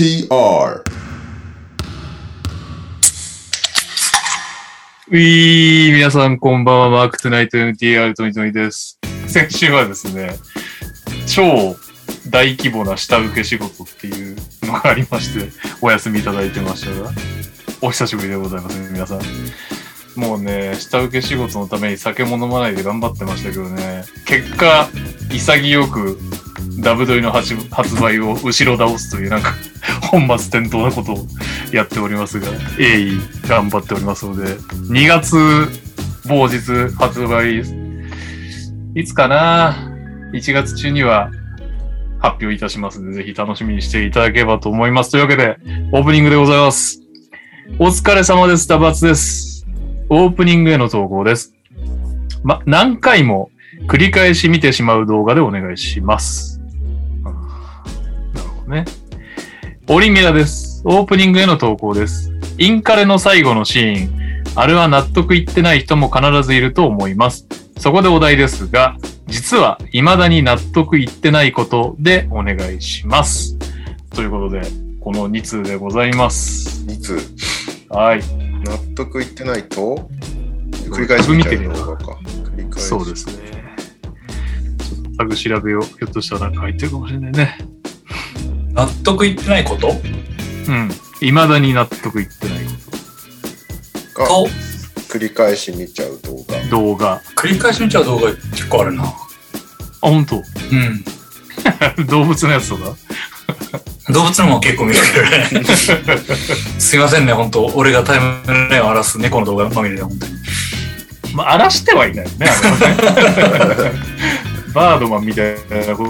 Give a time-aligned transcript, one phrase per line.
[0.00, 0.82] TR
[5.10, 8.98] ういー、皆さんこんばんは、マークトゥナイト MTR トニトニです。
[9.26, 10.38] 先週はですね、
[11.26, 11.76] 超
[12.30, 17.10] 大規模な下請け仕事っていうのがありまして、お休みいただいてましたが、
[17.82, 19.20] お久しぶりでございますね、皆さん。
[20.18, 24.88] もうね、下請け仕事のために酒も飲まないで頑張ってましたけどね、結果、
[25.28, 26.18] 潔く
[26.80, 27.54] ダブドリの発
[28.00, 29.54] 売を後ろ倒すというなんか
[30.10, 31.26] 本末転倒なことを
[31.72, 35.36] やっておりますが、鋭意頑張っておりますので、2月
[36.26, 36.58] 某日
[36.96, 37.62] 発売、
[38.94, 39.92] いつかな
[40.32, 41.30] ?1 月中には
[42.18, 45.10] 発表いたしますので、ぜひ楽しみにしていただければと思います。
[45.10, 45.56] というわけで、
[45.92, 47.00] オープニングでございます。
[47.78, 48.66] お疲れ様です。
[48.66, 49.66] タバツです。
[50.08, 51.54] オープニングへの投稿です。
[52.42, 53.50] ま、何回も
[53.86, 56.59] 繰り返し見てしまう動画でお願いします。
[58.70, 58.84] ね。
[59.88, 60.82] オリミラです。
[60.84, 62.32] オープニングへの投稿です。
[62.56, 64.20] インカレの最後のシーン。
[64.54, 67.46] あれは納得いってない人も必ずいると思います。
[67.78, 73.56] そこでお題ですが、実は未だに納得いってないことでお願いします。
[74.14, 74.62] ということで、
[75.00, 76.84] この2通でございます。
[76.86, 77.18] 2通
[77.88, 78.20] はい。
[78.64, 80.08] 納得いってないと？
[80.90, 83.34] 繰り返し見ちゃう動画か繰り返しそうですね。
[84.78, 87.56] ちょっとタグ調べをひょっとしたらなんか入ってるかもしれないね。
[88.72, 89.88] 納得いってないこと？
[90.68, 90.90] うん。
[91.20, 92.58] 未だに納得いってない
[94.14, 94.48] こがと、
[95.12, 96.68] 繰り返し見ちゃう動画と。
[96.68, 97.12] 動画。
[97.14, 99.12] あ、繰り返し見ちゃう動画結構あるな。
[100.00, 100.36] 本当？
[100.36, 101.04] うん。
[102.06, 102.96] 動物のやつとか？
[104.12, 105.20] 動物のも結構見るけ
[105.56, 105.64] どね。
[106.78, 110.32] すいませんね、本当俺がタイムラインを荒らす猫の動画まみれで、本当に。
[111.34, 113.92] まあ、荒らしてはいないよね、あれはね。
[114.74, 115.54] バードマンみたい
[115.86, 116.06] なこ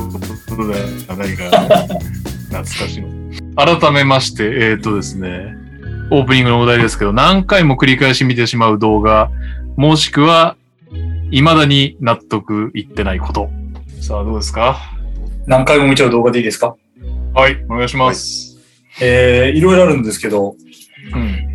[0.49, 0.75] とで
[1.09, 1.89] はないから、
[2.51, 3.09] 懐かしいの。
[3.57, 5.57] 改めまして、えっ、とですね、
[6.11, 9.31] オープニングのお題ですけど、何回も繰り返し見てしまう動画、
[9.77, 10.57] もしくは、
[11.31, 13.49] 未だに納得いってないこと。
[14.01, 14.81] さあ、どうですか？
[15.47, 16.75] 何回も見ちゃう動画でいいですか？
[17.35, 18.59] はい、お願いします。
[19.01, 20.57] えー、いろいろあるんですけど、
[21.15, 21.47] うん。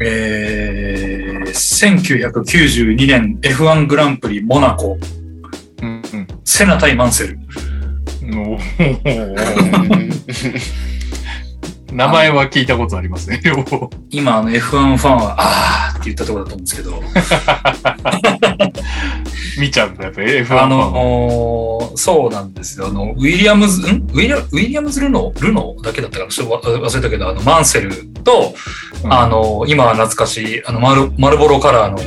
[0.00, 4.98] えー、1992年 F1 グランプリモナコ、
[5.82, 6.02] うん、
[6.44, 7.38] セナ対マンセル。
[11.92, 13.40] 名前は聞いたことありますね。
[13.44, 17.00] 両方今、あの F1 ファンは、あーって言ったところだと思うんですけど、
[19.60, 20.76] 見ちゃうんだ、やっぱ F1 ファあンは。
[20.90, 22.88] のーそうなんですよ。
[22.88, 24.08] あの、ウィリアムズ、ん？
[24.12, 25.30] ウィリアウィリアムズ・ルノ？
[25.32, 25.76] ールノ？
[25.78, 26.30] ーだけだったかな？
[26.30, 27.92] ちょっとわ忘れたけど、あの、マンセル
[28.24, 28.52] と、
[29.04, 29.12] うん。
[29.12, 31.98] あの、今は懐かしい、あの、マルマルボロカラーの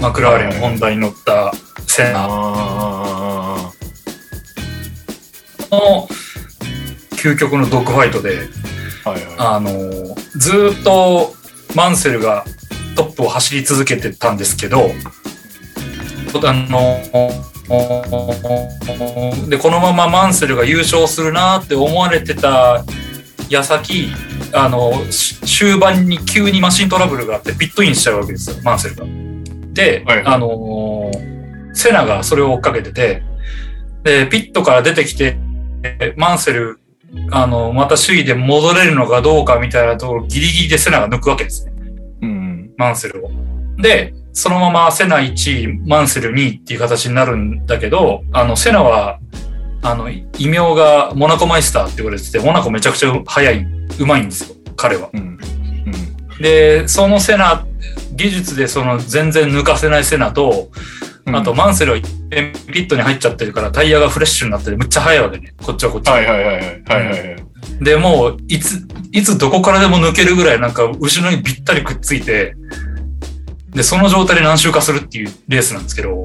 [0.00, 1.52] マクラーレン、ホンダに乗った
[1.86, 2.26] セナ。
[2.28, 2.95] あ
[5.76, 6.08] の
[7.16, 8.48] 究極のドッグファイトで、
[9.04, 9.70] あ、はいはあの、
[10.36, 11.34] ずーっと
[11.74, 12.44] マンセルが
[12.96, 14.90] トップを走り続けてたんですけど、
[16.44, 17.00] あの、
[19.48, 22.84] で、このままマンセルが優勝するなって思われてた
[23.48, 24.08] 矢先、
[24.52, 29.04] あの、し終盤に急にマシントラブルがあってピットインしちゃうわけですよ、マンセルが。
[29.72, 31.10] で、はいはいあの、
[31.72, 33.22] セナがそれを追っかけてて、
[34.02, 35.38] で、ピットから出てきて、
[36.16, 36.80] マンセル
[37.30, 41.72] あの、また首位で戻れるのかどうかみたいなところ、ギリギリでセナが抜くわけですね。
[42.22, 42.26] い。
[42.26, 42.70] うん。
[42.76, 43.30] マンセルを。
[43.78, 49.18] で、そのままセナ1位、マンセル2位っていう形になるんだけど、あの、セナは、
[49.82, 53.66] あの、異名がモナコマイスターって言われてて、モナコめちゃくちゃ速い、
[53.98, 55.10] うまいんですよ、彼は。
[55.12, 55.38] うん。
[56.40, 57.66] で、そのセナ、
[58.14, 61.15] 技術でその全然抜かせないセナと、うん。
[61.32, 65.54] あと、マンセルはピットに入っちゃってるからタイヤがフレッシュになっててむっちゃ速いわけね。
[65.62, 66.14] こっちはこっちは。
[66.14, 66.62] はいはいはいはい。
[66.62, 67.84] はい。
[67.84, 72.54] で、もう、いつ、いつどこからでも抜けるぐらいなんか後ろにぴったりくっついて、
[73.70, 76.24] で、その状態で何周かするっていうレースなんですけど、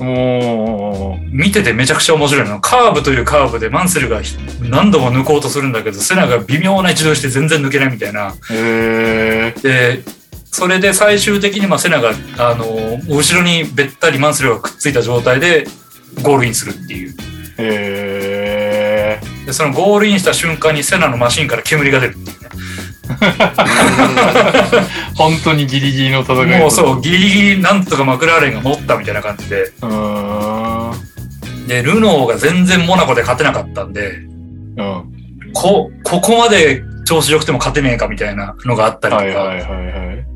[0.00, 2.60] も見ててめちゃくちゃ面白いの。
[2.60, 4.20] カーブというカーブでマンセルが
[4.60, 8.32] 何度も抜こうとするんだけど、セナが微妙な位置取りして全然抜けないみたいな。
[8.48, 10.02] で、
[10.50, 15.66] それで最終的にまあセナが、あの、後ろにべったりマンセルがくっついた状態で
[16.22, 17.12] ゴールインするっていう。
[17.58, 19.20] へえ。
[19.46, 22.48] で、そのゴールインした瞬間にセナのマシンから煙が出るっていうね。
[25.16, 26.60] 本当にギリギリの戦い。
[26.60, 29.62] もうそう、ギリギリなんとかマクラーレンが持ったみたいな感じで。
[29.62, 31.66] うーん。
[31.66, 34.18] で、ルノーが全然モナコで勝てなかったんで、
[34.76, 35.04] うん。
[35.54, 39.52] こ、ここまで調子良くても勝てねえかみたいなのがあったりとか。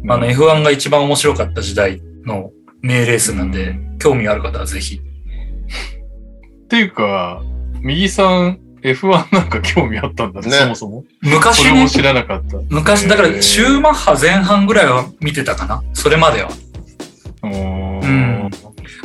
[0.09, 4.95] あの F1 が一番面白かった時代の名レースなんで、う興味ある方はぜひ。
[4.95, 7.43] っていうか、
[7.83, 11.05] 右さん、F1 なんか興味あったんだね、ねそもそも。
[11.21, 12.57] 昔も、知らなかった。
[12.71, 15.83] 昔、だから、シューマッハ前半ぐらいは見てたかな。
[15.93, 16.49] それまでは。
[17.43, 18.51] うーんうん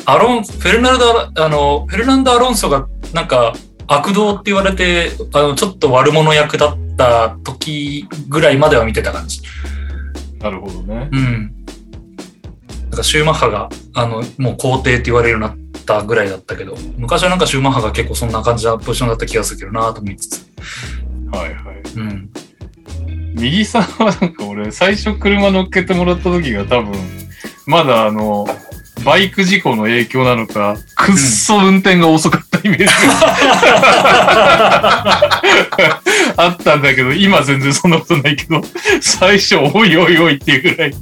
[0.06, 3.54] アロン、フェルナルド、あの、フェルナンド・アロンソが、なんか、
[3.88, 9.42] 悪道って言われて、あの、ちょっと悪者役だった時ぐらいまでは見てた感じ。
[10.40, 11.10] なるほどね。
[11.12, 11.56] うん。
[12.84, 20.52] なんかシューマッハが、あの、もう皇帝って言われるようになったぐらいだったけど、昔はなんかシューマッハが結構そんな感じなポジションだった気がするけどなと思いつつ。
[21.32, 21.82] はいはい。
[21.96, 22.30] うん。
[23.36, 26.94] 右さんはなんか俺、最初車乗っけてもらった時が多分、
[27.66, 28.48] まだあの、
[29.04, 32.92] バイク事故の影響なのか、くっそ運転が遅かったイメージが
[36.38, 38.62] あったんだけど、今全然そんなことないけど、
[39.02, 40.94] 最初、おいおいおいっていうぐらい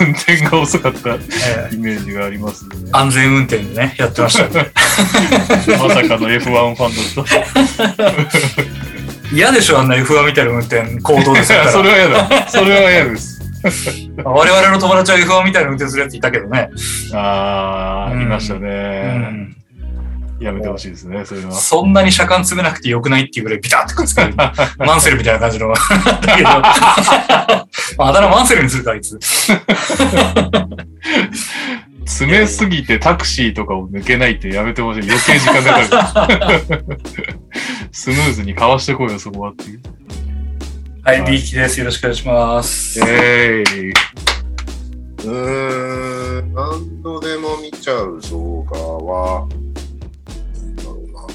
[0.00, 2.76] 運転が遅かったえーイメージがありますね。
[2.92, 4.70] 安全運転でね、やってましたね。
[5.78, 6.40] まさかの F1
[6.74, 7.26] ファンだっ
[7.96, 8.12] た。
[9.34, 12.48] 嫌でしょ、あんな F1 みたいな運転、行動ですかそれは嫌だ。
[12.50, 13.31] それは嫌です。
[13.62, 14.30] ら。
[14.30, 16.70] 我々の友達は F1 みたいな運転するやついたけどね。
[17.14, 18.68] あー、うんいましたうね。
[19.18, 19.56] ん。
[20.40, 21.52] やめてほしいですね、それは。
[21.52, 24.34] そんなに車間詰めなくてよくないっていうぐらいビタッとくっつける。
[24.78, 25.68] マンセルみたいな感じの。
[25.72, 27.66] だけど、あ
[28.12, 29.18] だ名マンセルにするか、あいつ。
[32.04, 35.02] 詰めすぎてタクシーとかを抜けないってやめてほしい。
[35.08, 36.84] 余計時間かかる。
[37.92, 39.80] スムーズにかわしてこいよ、そこはっていう。
[41.04, 41.80] はい、はい B 機です。
[41.80, 43.00] よろしくお願いします。
[43.00, 43.90] えーい。
[43.90, 49.48] うーん、何度でも見ちゃう動画は、
[50.76, 51.26] だろうな。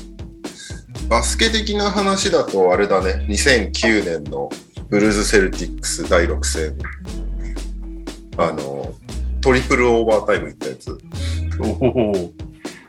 [1.09, 4.49] バスケ的な話だとあれだね、2009年の
[4.89, 6.77] ブルズ・セルティックス第6戦。
[8.37, 8.93] あの、
[9.41, 10.97] トリプルオーバータイムいったやつ。
[11.59, 12.33] おお。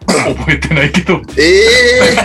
[0.06, 1.20] 覚えてないけど。
[1.38, 2.16] ええ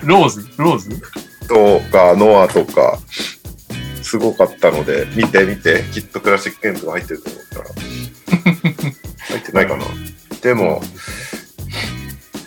[0.08, 0.48] ローズ？
[0.56, 0.88] ローズ？
[0.88, 2.98] ー、とか、ノアとか、
[4.02, 7.64] すごかったので、見て見て、きっとクラシックゲームが入ってると思ったら。
[9.28, 9.84] 入ってないかな。
[10.40, 10.80] でも、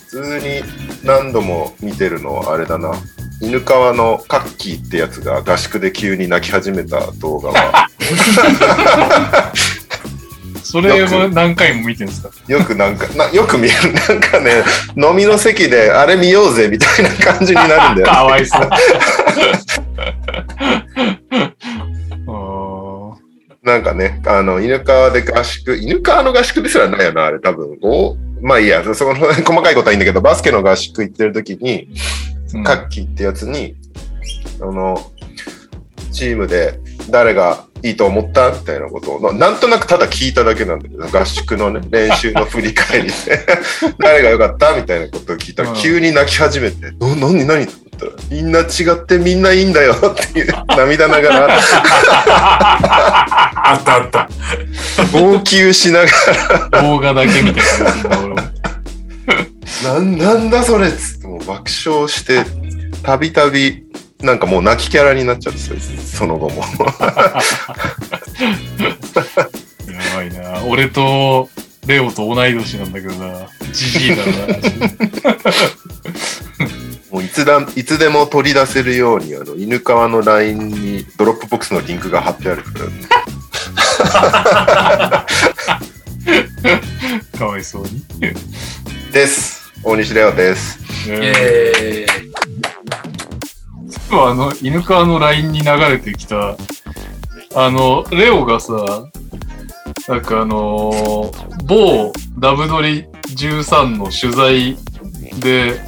[0.10, 0.64] 普通に
[1.04, 2.94] 何度も見てるのはあれだな。
[3.42, 7.88] 犬川のカッキーってやつが合宿で急に泣き始めた動画は、
[10.72, 12.30] それは何回も見てるんですか？
[12.48, 13.94] よくなんか、なよく見える。
[14.08, 14.64] なんかね、
[14.96, 18.04] 飲みの席であれ見ようぜみたいな感じになるんだよね。
[18.06, 18.70] かわいそう。
[23.64, 27.78] なんかね、あの、犬川で合宿、犬川の合宿ですらないよな、あれ多分。
[27.82, 31.88] おまあいいや、そこの細かいことはいいんだけど、バスケの合宿行ってる時に、
[32.54, 33.76] うんカッキーってやつに、
[34.62, 35.00] あの、
[36.12, 36.80] チームで
[37.10, 43.14] 誰がいいと思ったみたいなことを、ななんとなくただ聞いただけなんだけど、合宿のね、練習の振り返りで、
[43.98, 45.76] 誰が良かったみたいなことを聞いたら、うん。
[45.76, 48.64] 急に泣き始めて、な、なになにと思ったら、みんな違
[48.94, 49.98] ってみんないいんだよっ
[50.32, 51.58] ていう涙ながら、 あ
[53.80, 54.30] ったあった。
[55.12, 56.08] 号泣しなが
[56.72, 57.66] ら、動画だけ見てた。
[59.82, 60.00] な
[60.36, 62.46] んだそれっつってもう爆笑して、
[63.02, 63.84] たびたび、
[64.24, 66.62] なんかもう泣きキャラになっちゃってその後も。
[66.62, 66.68] や
[70.16, 70.64] ばいな。
[70.66, 71.50] 俺と
[71.88, 73.48] レオと同い年なんだけどな。
[73.74, 74.32] ジジイだな。
[77.12, 82.86] もういつだいつでも取り出せるように、あの、犬川の LINE にドロップボックスのリンクが貼ってあるから。
[87.38, 88.02] かわいそうに。
[89.12, 89.74] です。
[89.84, 90.80] 大西レオです。
[91.10, 96.56] ええー、ーあの、犬川の LINE に流れてきた、
[97.56, 99.08] あの、レオがさ、
[100.08, 103.06] なんかあのー某ダブドリ
[103.36, 104.78] 13の取材
[105.40, 105.80] で、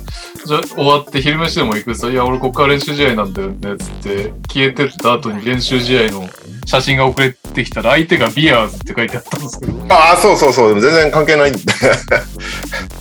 [0.46, 6.30] じゃ終わって昼飯でも行くさ、いや、俺こっから練習試合なんだよね、つって、消えてった後に練習試合の
[6.66, 10.70] 写真が送れてきたら、相手がビアーズって書いてあったんですけど、ああ、そうそうそう。
[10.70, 11.60] でも全然関係ないんだ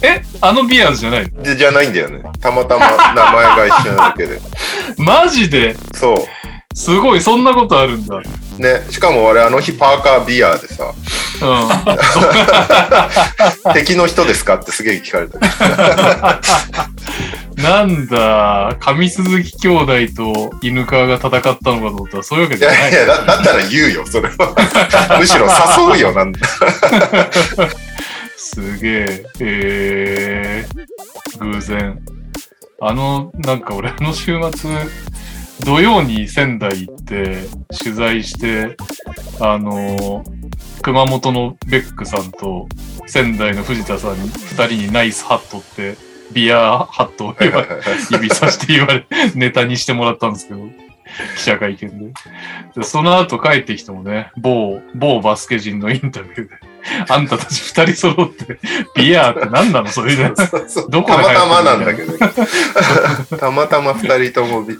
[0.03, 1.43] えあのビアーズじゃないの？
[1.43, 2.23] でじゃないんだよね。
[2.41, 4.41] たまたま名前が一緒なだけで。
[4.99, 5.77] マジで？
[5.95, 6.27] そ
[6.75, 8.17] すごい、そんなことあるんだ。
[8.17, 8.23] う。
[8.61, 8.83] ね。
[8.91, 10.95] しかも俺あの日パーカービアでさ、
[11.43, 11.69] うん。
[13.75, 15.39] 敵の人ですかってすげえ聞かれた。
[17.63, 19.69] なんだ、上鈴木兄
[20.09, 22.93] 弟と犬川が戦ったのかと思ったら、そういうわけいじゃない。
[22.93, 25.19] やいや、だだったら言うよ、それは。
[25.19, 25.47] むしろ
[25.95, 26.41] 誘うよ、なんだ。
[28.45, 32.05] すげえ、えー、偶然。
[32.81, 34.71] あの、なんか俺、あの週末、
[35.65, 37.45] 土曜に仙台行って、
[37.79, 38.77] 取材して、
[39.41, 40.25] あの、
[40.83, 42.67] 熊本のベックさんと
[43.07, 45.97] 仙台の藤田さんに、二人にナイスハットって
[46.33, 47.37] ビアハットを
[48.11, 49.07] 指さして言われ、
[49.37, 50.61] ネタにしてもらったんですけど、
[51.37, 52.13] 記者会見で。
[52.75, 56.72] でその後帰ってきてもね、某、某バスケ人のインタビューで、
[57.09, 58.59] あんたたち二人揃って、
[58.95, 59.89] ビアって何なの？
[59.89, 60.33] それで。
[60.37, 62.19] そうそうどこたまたまなんだけど、
[63.39, 64.77] たまたま二人ともビ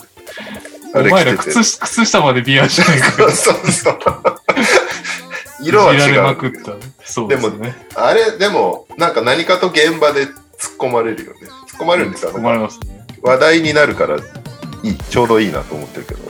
[0.95, 1.05] あお。
[1.05, 3.99] 前ら靴靴下までビアじゃないかそうそう。
[5.63, 6.37] 色は違う。
[6.37, 6.73] くった。
[7.05, 7.75] そうですね。
[7.95, 10.33] あれ、でも、なんか何かと現場で突っ
[10.79, 11.39] 込まれるよね。
[11.71, 12.33] 突っ込まれるんですよ。
[12.33, 13.07] 困りますね。
[13.23, 16.22] 話題になるからいい、ちょうどいいなと思ってるけど。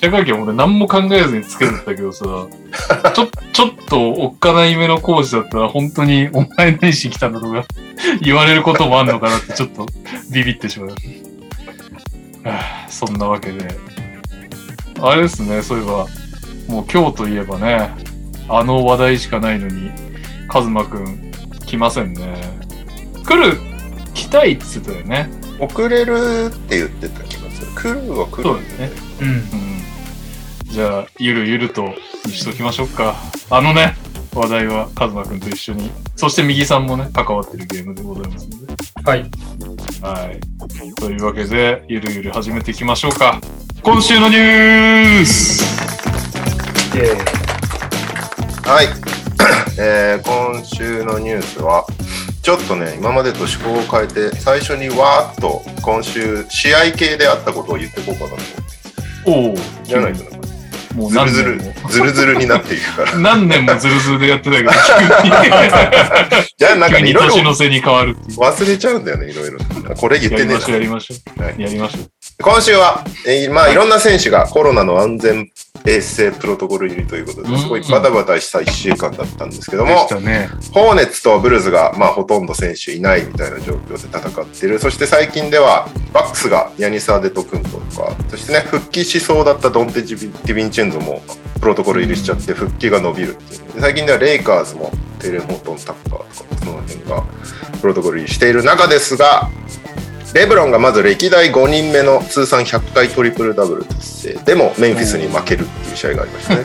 [0.00, 7.66] 記者会見俺何も考えずにつけてたけどさ、ちょ、ちょっとおっかない目の講師だったら本当にお前何しに来たんだとか
[8.22, 9.86] 言われることもあんのかなってちょっと
[10.32, 10.88] ビビってしまう。
[10.88, 10.94] は
[12.44, 13.68] あそんなわけで。
[15.02, 16.06] あれですね、そういえば、
[16.66, 17.90] もう今日といえばね、
[18.48, 19.90] あの話題しかないのに、
[20.48, 21.30] カズマくん
[21.66, 22.40] 来ませんね。
[23.26, 23.58] 来る、
[24.14, 25.28] 来たいっつってたよね。
[25.58, 27.72] 遅れるって言ってた気がする。
[27.74, 28.42] 来るは来る。
[28.44, 28.90] そうですね。
[29.20, 29.28] うん。
[29.28, 29.30] う
[29.76, 29.79] ん
[30.70, 31.82] じゃあ、ゆるゆると
[32.26, 33.16] にしときましょうか。
[33.50, 33.96] あのね、
[34.32, 38.74] 話題はカズマくんと一緒に、そして右さんもね、関わってるゲームでございますので。
[39.04, 39.30] はい。
[40.00, 40.40] はい。
[40.94, 43.40] というわけで、ゆるゆる始めていきましょうか。
[43.82, 45.64] 今週のニュース
[46.96, 47.16] え
[48.68, 48.86] はい。
[49.76, 51.84] えー今週のニュースは、
[52.42, 58.34] ちょっとね、今までと趣向を変えて、最初にわーっと今週、試合系であったことを言っていこうかなと
[59.26, 59.58] 思って。
[59.58, 59.84] おお。
[59.84, 60.39] じゃないとな
[60.94, 63.14] もうずるずる何年も。、ずるずるになっていくから。
[63.18, 64.70] 何年もズルズルでやってたけど、
[66.58, 68.16] じゃあなんか急にいろいろ年の瀬に変わる。
[68.36, 69.58] 忘れちゃうんだよね、いろいろ。
[69.96, 72.10] これ言ってねえやりましょうやりましょう。
[72.42, 75.48] 今週は、えーまあいろんな選手がコロナの安全
[75.86, 80.06] 衛生プロトコル入りということで、すごいバタバタした1週間だったんですけどでも。
[80.72, 84.78] ホーネッツとブルーズが、まあ、ほとんど選手いないみたいな状況で戦っている。
[84.78, 91.22] そして最近では、バックスがヤニサーデト君とか、そしてね、復帰しそうだったドンテ・ジビディヴィンチェンゾも
[91.60, 93.60] プロトコル入りしちゃって、復帰が伸びるっていう。
[93.74, 96.24] で最近ではレイカーズもテレン・ホートン・タッカーとか、
[96.58, 97.24] その辺が
[97.80, 99.48] プロトコル入りしている中ですが、
[100.34, 106.64] レブロンがまず歴代5人目の通算100回トリプルダブル達成でもメンフィスに負けるっていう試合がありましたね。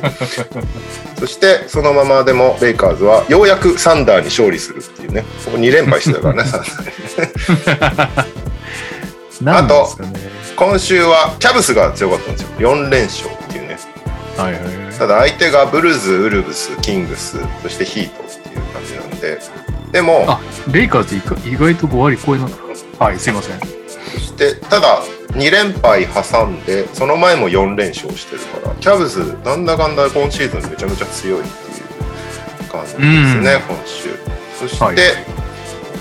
[1.18, 8.36] そしてそのままでもレイカーズはようやくサンダーに勝利するっていうね、ここ2連敗してたからね、サンダーに
[9.42, 10.14] 何ですかね。
[10.56, 12.48] 今週はキャブスが強かったんですよ。
[12.60, 13.78] 4連勝っていうね。
[14.38, 14.94] はいはいはい。
[14.98, 19.40] ただ相手がブルーズ、ウルブス、キングス、そしてヒートっていう感じなんで、
[19.92, 20.40] でも、あ、
[20.72, 22.65] レイカーズ意外と5割超えなんだ。
[23.00, 23.60] はい、すいません。
[23.60, 25.02] そしてただ
[25.34, 34.10] 2連敗挟んで、その前も4連勝してるから、キャブスなんだかんだ今シーズンめちゃめちゃ強いっていう感じですね、うん今週。
[34.60, 34.96] そして、はい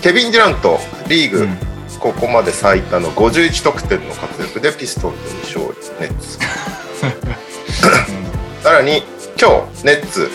[0.02, 1.58] ケビン・デュラント、リーグ、うん
[2.04, 6.38] ここまで最多の51得点の活躍でピストンズに勝利、 ネッツ。
[8.62, 9.02] さらに
[9.40, 10.30] 今日ネッツ、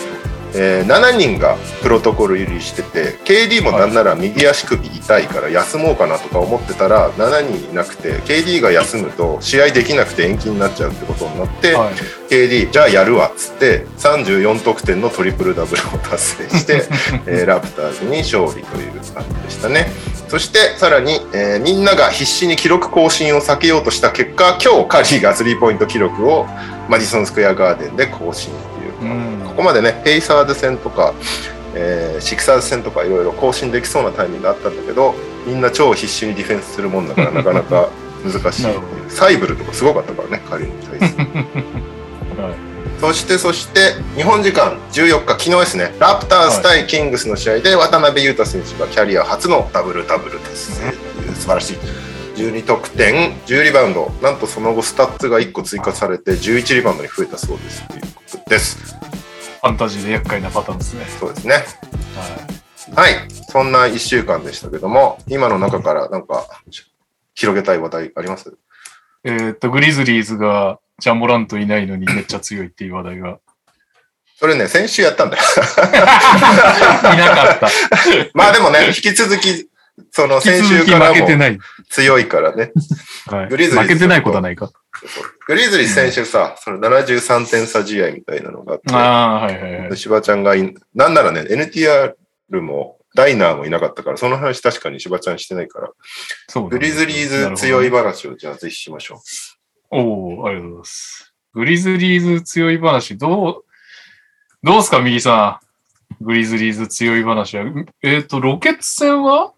[0.54, 11.94] えー7人がプロトコル入りしてて KD もなんなら右足首痛いから休もうかなとか思ってたら7人いなくて KD が休むと試合できなくて延期になっちゃうってことになって、はい。
[12.30, 16.84] KD じゃあやるわっつって34得点のトリプルダブルを達成して、
[17.26, 19.90] えーラプターズに勝利という感じでしたね。
[20.28, 26.46] そしてさらに、えーみんなが必死に記録更新を避けようとした結果今日カリーがスリーポイント記録を
[26.88, 28.92] マディソンスクエアガーデンで更新っていう。
[28.92, 31.12] か、うんここまでねペイサーズ戦とか、
[31.74, 35.14] えーシクサーズ戦とかいろいろ更新できそうなタイミングがあったんだけど
[35.46, 37.90] みんな超必死にディフェンスするもんだからなかなか
[38.24, 38.66] 難しい。
[39.10, 41.22] サイブルとかすごかったからねカリーに対して。
[42.40, 42.54] はい。
[43.00, 51.78] そして、そして、日本時間14日、昨日ですね、ラプターズ対キングスの試合で、渡辺裕太選手がキャリア初のダブルダブル達成という素晴らしい。
[52.36, 57.88] 12得点、10リバウンド、なんとその後スタッツが1個追加されて、11リバウンドに増えたそうです。
[57.88, 59.09] ということです。
[59.60, 61.04] ファンタジーで厄介なパターンですね。
[61.18, 61.64] そうですね。
[62.94, 63.12] はい。
[63.12, 63.30] はい。
[63.30, 66.46] そんな1週間でしたけども、今の中からなんか、
[67.34, 68.56] 広げたい話題あります？
[69.24, 73.38] えーっと、グリズリーズがジャモラントいないのにめっちゃ強いっていう話題が。
[74.38, 75.42] それね、先週やったんだよ。
[75.82, 77.68] いなかった。
[78.32, 79.68] まあでもね、引き続き、
[80.10, 81.58] その先週からも負けてない。
[81.90, 82.72] 強いからね。
[83.26, 84.70] はい、グリズリーズ負けてないことはないか。
[85.46, 89.96] グリズリー選手さ、その73点差試合みたいなのがあって、ああ、はいはいはい。
[89.96, 92.14] 柴ちゃんがい、なんならね、NTR
[92.60, 95.90] もダイナーもいなかったから、その話確かに柴ちゃんしてないから、
[96.48, 99.20] そうグリズリーズ強い話をじゃあぜひしましょ
[99.90, 101.34] おおありがとうございます。
[101.52, 103.64] グリズリーズ強い話、どう、
[104.62, 105.60] どうですか、右さ
[106.20, 106.24] ん？
[106.24, 107.64] グリズリーズ強い話は。
[108.02, 109.52] えっ、と、ロケッツ戦は？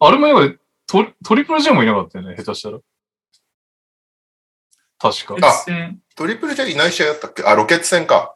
[0.00, 2.78] あれもやばい、トトリプル J もいなかったよね、下手したら。
[5.02, 5.46] 確か。
[5.48, 7.42] あ戦トリプル J いない試合だったっけ？
[7.42, 8.34] あ、ロケッツ戦か。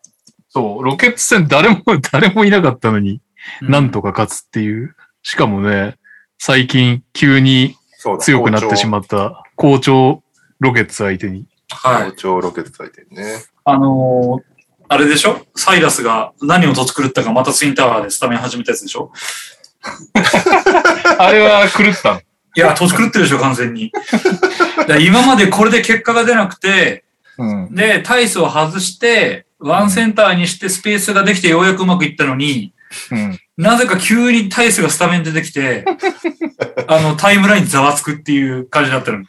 [0.49, 1.83] そう、ロケッツ戦誰も、
[2.13, 3.21] 誰もいなかったのに、
[3.63, 4.97] うんなんとか勝つっていう。
[5.23, 5.97] しかもね、
[6.39, 7.77] 最近急に。
[8.21, 10.23] 強くなってしまった好調
[10.61, 11.47] ロケッツ相手に。
[11.71, 12.17] はい好。
[12.17, 13.43] 調ロケッツ相手にね。
[13.65, 14.57] あのー
[14.89, 15.45] あれでしょ？
[15.57, 19.11] サイラスが何をとつ狂ったかまたツインタワーでスタメン始めたやつでしょ？
[21.19, 22.21] あれは狂ったの。
[22.57, 23.93] いや、とつ狂ってるでしょ、完全に。
[25.01, 27.05] 今までこれで結果が出なくて、
[27.39, 27.75] うん。
[27.75, 32.73] で、タイスを外して、ワンセンターにしてスペースができてようやくうまくいったのに、
[33.11, 33.39] うん。
[33.59, 35.85] なぜか急にタイスがスタメンでできて、
[36.89, 39.25] あの、タイムラインざわつくっていう感じになってる。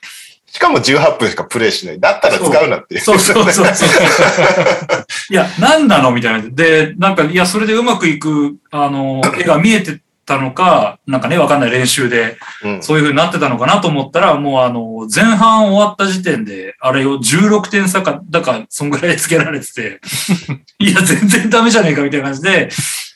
[0.46, 2.00] しかも18分しかプレイしない。
[2.00, 3.01] だったら使うなっていう。
[3.01, 3.88] そうそうそうそう。
[5.29, 6.12] いや、何なの？
[6.12, 6.50] みたいな。
[6.50, 20.01] で、なんか、いや、それでうまくいく、あの、絵が見えてたのか、なんかね、わかんない練習で、うんそういう風になってたのかなと思ったら、もうあの、前半終わった時点で、あれを16点差か、だから、そんぐらいつけられてて、
[20.79, 22.69] いや、全然ダメじゃねえかみたいな感じで、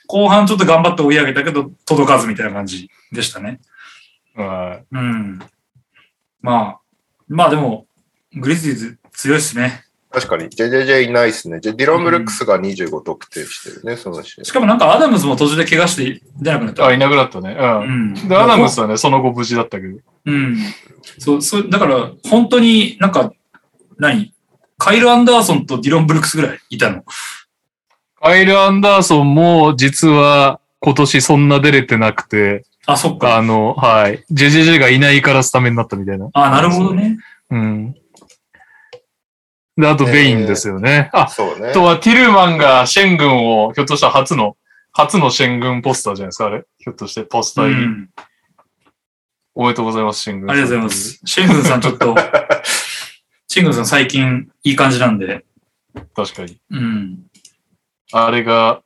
[0.07, 3.59] 後半ちょっと頑張って追い上げたけど、届かずみたいな感じでしたね。
[4.35, 5.39] はうん。
[6.41, 6.79] まあ、
[7.27, 7.85] まあでも、
[8.33, 9.83] グリズリーズ強いっすね。
[10.11, 11.59] 確かに、JJJ いないっすね。
[11.61, 14.51] じゃディロン・ブルックスが25得点してるね、その試合し。
[14.51, 16.75] かもなんかアダムズも途中で怪我して出なくなっい。
[16.75, 16.85] た。
[16.85, 17.55] あ、いなくなったね。
[17.57, 17.63] う。
[17.63, 18.27] うんん。
[18.27, 19.99] で、アダムスはね、その後無事だったけど。
[20.25, 20.57] うん。
[21.17, 23.31] そう、そう、だから、本当になんか、
[23.97, 24.33] 何？
[24.77, 27.03] カイル・アンダーソンとディロン・ブルックスぐらいいたの。
[28.19, 33.37] カイル・アンダーソンも実は今年そんな出れてなくて、あ、そっか。
[33.37, 34.23] あの、はい。
[34.31, 36.29] JJJ がいないからスタメンになったみたいな。
[36.33, 37.17] あ、なるほどね。
[37.51, 37.95] うん。
[39.81, 41.09] で、あとベインですよね。
[41.11, 41.73] あ、そうねあ。
[41.73, 44.55] とはティルマンがシェン軍を、ひょっとしたら初の、
[44.93, 46.63] 初のシェン軍ポスターじゃないですか、あれ？
[46.77, 47.87] ひょっとしてポスタうー入り。
[47.87, 48.09] ん。
[49.55, 50.51] おめでとうございます、シェン軍。
[50.51, 50.93] ありがとうございま。
[50.93, 51.21] す。
[51.25, 52.15] シェングンさんちょっと、
[53.47, 55.43] シェングンさん最近いい感じなんで。
[56.15, 56.57] 確かに。
[56.69, 57.19] うん。
[58.13, 58.81] あれが、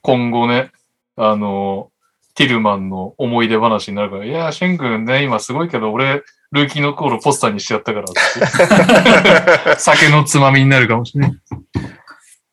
[0.00, 0.72] 今後ね、
[1.16, 1.90] あの、
[2.34, 9.76] ティルマンの思い出話になるから、いやー、シェン軍ね、今すごいけど、俺、ルーキーの頃ポスターにしてやったから。
[9.78, 11.32] 酒のつまみになるかもしれない。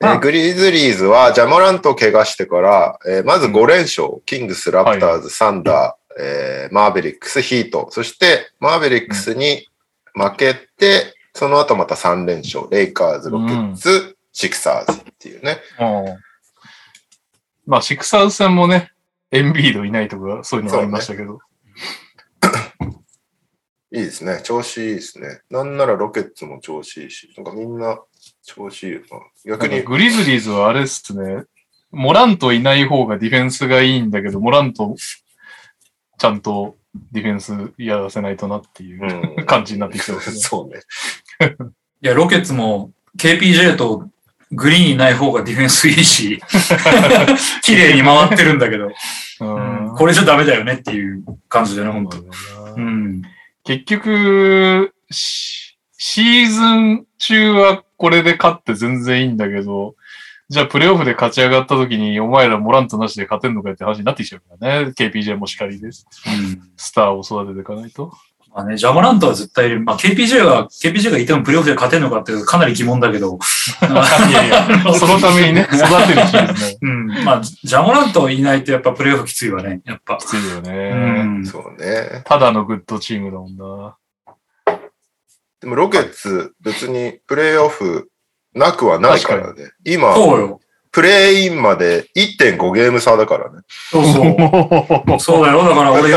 [0.01, 9.67] えーグリズリーズはジャモラントを怪我してから、えーまず5連勝、キングス、ラプターズ、サンダー、えーマーベリックス、ヒート、そしてマーベリックスに
[10.13, 15.59] 負けて、その後また3連勝、レイカーズ、ロケッツ、シクサーズっていうね。
[15.79, 16.29] うん
[17.67, 18.91] まあ、シクサーズ戦もね、
[19.31, 21.39] エンビードいないとか、そういうのがありましたけど。
[23.91, 24.41] いいですね。
[24.43, 25.41] 調子いいですね。
[25.49, 27.99] なんならロケッツも調子いいし、なんかみんな
[28.43, 29.19] 調子いいよな。
[29.45, 31.45] 逆に、グリズリーズはあれっすね、
[31.91, 34.95] モラントいない方がディフェンスがいいんだけど、モラント、
[36.17, 36.77] ちゃんと
[37.11, 40.37] ディフェンスやらせないとなっていううん感じになってきてますね。
[40.39, 40.81] そうね。
[42.01, 44.07] いや、ロケッツも KPJ と
[44.51, 46.41] グリーンいない方がディフェンスいいし、
[47.63, 48.91] 綺麗に回ってるんだけど、
[49.41, 52.17] うんうんこれじゃダメだよねっていう感じだね、本当
[52.77, 53.21] うん。
[53.69, 59.93] 結局、シシーズン中はこれで勝って全然いいんだけど、
[60.49, 64.93] じゃあプレイオフで勝ち上がった時にお前らモラントなしで勝てんのかって話になってきちゃうからね。
[64.97, 66.07] KPJ もしかりです。
[66.25, 68.11] うんスターを育てていかないと。
[68.53, 69.81] まあね、ジャモラントは絶対いる。
[69.81, 73.37] まあ KPJ が、KPJ がいてもプレイオフで勝てるのかっていうかなり疑問だけど。
[74.29, 76.77] いやいや、そのためにね、 育てるチームですね。
[76.81, 77.07] うん。
[77.23, 80.17] まあ、ジャモラントいないとやっぱプレイオフきついわね、やっぱ。
[80.17, 81.23] きついようね。
[81.23, 81.45] ん。
[81.45, 82.23] そうね。
[82.25, 83.95] ただのグッドチームだもんな。
[85.61, 88.09] でもロケッツ別にプレイオフ
[88.55, 89.71] なくはないからね。
[89.85, 90.59] 今、そうよ。
[90.91, 93.61] プレイインまで1.5ゲーム差だからね。
[93.91, 95.19] そうそう。
[95.19, 95.63] そうだよ。
[95.63, 96.15] だから俺、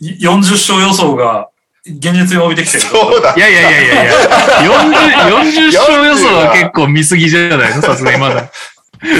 [0.00, 1.48] 40勝予想が
[1.84, 2.82] 現実に帯びてきてる。
[2.84, 3.40] そうだい。
[3.40, 4.12] やいやいやいやいや、
[5.30, 8.50] 40、40勝予想は結構見すぎじゃないのさすがにまだ。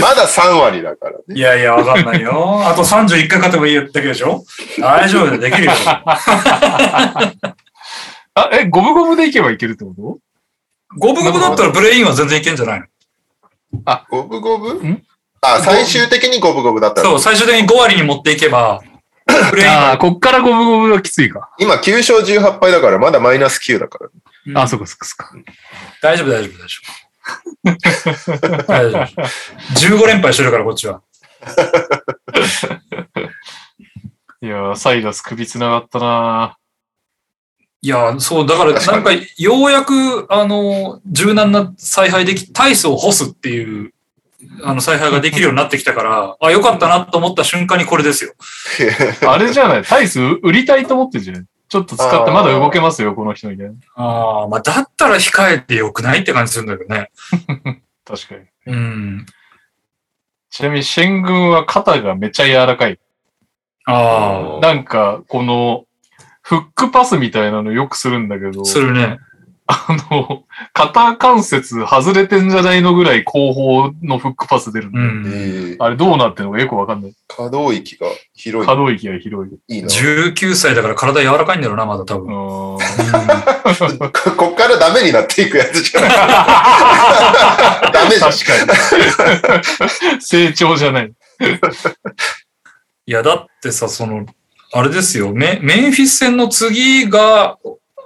[0.00, 1.18] まだ3割だからね。
[1.34, 2.62] いやいや、わかんないよ。
[2.64, 4.44] あと31回勝てばいいだけでしょ？
[4.78, 5.72] 大丈夫だよ、できるよ。
[8.34, 10.18] あ、え、五分五分でいけばいけるってこと？
[10.98, 12.86] 五分五分だったらプレイインは全然いけんじゃないの？
[14.08, 14.76] 五分五分？
[14.88, 15.02] ん？
[15.40, 17.08] あ、最終的に五分五分だったら。
[17.08, 18.80] そう、最終的に5割に持っていけば、
[19.32, 21.50] ああ、は、こっから五分五分はきついか。
[21.58, 24.08] 今9勝18敗だから、まだマイナス9だから。
[24.46, 25.30] うんあ、そっかそっかそっか。
[26.02, 26.80] 大丈夫、大丈夫、 大丈
[28.58, 28.66] 夫。
[28.66, 29.06] 大丈夫。
[29.96, 31.00] 15連敗してるから、こっちは。
[34.42, 36.56] いやー、サイダス首つながったな
[37.80, 43.92] いや、そう、だから、確かになんか、ようやく、あの、柔軟な采配でき、タイスを干すっていう、
[44.62, 48.34] あの、采配ができるようになってきたから、あ、よかったなと思った瞬間にこれですよ。
[49.26, 53.74] あれじゃないタイス売りたいと思ってんじゃないちょっと使ってまだ動けますよ、この人みたいな。
[53.94, 57.10] ああ、まあだったら控えてよくないって感じするんだけどね。
[58.04, 58.74] 確かに。
[58.74, 59.26] うん。
[60.50, 62.98] ちなみに、シェン軍は肩がめっちゃ柔らかい。
[63.86, 65.86] あなんか、この、
[66.42, 69.18] フックパスみたいなのよくするんだけどあ、、するね。
[69.66, 75.26] あの、肩関節外れてんじゃないのぐらい後方のフックパス出るんだようん。
[75.26, 77.14] えーあれどうなってんのかよくわかんない。
[77.28, 79.54] 可動域が広 可動域が広い。
[79.68, 79.76] い。
[79.76, 79.88] いいな。
[79.88, 82.34] 19歳だから体柔らかいんだろうな、まだ多う分。
[82.34, 82.78] ーん
[84.12, 86.10] こ こっからダメになっていくやつじゃない。
[87.92, 88.30] ダメじゃん。
[88.32, 89.56] 確か
[90.16, 90.20] に。
[90.20, 91.12] 成長じゃない。
[93.06, 94.26] いや、だってさ、その、
[94.72, 97.58] あれですよ、メメンフィス戦の次が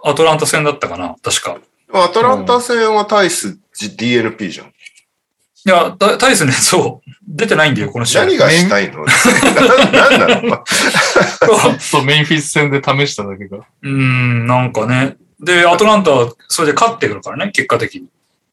[0.05, 1.59] アトランタ戦だったかな、確か。
[1.93, 4.67] アトランタ戦はタイス DNP じゃん。
[4.69, 4.71] い
[5.69, 8.27] や、タタイスね、 そう、出てないんだよ、この試合。
[8.27, 9.05] 何がしたいの？
[9.93, 10.65] ななの？
[11.81, 13.59] そう、メインフィス戦で試しただけが。
[13.59, 15.17] うーん、なんかね。
[15.41, 18.07] で、アトランタはそれで勝ってくるからね、結果的に。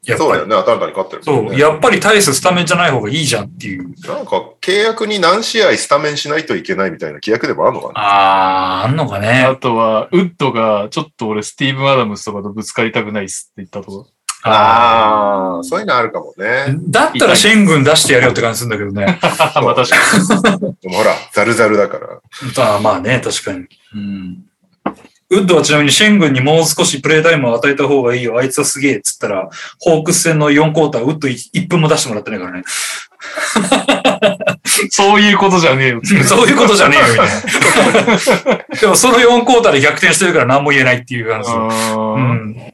[0.05, 0.29] やっぱり。
[0.29, 1.57] そうだよね、アトランタに勝ってるそう。
[1.59, 3.83] やっぱりタイススタメンじゃない方がいいじゃんっていう。
[4.07, 7.93] なんか、契約に何試合スタメンしないといけないみたいな規約でもあるのかな？
[7.95, 9.57] あー、あんのかあね。
[9.61, 14.09] とは、ウッドが、ちょっと俺、スティーブン・アダムスとかとぶつかりたくないっすって言ったとか。
[14.45, 16.75] ああ、そういうのあるかもね。
[16.89, 19.17] だったらシェン軍出してやるよって感じするんだけどね。
[19.63, 19.95] まあ確か
[20.81, 22.07] でもほら、ザルザルだから。
[22.57, 23.59] あーまあね、確かに。
[23.95, 24.39] うん。
[25.33, 28.37] ウッドはちなみにシェン軍にもう少しプレイタイムを与えた方がいいよ。
[28.37, 32.59] あいつはすげえっつったら、ホークス戦の4クォーター、ウッド 1, 分も出してもらってないからね。
[32.59, 32.63] に。
[34.91, 36.01] そういうことじゃねえよ。
[36.23, 38.65] そういうことじゃねえよ、みたいな。
[38.79, 41.49] でもその4クォーターで逆転してるから何も言えないっていう話。
[41.51, 42.73] ううんん。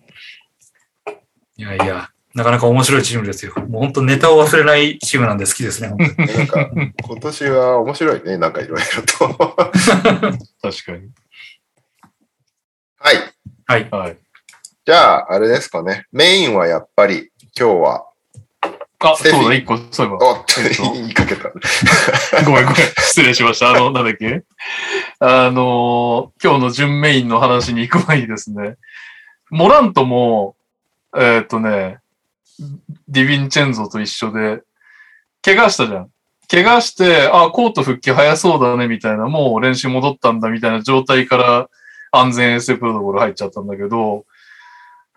[1.57, 3.53] いやいや、なかなか面白いチームですよ。
[3.69, 5.89] もう本当ネタを忘れないチームなんで好きですね。
[5.89, 9.55] 本当になんか、今年は面白いね、なんかいろいろと。
[9.55, 11.09] 確かに。
[13.09, 13.17] はい。
[13.65, 13.89] はい。
[13.89, 14.17] はい。
[14.85, 16.05] じゃあ、あれですかね。
[16.11, 18.05] メインはやっぱり、今日は、
[18.99, 20.29] あ、そうだ、一個、そういえば。
[20.29, 21.49] おっとえっと言いかけた。
[22.45, 22.85] ごめんごめん。
[22.97, 23.71] 失礼しました。
[23.71, 24.43] あの、なんだっけ？
[25.19, 28.75] あの、今日の準メインの話に行く前にですね、
[29.49, 30.55] モラントも、
[31.15, 31.97] えーっとね、
[33.07, 34.61] ディヴィンチェンゾと一緒で、
[35.41, 36.09] 怪我したじゃん。
[36.47, 41.69] 怪我して、あ、コート復帰早そうだね、みたいな、もう練習戻ったんだ、みたいな状態から
[42.11, 44.25] 安全衛生プロトコル入っちゃったんだけど、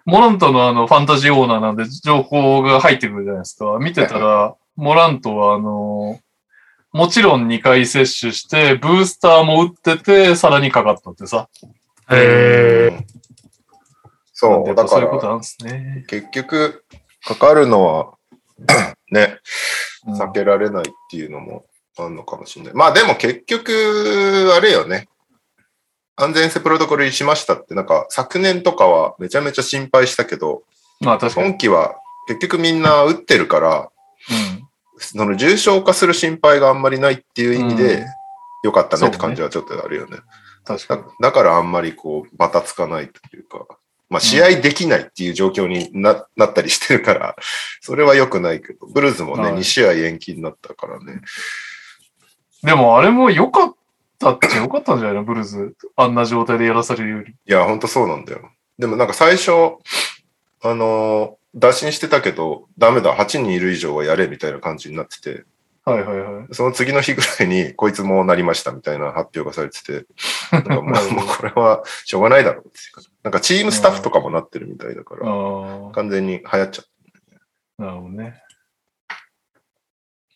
[0.05, 3.79] モラントのあの、ファンタジーオーナーなんで情報が入ってくるじゃないですか。
[3.81, 6.21] 見てたら、モラントはあの、
[6.93, 11.49] もちろん2回接種して、ブースターも打ってて、さらにかかったってさ。
[12.11, 13.23] えうん
[14.35, 16.05] そう、だから、そういうことなんですね。
[16.09, 16.85] 結局、
[17.25, 18.15] かかるのは、
[19.13, 19.39] ね、
[20.07, 21.65] うん避けられないっていうのも
[21.97, 22.75] あるのかもしれない。
[22.75, 25.09] まあでも結局、あれよね。
[26.17, 30.63] 安全性プロトコルにしましたって、なんか昨年とかはめちゃめちゃ心配したけど、
[31.01, 31.49] まあ確かに。
[31.49, 31.97] 今季は
[32.29, 33.91] 結局みんな打ってるから、
[34.31, 34.69] うん。
[34.99, 38.07] その重症化する心配があんまりないっていう意味うんで、
[38.63, 40.19] よかったねって感じはちょっとあるよね。
[40.65, 41.03] だ確かに。
[41.21, 43.67] だからあんまりこう、バタつかないというか、
[44.09, 47.35] まあ試合できないっていう状況にななったりしてるから、
[47.81, 51.21] それは良くないけど、ブルーズもね、はい2試合延期になったからね。
[52.63, 53.72] でもあれも良かっ
[54.23, 55.77] たっちゃ良かったんじゃないのブルーズ。
[55.97, 57.33] あんな状態でやらされるより。
[57.33, 58.51] いや、ほんとそうなんだよ。
[58.79, 59.51] でもなんか最初、
[60.63, 65.45] あのー打診してたけど、ダメだ、8人いる以上はやれみたいな感じになってて、
[65.85, 66.47] はいはいはい。
[66.53, 70.07] その次の日ぐらいに、こいつもうなりましたみたいな発表がされてて、
[70.51, 76.87] なんかもう もうこれはしょうがないだろうっていうかなんかチームスタッフとかもなってるみたいだかあら、あ、完全に流行っちゃっ
[77.79, 78.41] なるほどね。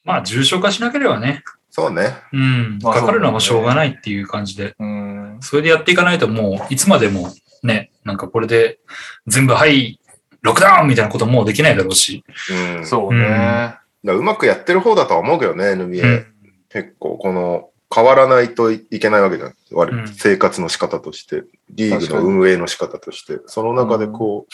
[0.04, 1.42] まあ、重症化しなければね。
[1.76, 1.82] た。
[1.82, 2.16] そうね。
[2.32, 2.78] うん。
[2.82, 4.74] まあかかるのはしょうがないっていう感じで。
[4.78, 5.38] うん。
[5.40, 8.78] それでやっていかないともう、いつまでもね、なんかこれで
[9.26, 10.00] 全部、はい、
[10.42, 12.24] ロックダウンみたいなこともうできないだろうし。
[12.50, 12.86] うん。
[12.86, 13.76] そうね。
[13.80, 16.02] うんまくやってる方だとは思うけどね、NBA。
[16.02, 16.26] うん。
[16.68, 19.50] 結構、この、変わらないといけないわけじゃん。
[19.50, 24.52] ん生活の仕方として、リーグの運営の仕方として、その中でこう、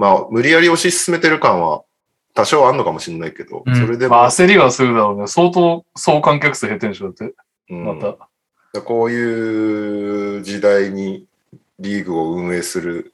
[0.00, 1.82] まあ、無理やり推し進めてる感は
[2.40, 5.26] 多少あんのかもしれないけど、うんそれでも、まあ焦りはするだろうね。
[5.26, 7.34] 相当総観客数減ってるんでしょ、だって。
[7.70, 7.96] うんま
[8.72, 8.80] た。
[8.82, 11.26] こういう時代に
[11.78, 13.12] リーグを運営する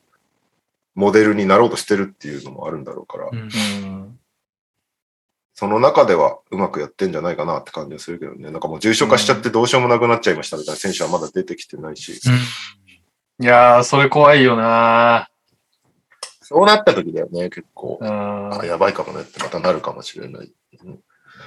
[0.94, 3.30] モデルになろうとしてるっていうのもあるんだろうから。
[5.54, 8.50] その中ではうまくやってんじゃないかなって感じがするけどね。
[8.50, 12.66] なんかもう重症化しちゃってどうしようもなくなっちゃいましたみたいな選手はまだ出てきてないし、うん
[13.38, 15.28] いやー、それ怖いよな
[16.48, 17.98] そうなった時だよね、結構。
[18.00, 20.52] うんあ、やばいかもねってまたなるかもしれない。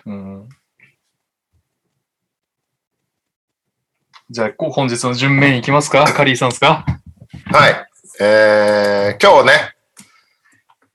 [0.06, 0.50] うん。
[4.30, 6.04] じゃあ、こう本日の順面いきますか？
[6.12, 6.86] カリーさんですか？
[7.46, 7.88] はい。
[8.20, 9.54] えー、今日ね、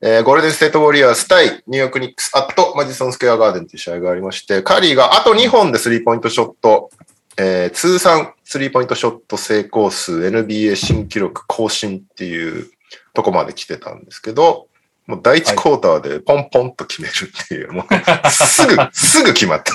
[0.03, 6.91] えーゴールデンステートウォリアーズ対ニューヨークニックスアットマジソンスクエアガーデンという試合がありまして、カリーがあと2本でスリーポイントショット、
[7.39, 12.71] えー通算スリーポイントショット成功数 NBA 新記録更新っていう
[13.15, 14.69] とこまで来てたんですけど、
[15.07, 19.75] もう第一クォーターでポンポンと決めるっていう、もうすぐ、 すぐ決まった。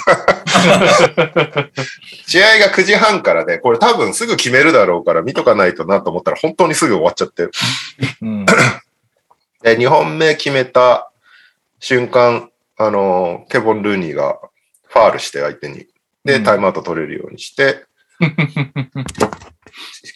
[2.25, 7.47] 試合が9時半からで、これ多分すぐ決めるだろうから見とかないとなと思ったら本当にすぐ終わっちゃって。
[8.21, 8.45] うん。
[9.61, 11.11] で、2本目決めた
[11.79, 14.39] 瞬間、あの、ケボン・ルーニーが
[14.87, 15.85] ファールして相手に。
[16.25, 17.85] で、うんタイムアウト取れるようにして、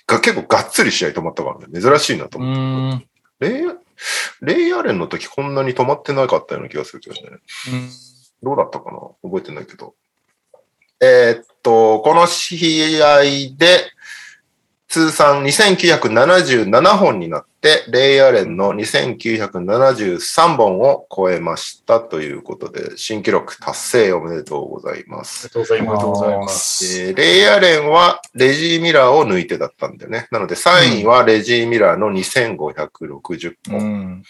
[0.07, 3.12] が結構がっつり試合止まったからね、珍しいなとう思って。
[3.49, 3.53] ん。
[3.53, 3.65] レイ
[4.41, 7.37] レイアレンの時こんなに止まってなかったような気がするけどね。
[8.41, 8.99] どうだったかな？
[9.23, 9.95] 覚えてないけど。
[11.01, 13.21] えーっと、この試合
[13.57, 13.91] で、
[14.87, 17.52] 通算2977本になって、
[17.89, 25.47] レイアレンの2973本を超えましたということで、新記録達成おめでとうございます。
[25.47, 26.99] ありがとうございます。
[26.99, 30.27] えーレイアレンはレジー・ミラーを抜いてだったんだよね。
[30.29, 33.79] なので3位はレジー・ミラーの2560本。
[33.79, 34.23] うん。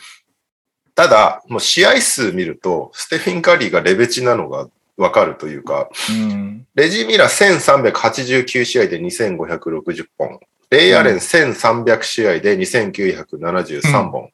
[0.93, 6.67] ただ、もう試合数見ると、ステフィン・カリーがレベチなのがわかるというか、うん。
[6.75, 10.39] レジー・ミラー1389試合で2560本。
[10.73, 14.31] レイアレン1300試合で2973本。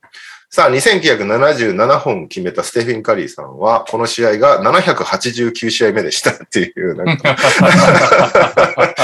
[0.50, 7.36] さあ、2977本決めたステフィン・カリーさんは、この試合が789試合目でしたっていう、なんか、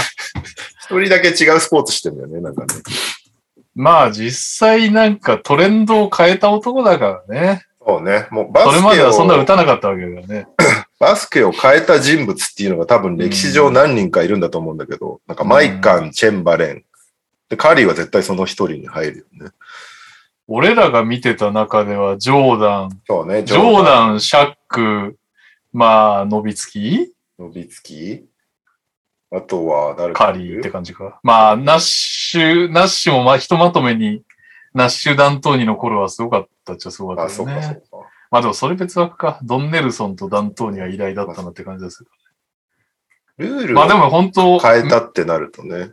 [0.82, 2.68] 一人だけ違うスポーツしてんだよね、なんかね。
[3.76, 7.66] まあ実際なんかトレンドを変えた男だからね。
[7.86, 8.28] そうね。
[8.32, 10.48] もうバそれまスケをではそんな打、たなかったわけだよね。
[11.00, 16.86] バスケを変えた人物っていうのが多分歴史上何人かいるんだと思うんだけど、なんかマイカン、チェンバレン。
[17.50, 19.52] で、カリーは絶対その一人に入るよね。
[20.48, 23.44] 俺らが見てた中ではジョーダン、そうね。
[23.44, 25.18] ジョーダン、シャック、
[25.74, 27.14] まあ、ノビツキ？
[27.40, 28.26] ノビツキ？
[29.32, 31.20] あとは誰カリーって感じか。
[31.24, 34.24] まあ、ナッシュ、ナッシュもまあひとまとめに、
[34.74, 37.82] ナッシュ・ダントーニの頃はすごかったっちゃすごかあ、ったよそうか、そね。
[37.86, 37.98] うか。
[38.30, 39.40] まあでもそれ別枠か。
[39.44, 42.10] ドンネルソンとダントーニは偉大だったなって感じでする。
[43.38, 45.92] ルールまあでをも本当、変えたってなるとね。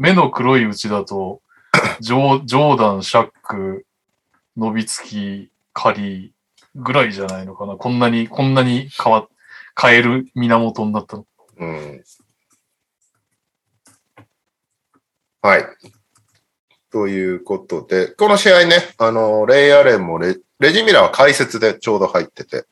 [0.00, 1.42] 目の黒いうちだと、
[2.00, 3.84] ジョージョーダン、シャック、
[4.56, 6.30] ノビツキ、カリー
[6.74, 7.76] ぐらいじゃないのかな。
[7.76, 9.28] こんなに、こんなに変わ、
[9.78, 11.26] 変える源になったの。
[11.58, 12.04] うん。
[15.42, 15.66] はい。
[16.90, 22.64] ということで、この試合ね、あの、レイアレンもレレジミラーは解説でちょうど入ってて、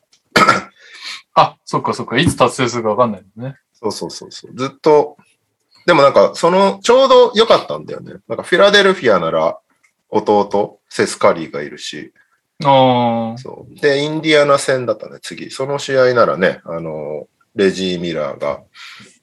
[1.35, 2.17] あ、そっかそっか。
[2.17, 3.57] いつ達成するかわかんないのね。
[3.75, 4.55] そうそうそうそう。
[4.55, 5.19] ずっと、
[5.89, 8.17] でもなんか、その、ちょうど良かったんだよね。
[8.29, 9.59] なんか、フィラデルフィアなら、
[10.11, 12.13] 弟、セスカリーがいるし、
[12.63, 13.39] ああ。
[13.39, 13.81] そう。
[13.81, 15.51] で、インディアナ戦だったね、次。
[15.51, 18.61] その試合ならね、あの、レジー・ミラーが、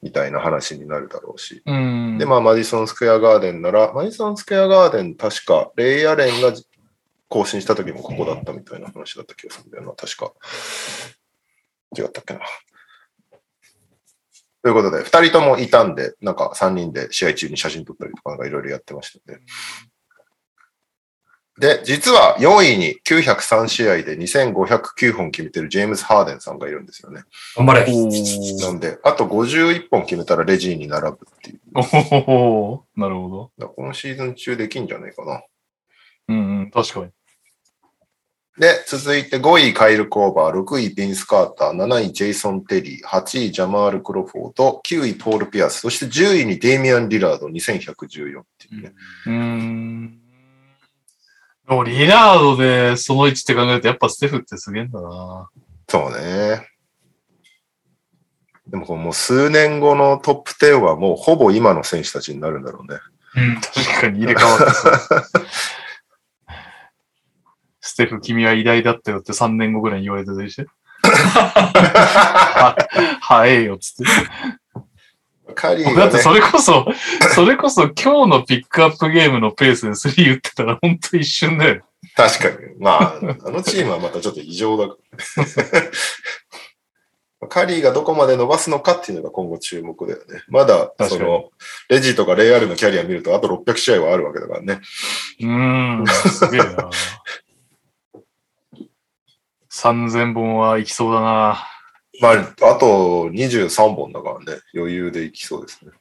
[0.01, 1.61] みたいな話になるだろうし。
[1.67, 2.17] うん。
[2.17, 6.51] で、まあ、マディソン・スクエア・ガーデンなら、マディソン・スクエア・ガーデン、確か、レイアレンが
[7.29, 10.33] 更新した時もここだったみたいな話だった気がするんだよな、確か。
[11.95, 12.39] 違ったっけな。
[14.65, 19.37] ということで、二人ともいたんで、なんか三人で試合中に写真撮ったりとか、なんかいろいろやってましたね。
[21.59, 27.25] で、実は4位に903試合で2509本決めてるジェームズ・ハーデンさんがいるんですよね。
[27.55, 27.85] 頑張れ。
[27.87, 31.59] おなんで、あと51本決めたらレジーに並ぶっていう。
[31.75, 33.67] おおなるほど。
[33.67, 35.43] このシーズン中できんじゃないかな。
[36.29, 37.11] うんうん、確かに。
[38.57, 48.93] で、続いて5位カイル・コーバー、6位ビンス・カーター、7位ジェイソン・テリー、8位ジャマール・クロフォード、9位ポール・ピアス、そして10位にデイミアン・リラード、2114っていうね。
[49.25, 50.19] うーん。
[51.67, 55.49] でもリラードでその位置って考えるとやっぱステフってすげえんだな。
[55.89, 56.69] そうね。
[58.67, 62.99] でももう数年後のトップ10はもうほぼ今の選手たちになるんだろうね。
[63.35, 63.55] うん。
[63.61, 65.23] 確かに入れ替わってさ。
[67.95, 70.67] ステフ、君は偉大だったよって3年後ぐらいに言われてたりして。
[71.01, 72.75] は、
[73.21, 74.05] はえよ、つっ
[74.75, 75.53] て。
[75.53, 76.87] カリーがね、だってそれこそ、
[77.33, 81.85] それこそ今日のピックアップゲームのペースで3打ってたら本当一瞬だよ。
[82.17, 82.57] 確かに。
[82.79, 83.13] まあ、
[83.45, 84.97] あのチームはまたちょっと異常だか
[85.37, 85.89] らね。
[87.47, 90.41] カリーがどこまで伸ばすのかっていうのが今後注目だよね。
[90.49, 91.51] まだ、その、
[91.87, 94.81] レジとかレイアルのキャリア見るとあと600試合はあるわけだからね。
[95.39, 96.89] うーん、すげえな。
[99.75, 101.67] 3000本はいきそうだな。
[102.21, 104.61] まあ、あと23本だからね。
[104.73, 105.91] 余裕でいきそうですね。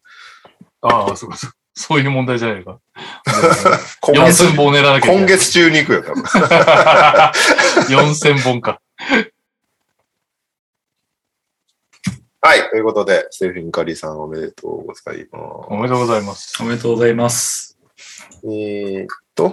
[0.80, 1.56] ああ、そうかそうか。
[1.74, 2.78] そういう問題じゃないか。
[4.00, 5.12] 今月4000本狙わなきゃ。
[5.12, 6.22] 今月中に行くよ、多分。
[7.90, 8.80] 4000本か。
[12.40, 12.70] はい。
[12.70, 16.62] ということで、ステフィン・カリーさんおめでとうございまおめでとうございます。
[16.62, 17.76] おめでとうございます。
[17.96, 18.38] す。
[18.44, 19.52] えーっと、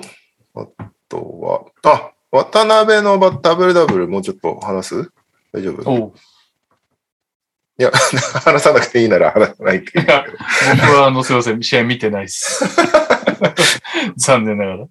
[0.53, 0.67] あ
[1.10, 5.11] とは、あ、渡辺のバダブルダブルもうちょっと話す？
[5.53, 6.13] 大丈夫？
[7.77, 7.91] いや、
[8.45, 10.05] 話さなくていいなら 話さないけど。
[10.05, 12.63] 僕は、あの、すいません、試合見てないです。
[14.17, 14.85] 残念ながら。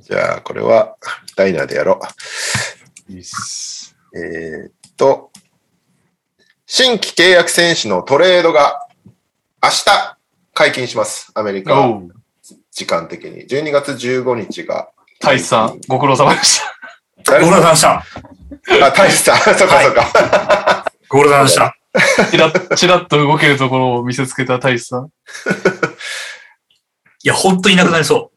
[0.00, 0.96] じゃあ、これは、
[1.36, 2.00] ダイナーでやろ
[3.08, 3.12] う。
[3.12, 3.96] いいっす。
[4.14, 5.30] えーっと、
[6.66, 8.86] 新規契約選手のトレードが
[9.62, 10.18] 明日
[10.54, 11.30] 解禁します。
[11.34, 11.74] アメリカ
[12.72, 13.46] 時間的に。
[13.46, 14.90] 12月15日が。
[15.20, 16.60] 大志さん、ご苦労様でし
[17.24, 17.40] た。
[17.40, 18.04] ご苦労様でした。
[18.86, 19.38] あ、大志さん。
[19.38, 20.84] そうかそうか。
[21.08, 21.74] ご苦労様でした。
[22.30, 25.08] チラッ、チラッと動けるところを見せつけた大志さん。
[27.24, 28.30] いや、ほんといなくなりそ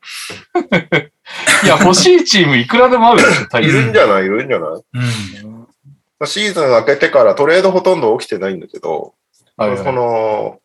[1.64, 4.26] いや、欲しいチームいくらでもあるでしょ、大い志るんじゃない？
[4.26, 4.72] いるんじゃない？
[4.72, 4.84] う。
[4.94, 5.68] うん。
[6.28, 9.14] シーズン明けてからトレードほとんど起きてないんだけど、
[9.58, 9.94] そはいはい。
[9.94, 10.60] の、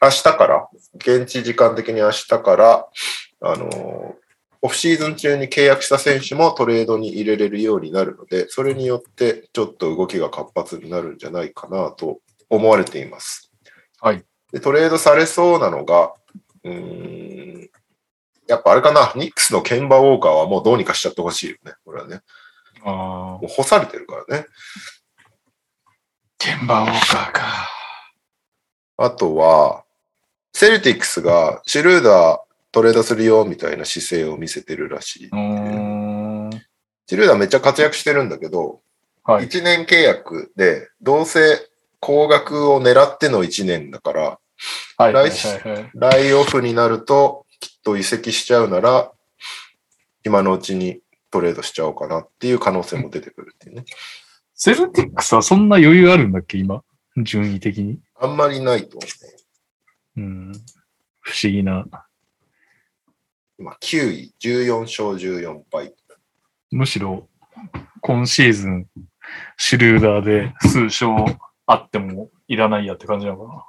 [0.00, 2.86] 明日から、現地時間的に明日から、
[3.42, 4.14] あの、
[4.64, 13.50] オフシーズン中に契約した選手もトレードに入れれるようになるので、それによってちょっと動きが活発になるんじゃないかなと思われています。
[14.00, 14.24] はい。
[14.52, 16.12] で、トレードされそうなのが、
[16.62, 17.70] うーん、
[18.46, 21.72] やっぱあれかな、ニックスのケンバーウォーカーはもうどうにかしちゃってほしいよね。
[21.84, 22.20] これはね。
[22.84, 24.46] あもう干されてるからね。
[26.38, 27.42] ー鍵盤ウォーカーか。
[28.98, 29.84] あとは、
[30.52, 35.28] セルティックスがシュルーダートレードするよみたいな姿勢を見せてるらしい。
[35.28, 36.50] うーん。
[37.06, 38.80] シュルーダーめっちゃ活躍してるんだけど、
[39.24, 39.44] はい。
[39.44, 41.68] 1年契約で、どうせ
[42.00, 44.38] 高額を狙っての1年だから、
[44.96, 45.12] はい。
[45.12, 45.30] はい。
[45.30, 45.90] はいはい。
[45.94, 49.12] ライオフになるときっと移籍しちゃうなら、
[50.24, 53.84] 今のうちにトレードしちゃおうかなっていう可能性も出てくるっていうね。
[54.54, 56.82] セルティックスはそんな余裕あるんだっけ、今？
[57.16, 57.98] 順位的に。
[58.18, 59.06] あんまりないと思
[60.16, 60.20] う。
[60.20, 60.52] うん。
[61.20, 61.84] 不思議な。
[63.62, 65.94] 今9位、14勝14敗。
[66.72, 67.28] むしろ、
[68.00, 68.86] 今シーズン、
[69.56, 71.12] シュルーダーで数勝
[71.66, 73.68] あってもいらないやって感じなのか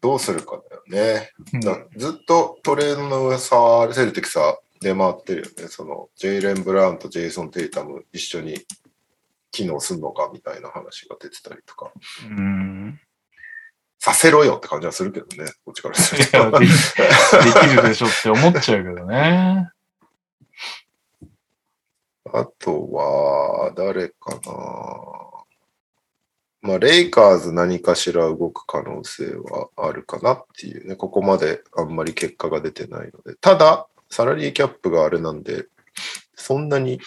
[0.00, 1.30] どうするかだよね。
[1.52, 1.76] な。
[1.76, 5.68] だずっとトレードの噂はセルティックスは出回ってるよね。
[5.68, 8.56] そのジェイレン・ブラウンとジェイソン・テイタム一緒に
[9.50, 11.92] 機能すんのかみたいな話が出てたりとか。
[12.30, 12.98] うん。
[14.02, 15.48] させろよって感じはするけどね。
[15.64, 16.58] こっちからすると。
[16.58, 16.76] できで
[17.68, 19.70] きるでしょって思っちゃうけどね。
[22.32, 24.52] あとは、誰かな。
[26.62, 30.96] まあ、レイカーズ何かしら動く可能性はあるかなっていうね。
[30.96, 33.36] ここまであんまり結果が出てないので。
[33.40, 35.66] ただ、サラリーキャップがあれなんで、
[36.34, 37.00] そんなに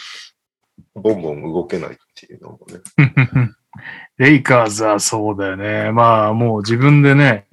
[0.93, 2.79] ボンボン動けないっていうのもね。
[4.17, 5.91] レイカーズはそうだよね。
[5.91, 7.47] まあもう自分でね、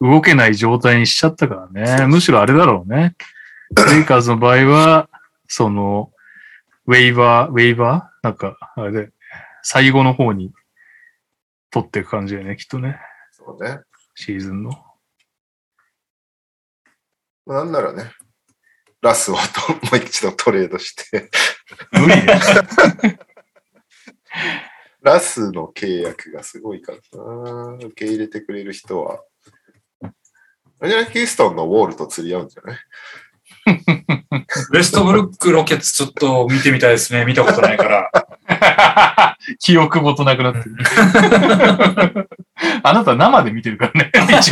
[0.00, 2.06] 動けない状態にしちゃったからね。
[2.06, 3.16] むしろあれだろうね。
[3.90, 5.08] レイカーズの場合は、
[5.48, 6.12] その、
[6.86, 8.28] ウェイバー、ウェイバー？
[8.28, 9.10] なんか、あれで、
[9.62, 10.52] 最後の方に
[11.70, 13.00] 取っていく感じだよね、きっとね。
[13.32, 13.80] そうね。
[14.14, 14.70] シーズンの。
[17.46, 18.10] なんならね、
[19.02, 19.40] ラスをと
[19.72, 21.30] もう一度トレードして、
[21.92, 22.26] 無理ね。
[25.04, 27.74] ラスの契約がすごいからな。
[27.74, 29.20] 受け入れてくれる人は。
[30.02, 30.08] あ
[30.84, 32.78] れじゃないヒューストンのウォールと釣り合うんじゃない？
[33.66, 37.24] ウェストブルックロケッツちょっと見てみたいですね。
[37.26, 38.10] 見たことないから。
[39.60, 40.64] 記憶ごとなくなってる。
[42.82, 44.10] あなた生で見てるからね。
[44.12, 44.42] 確かに。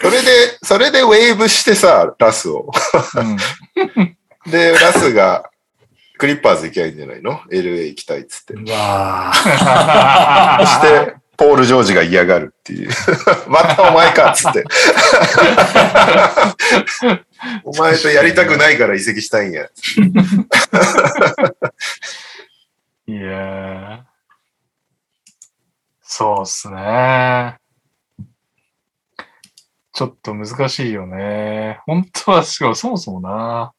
[0.00, 2.70] それで、それでウェーブしてさ、ラスを。
[3.16, 3.36] うん
[4.50, 5.50] で、ラスが
[6.18, 8.54] クリッパーズ行きゃいいんじゃないの ?LA 行きたいっつって。
[8.54, 12.90] うわーそして、ポール・ジョージが嫌がるっていう。
[13.48, 14.64] またお前かっつって。
[17.62, 19.68] お前とやりたくないから移籍したいんや。
[23.06, 24.00] いやー
[26.02, 27.58] そうっすね。
[29.92, 31.78] ちょっと難しいよね。
[31.86, 33.72] 本当は、しかもそもそもな。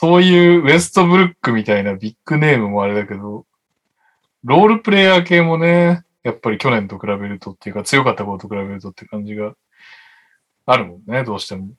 [0.00, 3.44] そういうウェストブルックみたいなビッグネームもあれだけど、
[4.44, 9.52] ロールプレイヤー系もね、やっぱり去年と比べるとっていうか強かった頃と比べるとって感じが
[10.64, 11.74] あるもんね、どうしても。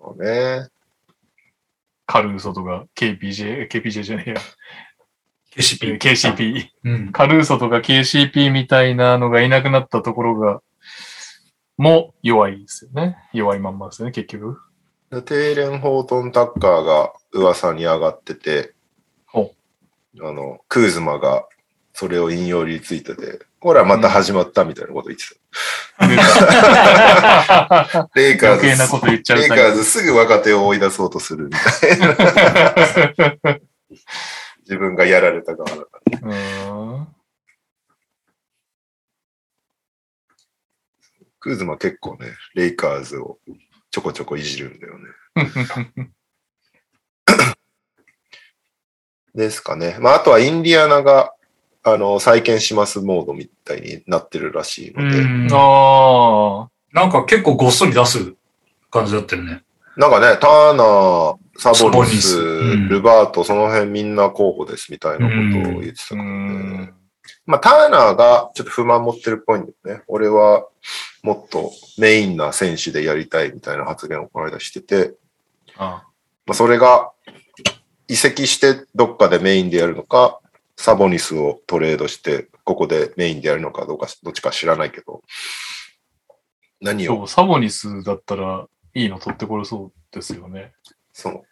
[0.00, 0.68] そうね。
[2.06, 4.36] カルーソとか KPJ、KPJ じゃねえや。
[5.54, 5.98] KCP。
[5.98, 6.68] KCP。
[6.84, 7.12] うん。
[7.12, 10.62] カルーソとか KCP みたいなのがいなくなったところが、
[11.76, 13.18] も弱いですよね。
[13.34, 14.58] 弱いまんまですよね、結局。
[15.10, 18.74] でテイレン・ホートン・タッカーが噂に上がってて、
[19.26, 19.54] ほ
[20.20, 21.48] あの、クーズマが
[21.94, 25.34] それを引用リツイートで、ほら、また始まったみたいなこと言ってた。
[28.14, 28.62] レイカーズ、
[29.34, 32.14] レイカーズすぐ若手を追い出そうとするみたいな。
[34.60, 37.08] 自分がやられた側だから。
[41.40, 43.38] クーズマ結構ね、レイカーズを
[43.90, 45.04] ちょこちょこいじるんだよね。
[49.34, 49.96] ですかね。
[50.00, 51.32] まあ、あとはインディアナが、
[51.82, 58.34] あの、再建しますモードみたいになってるらしいので、うんあなんか結構ごっそり出す
[58.90, 59.62] 感じだったよね。
[59.96, 65.32] なんかね、ターナー、サボサボニス、うんルバート、その辺みんな候補ですみたいなこ
[65.70, 66.92] とを言ってたからね。
[67.48, 67.50] ん。
[67.50, 70.02] まあ、ターナーがちょっと不満持ってるっぽいんだよね。
[70.06, 70.66] 俺は
[71.22, 75.14] もっとメインな選手でやりたいみたいな発言をこの間してて、
[75.76, 76.04] あ
[76.46, 77.10] まあ、それが
[78.06, 80.40] 移籍してどっかでメインでやるのか、
[80.76, 85.22] サボニスをトレードして、ここでメインでやるのかどうか、どっちか知らないけど、
[86.80, 90.72] 何を、そう、サボニスだったらいいの取ってこれそうですよね。
[91.12, 91.42] そうね。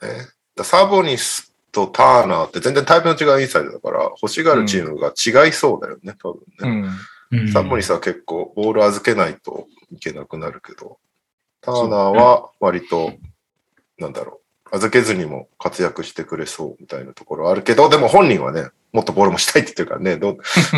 [0.54, 6.70] だサボニスとターナーって全然タイプの違うインサイドだから、欲しがるチームが違いそうだよね、多分うね。
[6.80, 6.84] ん。
[6.84, 10.98] うんサボニスは結構ボール預けないといけなくなるけど、
[11.60, 13.14] ターナーは割と、
[13.98, 14.40] なんだろ
[14.72, 20.36] う、預けずにも活躍してくれそうみたいなところはあるけど、でも本人はね、もっとボールもしたいって言ってるからね、どう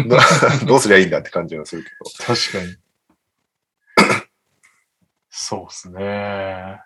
[0.08, 0.18] どう
[0.66, 2.10] どうすりゃいいんだって感じがするけど。
[2.26, 4.24] 確かに。
[5.28, 6.80] そうですね。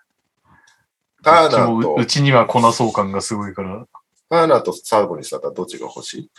[1.23, 3.87] ターナーとう、ちには来なそう感がすごいから。
[4.33, 6.29] ターナーとサボニスだったらどっちが欲し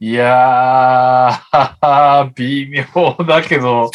[0.00, 0.10] い？
[0.10, 2.84] いやー、微妙
[3.24, 3.90] だけど、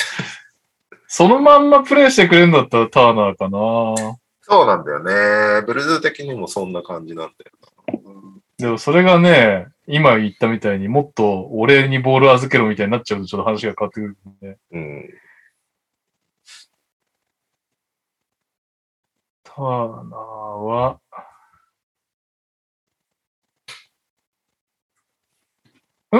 [1.07, 4.17] そのまんまプレイしてくれるんだったらターナーかな。
[4.41, 5.65] そうなんだよね。
[5.67, 8.41] ブルーズ的にもそんな感じなんだよな。
[8.57, 14.57] でもそれがね、今言ったみたいにもっと俺にボール預けろみたいになっちゃうとちょっと話が変わってくるんで。
[14.71, 15.09] うん。
[19.43, 20.99] ターナーは、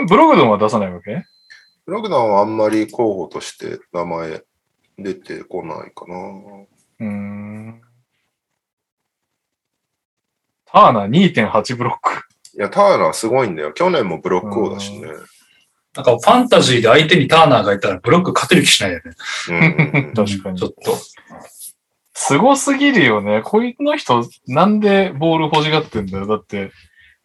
[0.06, 1.24] ブログドンは出さないわけ？
[1.86, 4.44] ブログダンはあんまり候補として名前
[4.98, 6.16] 出てこないかな。
[7.00, 7.82] うーん。
[10.66, 12.12] ターナー2.8ブロック。
[12.58, 13.72] いや、ターナーすごいんだよ。
[13.72, 15.08] 去年もブロック王だしね。
[15.96, 19.04] なんかファンタジーで相手にターナーがいたらブロック勝てる気しないよね。
[19.50, 20.98] うんうんうん確かにちょっと。
[22.14, 23.42] すごすぎるよね。
[23.44, 26.28] こいの人、なんでボール欲しがってんだよ。
[26.28, 26.72] だって、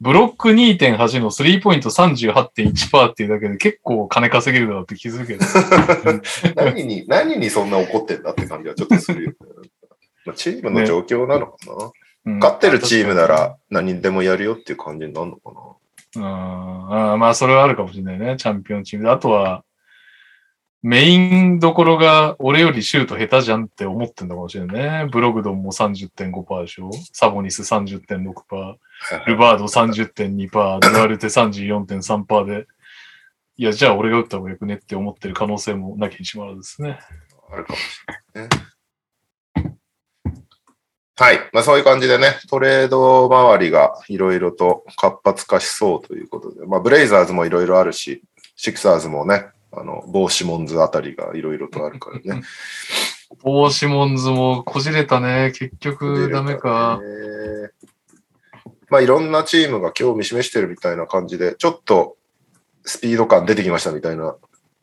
[0.02, 5.44] ブロック2.8のスリーポイント38.1%っていうだけで結構金稼げるだろうって気づくけど。
[6.60, 9.36] 何に、何にそんな怒ってんだって感じはちょっとするよね。
[10.26, 15.60] まあチームの状況なのかな、うん勝ってるチームなら何にでもやるよっていう感じになるのかな
[16.14, 18.36] うんあーまあ、それはあるかもしれないね。
[18.36, 19.10] チャンピオンチームで。
[19.10, 19.64] あとは、
[20.82, 25.08] メインどころが俺よりシュート下手じゃんって思ってんのかもしれないね。
[25.12, 28.76] ブログドンも30.5%でしょサボニス30.6%、
[29.26, 32.66] ルバード30.2%、 ドラルテ34.3%で、
[33.56, 36.98] いや、じゃあ俺が打った方がよくねって思ってる可能性もなきにしもあらずですね。
[37.50, 38.00] あるかもし
[38.34, 38.72] れないね。
[41.16, 41.50] はい。
[41.52, 48.22] まあそういう感じでね、トレード周りがいろいろと活発化しそうということで、まあブレイザーズもいろいろあるし、
[48.56, 52.42] シクサーズもね、あの、ボーシモンズあたりがいろいろとあるからね。
[53.42, 55.52] ボーシモンズもこじれたね。
[55.52, 57.00] 結局ダメか。
[57.02, 57.70] ね。
[58.92, 62.18] まあいろんなチームが興味示してるみたいな感じで、ちょっと
[62.84, 64.36] スピード感出てきましたみたいな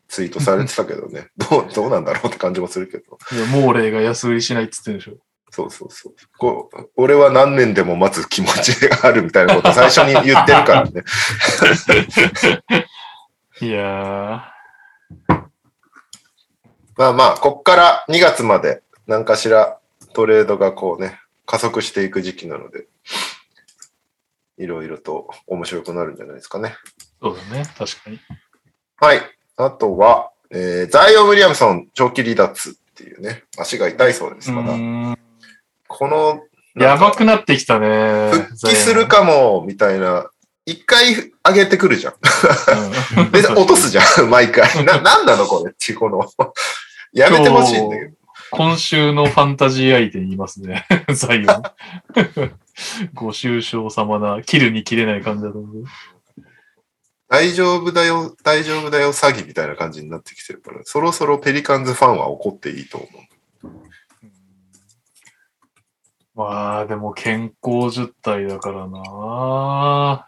[0.08, 3.18] ツイートされてたけどね、 どう、どうなんだろうって感じもするけど。
[3.30, 5.12] いや、モーレーが安売りしないっつってんでしょ。
[5.52, 6.14] そうそうそう。
[6.38, 11.04] こう俺は何年でも待つ気持ちがあるみたいなことを最初に言ってるからね。
[13.62, 14.52] いや
[16.96, 19.78] まあまあ、こっから2月まで何かしら
[20.14, 22.86] トレードがこうね、加速していく時期なので、
[24.60, 26.76] いろいろと面白くなるんじゃないですかね。
[27.22, 27.64] ー、そうだね。
[27.76, 28.20] 確かに。
[28.98, 29.22] はい。
[29.56, 34.68] あとは、えーザイオン・ウィリアムソン長期離脱っていうね、足が痛いそうですうから、
[35.88, 36.42] この、
[36.76, 38.30] やばくなってきたね。
[38.30, 40.30] 復帰するかも、みたいな、
[40.66, 42.14] 一回上げてくるじゃん。
[43.18, 44.84] うんで、 落とすじゃん、毎回。
[44.84, 46.30] な、なんなのこれってこの、
[47.12, 48.20] やめてほしいんだけど。
[48.52, 50.84] 今週のファンタジー相手にいますね。
[51.14, 51.62] ザイオン。
[53.14, 55.84] ご愁傷様な、切るに切れない感じだと思う。
[57.28, 63.30] 大丈夫だよ、大丈夫だよ詐欺みたいな感じになってきてるから、そろそろペリカンズファンは怒っていいと思う。
[66.34, 70.26] まあ、でも健康実態だからな。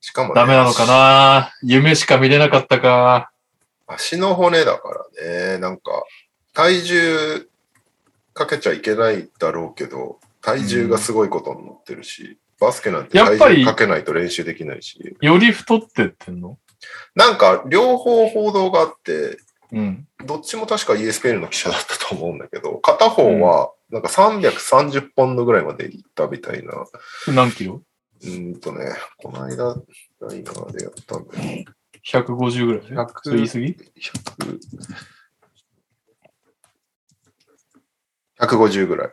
[0.00, 3.30] しかも、ね、ダメなのかな夢しか見れなかったか。
[3.86, 6.04] 足の骨だからね、なんか、
[6.52, 7.48] 体重
[8.34, 16.58] かけちゃいけないだろうけど、体重がすごいことになってるし、バスケなんて体やっぱり重かけないと練習できないし、より太ってってんの？
[17.14, 19.38] なんか両方報道があって、
[19.72, 20.06] うん。
[20.26, 26.72] どっちも確か ESPN の記者だったと思うんだけど、片方はなんか330ポンドぐらいまで行ったみたいな。
[27.32, 27.82] 何キロ？
[28.22, 28.86] うーんとね、
[29.18, 29.74] この間、
[30.20, 31.64] ダイナーでやったんだよ。
[32.06, 34.58] ?150 ぐらい100それ言い過ぎ？100
[38.40, 39.10] 150ぐらい。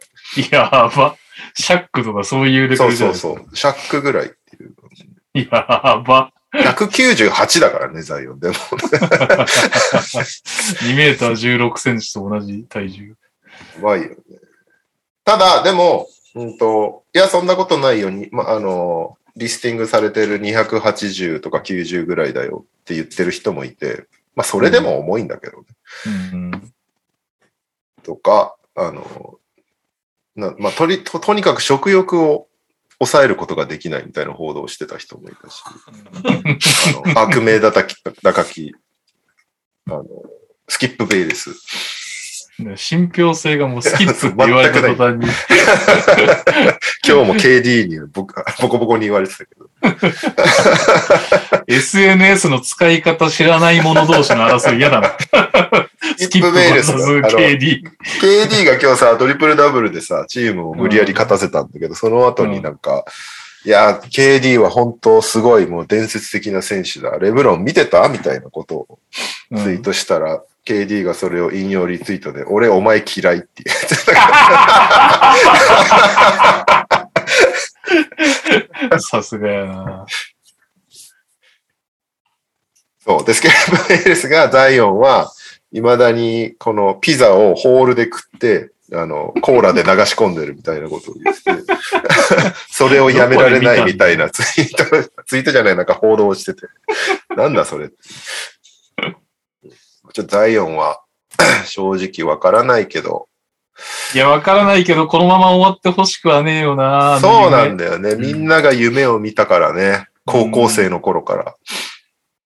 [0.51, 1.17] やば。
[1.53, 3.55] シャックとかそういうレベそうルじゃないそうそう。
[3.55, 4.73] シャックぐらいっていう。
[5.51, 6.33] やば。
[6.53, 8.39] 198だからね、ザイオン。
[8.39, 13.15] でも、2メーター16センチと同じ体重。
[13.77, 14.17] やばいよね。
[15.23, 25.63] ただ、でも、うんと、いや、そんなことないように、ま、あの、リスティングされてる280とか90ぐらいだよって言ってる人もいて、まあ、それでも重いんだけどね。
[26.33, 26.73] うん。
[28.03, 29.39] とか、あの、
[30.35, 32.47] なまあ、とりと、とにかく食欲を
[32.99, 35.63] 抑えることができないみたいな報道をしてた人もいたし、
[37.05, 38.75] あの、悪名高き、高き、
[39.87, 40.05] あの、
[40.67, 41.51] スキップベイレス。
[42.59, 45.25] ね信憑性がもうスキップって言われた途端に。
[47.07, 49.69] 今日も KD にボコボコボコに言われてたけど。
[51.67, 55.17] SNS の使い方知らない者同士の争い嫌だな。
[56.17, 57.81] スキップベイレス vs が、あの KD。
[58.21, 63.05] KD が今日さ、トリプルダブルでさ、チームを無理やり勝たせたんだけど、その後になんか、
[63.63, 67.17] いや、KD は本当すごいもう伝説的な選手だ。
[67.19, 68.07] レブロン見てた？
[68.09, 68.99] みたいなことを
[69.51, 73.95] うんツイートしたら、KD がそれを引用リツイートで、俺お前嫌いって言って
[78.99, 80.05] さすがやな。
[82.99, 83.25] そう。
[83.25, 83.51] で、スケー
[83.83, 85.31] プベイレスがザイオンは、
[85.73, 91.51] 未だにこのピザをホールで食って、あの、コーラで流し込んでるみたいなことを言ってて、
[92.69, 96.67] それをやめられないみたいなツイート、ツイートじゃない、なんか報道をしてて、
[97.35, 97.89] なんだそれ。
[100.13, 101.01] ちょっとザイオンは
[101.65, 103.27] 正直わからないけど、
[104.13, 107.19] いや、わからないけど、このまま終わってほしくはねえよな。
[107.19, 107.85] そうなんだ。
[107.85, 108.15] だよね。
[108.15, 110.05] みんなが夢を見たからね。
[110.25, 111.55] 高校生の頃から。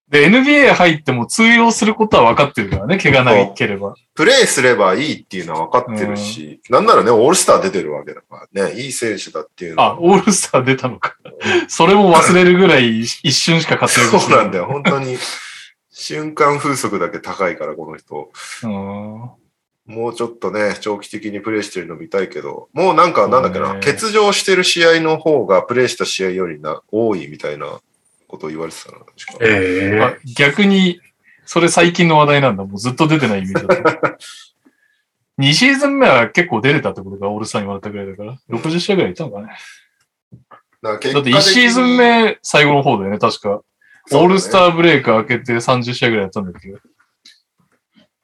[0.08, 3.96] で、NBA 入っても通用することは分かってるからね、怪我ないければ。
[4.14, 11.16] プレイすればいいっていうのは分かってるし、なんならね、オールスター出てるわけだからね、いい選手だっていうのはあ、オールスター出たのか。
[11.68, 14.66] それも忘れるぐらい一瞬しか活躍してそうなんだよ。
[14.66, 15.18] 本当に、
[15.98, 18.30] 瞬間風速だけ高いから、この人。
[18.64, 18.72] うん。
[19.86, 27.80] もうちょっとね、長期的にプレイしてるの見たいけど、もうなんか、なんだっけな、欠場してる試合の方がプレイした試合よりな多いみたいな
[28.28, 28.98] ことを言われてたな。
[29.40, 31.00] えあ逆に、
[31.46, 32.66] それ最近の話題なんだ。
[32.66, 34.18] もうずっと出てないイメージだった。
[35.40, 39.48] 2シーズン目は結構出れたってことがオールスターに言われたぐらいだから、60試合ぐらいいったのかね。
[40.82, 43.62] だだって1シーズン目最後の方だよね、確か。
[44.12, 44.70] オールスター。
[44.70, 46.72] ーブレイク開けて30試合ぐらいやったんだけ？
[46.72, 46.80] ど。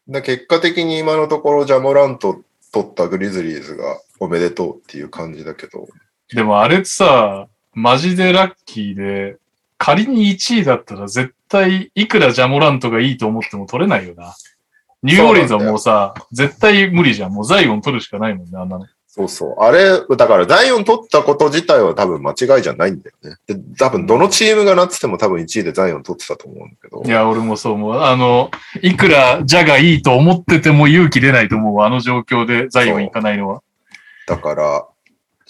[0.10, 5.88] だ結果的に今のところジャモラント取ったグリズリーズがおめでとうっていう感じだけど、
[6.34, 9.38] でもあれってさ、マジでラッキーで、
[9.78, 14.36] 仮に1位だったら絶対いくらジャモラントがいいと思っても取れないよな。
[15.04, 17.34] ニューオーリンズはもうさ、絶対無理じゃん。
[17.34, 18.86] もうザイオン取るしかないもんね、あんなの。
[19.14, 19.62] そうそう。
[19.62, 23.36] あれ、だから、第4取ったこと自体は多分間違いじゃないんだよね。
[23.46, 27.04] で、多分どのチームがなってても多分1位で第4取ってたと思うんだけど。
[27.04, 28.00] いや、俺もそう思う。
[28.00, 28.52] あの、
[28.82, 31.88] いくらジャがいいと思ってても勇気出ないと思うわ。
[31.88, 33.62] あの状況でザイオン行かないのは。
[34.28, 34.88] だから、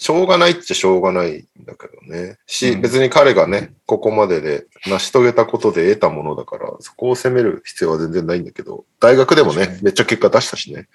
[0.02, 2.36] しょうがないっちゃしょうがないんだけどね。
[2.46, 10.88] し、うん別に彼がね、ここまでで成し遂げたことで得たものだから、そこを責める必要は全然ないんだけど、大学でもね、めっちゃ結果出したしね。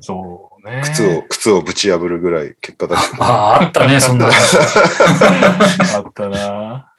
[0.00, 0.82] そうね。
[0.84, 3.24] 靴を、靴をぶち破るぐらい結果出した。
[3.26, 4.28] ああ、あったね、そんな。
[4.30, 6.92] あったな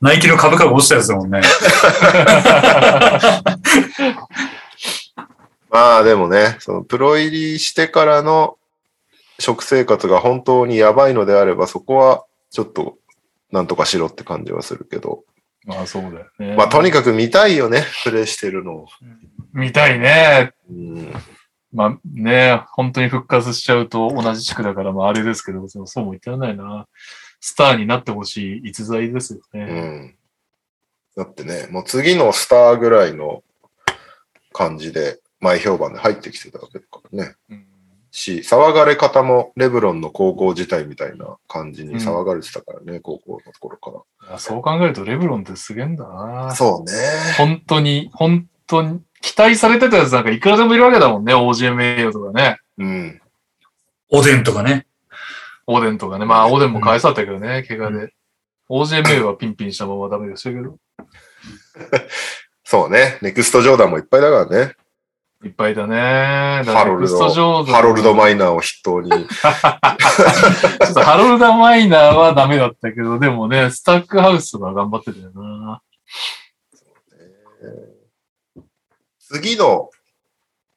[0.00, 1.40] ナイキの株価が落ちたやつだもんね。
[5.70, 8.58] まあでもね、そのプロ入りしてからの
[9.38, 12.98] 食生活が本当にやばいのであれば、そこはちょっと
[13.50, 15.24] なんとかしろって感じはするけど。
[15.64, 16.56] まあそうだよね。
[16.56, 18.88] まあとにかく見たいよね、プレイしてるのを。
[19.52, 20.52] 見たいね。
[20.70, 21.12] うん、
[21.72, 26.86] まあね、本当に復活しちゃうと同じ地区だから、まああれですけど、そうも言ってないな。
[27.40, 29.64] スターになってほしい逸材ですようね。
[29.64, 30.16] ん。
[31.16, 33.42] だってね、もう次のスターぐらいの
[34.52, 37.34] 感じで前評判で入ってきてたわけだからね。
[37.50, 37.71] うん
[38.12, 46.46] し、騒がれ方もレブロンの高校時代みたいな感じに騒がれてたからね、高校の頃かいやそう考えるとレブロンってすげえんだら。
[46.46, 46.54] な。
[46.54, 46.92] そうね。
[47.38, 51.34] 本当に、本当に、期待されてたやつなんかいくらでもいるわけだもんね。
[51.34, 52.58] OJ 名誉とかね。
[52.78, 53.20] うん。
[54.10, 54.86] おでんとかね。
[55.66, 56.26] オーデンとかね。
[56.26, 58.12] まあ、オーデンも返さったけどね、怪我で。
[58.68, 60.76] OJ 名誉はピンピンしたままダメでしたけど。
[62.64, 63.18] そうね。
[63.22, 64.74] ネクストジョーダンもいっぱいだからね。
[65.44, 65.96] いっぱいだね。
[66.64, 67.18] だハロルド、
[67.64, 69.10] ハロルド・マイナーを筆頭に。
[69.10, 69.28] ちょっ
[70.94, 75.82] とハロルダ・マイナーはダメだったけど、でもね、スタックハウスは頑張ってたよな。
[79.18, 79.90] 次の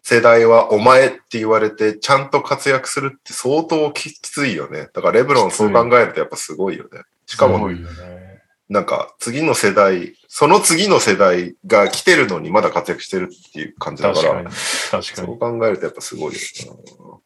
[0.01, 4.89] 世代はお前って言われて、ちゃんと活躍するって相当ききついよね。
[4.93, 7.01] だからレブロンそう考えるとやっぱすごいよね。
[7.27, 8.24] しかもね。
[8.67, 14.55] なんか次の世代、その次の世代が来てるのにまだ活躍してるっていう感じだから、確かに。
[15.03, 15.59] 確かそうに。
[15.59, 16.39] 考えるとやっぱすごいよ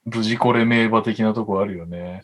[0.06, 2.24] 無事これ名馬的なとこあるよね。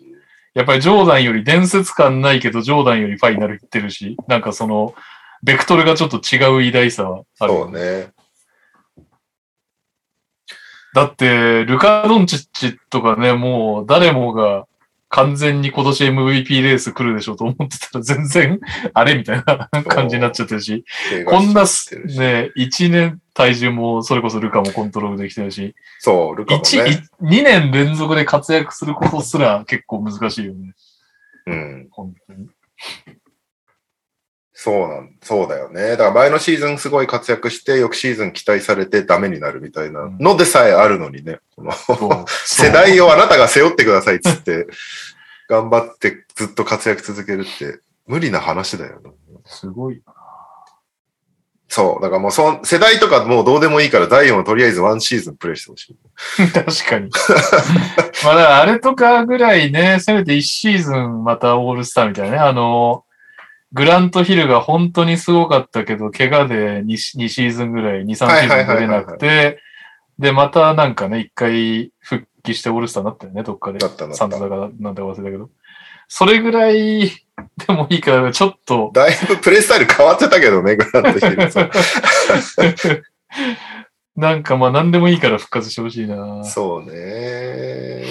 [0.53, 4.95] やっぱりジョーダンより伝説感ないけど、ジョーダンよりファイナル行ってるし、なんかその、
[5.43, 7.53] ベクトルがちょっと違う偉大さはあな。
[7.53, 8.11] るよそうね。
[10.93, 14.65] だって、ルカ・ドンチッチとかね、もう誰もが
[15.15, 18.59] 完全に今年 MVP レース来るでしょうと思ってたら全然、
[18.93, 20.83] あれみたいな感じになっちゃってるし、
[21.25, 27.07] こんなね、1年体重もそれこそルカもコントロールできてるし、そう、ルカも1、ね。
[27.21, 30.73] 2年連続で活躍することすら結構難しいよね。
[31.47, 31.87] うん。
[31.91, 32.49] 本当に。
[34.65, 35.91] そうなん、そうだよね。
[35.91, 41.37] だから前のシーズンすごい活躍して、翌シーズン期待されてダメになるみたいなのでさえあるのにね。
[41.55, 44.65] この 世代をあなたが背負ってくださいっつって、
[45.47, 49.11] 頑張ってずっと活躍続けるって無理な話だよな。
[49.45, 50.01] すごい。
[51.67, 52.01] そう。
[52.01, 55.97] だからもうそん、世代とかもうどうでもいいから、第4をとりあえずワンシーズンプレイしてほしい。
[56.51, 57.11] 確かに。
[58.25, 62.41] まあだあれとかぐらいね、せめて1シーズンまたオールスターみたいなね。
[62.41, 63.04] あの、
[63.75, 69.59] グラントヒルが本当にすごかったけど、怪我で 2, 2シーズンぐらい、2、3シーズン出れなくて、
[70.17, 73.79] で、またなんかね、一回復帰してオールスターになったよね、どっかで。
[73.79, 75.49] だったサンズだかなんだか忘れたけど。
[76.07, 83.03] それぐらいでもいいから、ちょっと、だいぶプレイスタイル変わってたけどね、グラントヒル
[84.15, 86.45] なんかまあ何でもいいから復活してほしいな。
[86.45, 88.05] そうね。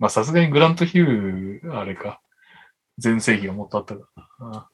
[0.00, 2.20] まあさすがにグラントヒル、あれか。
[3.00, 4.02] 全盛期がもっとあったか
[4.38, 4.68] らな。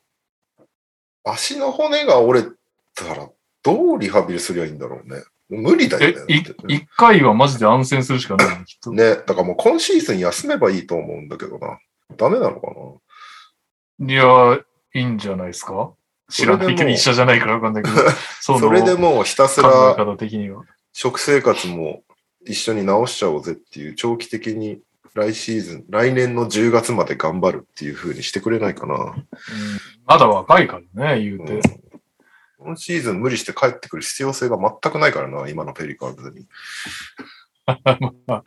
[1.24, 2.49] 足の骨が折れ
[2.95, 3.31] たら、
[3.62, 5.22] どうリハビリすりゃいいんだろうね。
[5.49, 6.45] 無理だよえ、ね。
[6.68, 8.93] 一回はマジで安静するしかないのきっと。
[8.93, 9.14] ね。
[9.14, 11.79] だからもう今シーズン休めばいいと思うんだけどな。
[12.16, 12.68] ダメなのか
[14.01, 14.09] な？
[14.09, 14.61] いや、
[14.95, 15.93] いいんじゃないですか？
[16.29, 17.97] 知らないけど、それでも医者じゃないからわかんないけど。
[18.43, 19.97] そそれでもうひたすら。
[20.93, 22.03] 食生活も
[22.45, 24.81] 一緒に直しちゃおうぜっていう長期的に
[25.17, 28.95] 来シーズン、来年の10月まで頑張るっていう風にしてくれないかな。
[28.95, 29.27] うん
[30.09, 31.61] まだ若いからね、言ううんて。
[32.59, 36.47] 今シーズン無理して帰ってくる必要性が全くないからな、今のペリカンズに。
[37.67, 37.77] ま
[38.37, 38.45] あ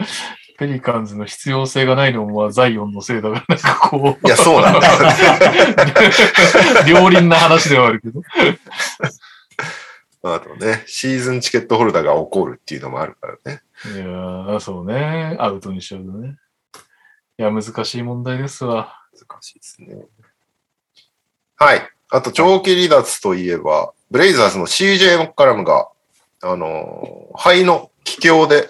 [0.57, 4.28] ペリカンズの必要性がないのも、まあ、ザイオンのせいだから、なんかこう。
[4.28, 4.82] いや、そうなんだ。
[6.88, 8.22] 両輪な話ではあるけど。
[10.22, 13.61] あとね、シーズンチケットホルダーが起こるっていうのもあるからね。
[13.95, 15.38] いやー、そうね。
[15.39, 16.36] アウトにしちゃうとね。
[17.39, 18.99] いや、難しい問題ですわ。
[19.13, 19.95] 難しいですね。
[21.55, 21.89] はい。
[22.09, 25.87] あと、長期離脱といえば、ブレイザーズの CJ モッカラムが、
[26.41, 28.69] あのー肺の気境で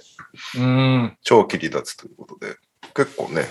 [0.56, 0.62] うー
[0.98, 1.18] ん。
[1.24, 2.58] 長期離脱ということで、
[2.94, 3.48] 結構ね、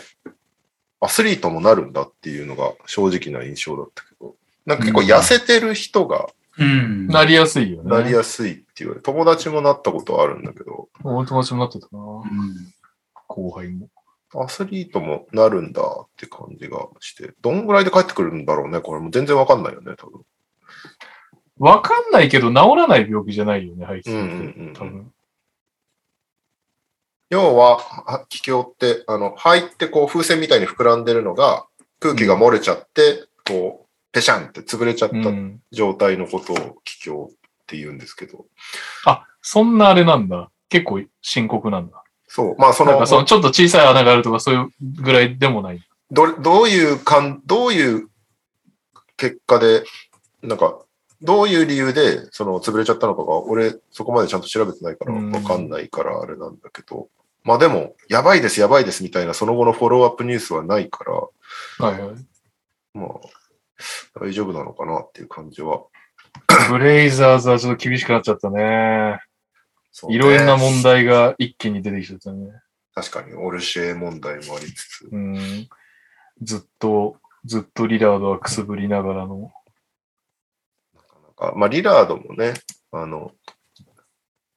[1.00, 7.08] アスリートもなるんだっていうのが正直な印象だったけど、なんか結構痩せてる人がうん。
[7.08, 7.90] なりやすいよね。
[7.90, 11.98] なりやすいって言われ、友達もなったことあるんだけど、お友達もなってたな。
[12.00, 12.72] うん
[13.26, 13.88] 後輩も。
[14.34, 20.22] アスリートもなるんだって感じがして、どんぐらいで帰ってくるんだろうね、これも全然わかんないよね、多分。
[21.58, 24.80] わかんないけど、治らない病気じゃないよね、肺気うんうんうんて。
[24.80, 25.12] 多分。
[27.30, 31.66] 要は、は気境って、あの、肺ってこう風船みたいに膨らんでるのが、
[32.00, 35.60] 空気が漏れちゃって、こう、ペシャンって潰れちゃったうん。
[35.70, 38.46] 状態のことを気境って言うんですけど、
[39.04, 40.50] あ、そんなあれなんだ。
[40.68, 42.02] 結構深刻なんだ。
[42.28, 44.70] そう、まあそのなんか、そのちょっと小さい穴があるとかそういう
[45.02, 45.80] ぐらいでもない。
[46.10, 48.08] ど、どういうかん、どういう
[49.16, 49.84] 結果で、
[50.42, 50.78] なんか、
[51.20, 57.08] どういう理由で、その、潰れちゃったのかが、俺、そこまでちゃんと調べてないから、うんわかんないから、あれなんだけど、
[57.42, 61.12] まあでも、やばいです、やばいです、みたいな、その後のフォローアップニュースはないから、
[61.86, 62.16] はいはい。
[62.94, 65.82] まあ、大丈夫なのかなっていう感じは。
[66.70, 69.20] ブレイザーズはちょっと厳しくなっちゃったね。
[70.08, 72.50] いろいろな問題が一気に出てきちゃったね。
[72.94, 75.08] 確かに、オルシェ問題もありつつ。
[75.10, 75.68] うん。
[76.42, 79.52] ずっと、ずっとリラードはくすぶりながらの。
[80.94, 82.54] なんかまあ、リラードもね、
[82.92, 83.32] あの、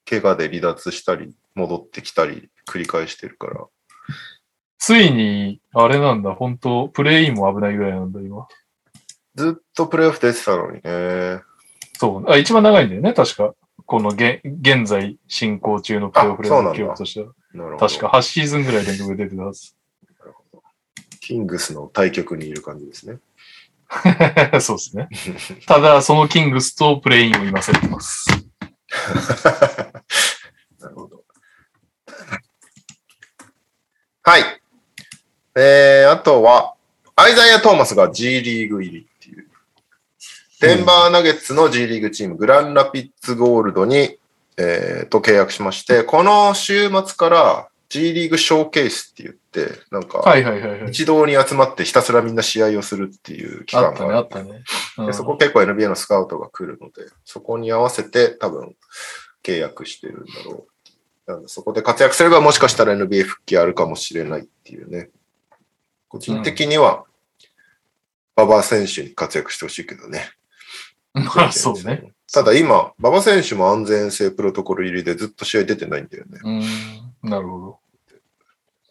[0.10, 3.66] 怪我で離脱したり、戻ってきたり、繰り返してるから。
[4.78, 8.48] ついに、あれなんだ、本当プレインも危ないぐらいなんだ、今。
[9.36, 11.42] ずっとプレイオフ出てたのにね。
[11.94, 12.30] そう。
[12.30, 13.54] あ、一番長いんだよね、確か。
[13.86, 17.34] このげ現在進行中のプレイオフレあそうなんだの記録としては。
[17.78, 19.76] 確か8シーズンぐらい連続で出てたはず。
[21.20, 23.20] キングスの対局にいる感じですね。
[24.62, 25.10] そうですね。
[25.68, 28.26] ただ、そのキングスとプレインを今競ってます。
[30.80, 31.24] なるほど。
[34.24, 34.44] はい。
[35.56, 36.76] えー、あとは、
[37.16, 39.08] アイザイア・トーマスが G リーグ入り。
[40.62, 44.18] デンバーナゲッツの G リーグチーム、グランラピッツゴールドに、
[44.58, 50.22] えー、と契約しまして、この週末から G リーグショーケースって言って、なんか。
[50.88, 54.64] 一堂に集まってひたすらみんな試合をするっていう期間があったね。
[55.00, 58.76] うんでそこ結構 NBA のスカウトが来るので、そこに合わせて多分
[59.44, 60.68] 契約してるんだろ
[61.28, 61.32] う。
[61.32, 65.10] なのでそこで活躍すればもしかしたら NBA 復帰あるかもしれないっていうね。
[66.08, 67.06] 個人的には、
[68.38, 70.32] 馬場選手に活躍してほしいけどね。
[71.14, 72.14] まあ、 そうね。。
[72.32, 76.40] ただ今、馬場選手も安全性プロトコル入りでずっと試合出てないんだよね。
[77.24, 77.80] うん、なるほど。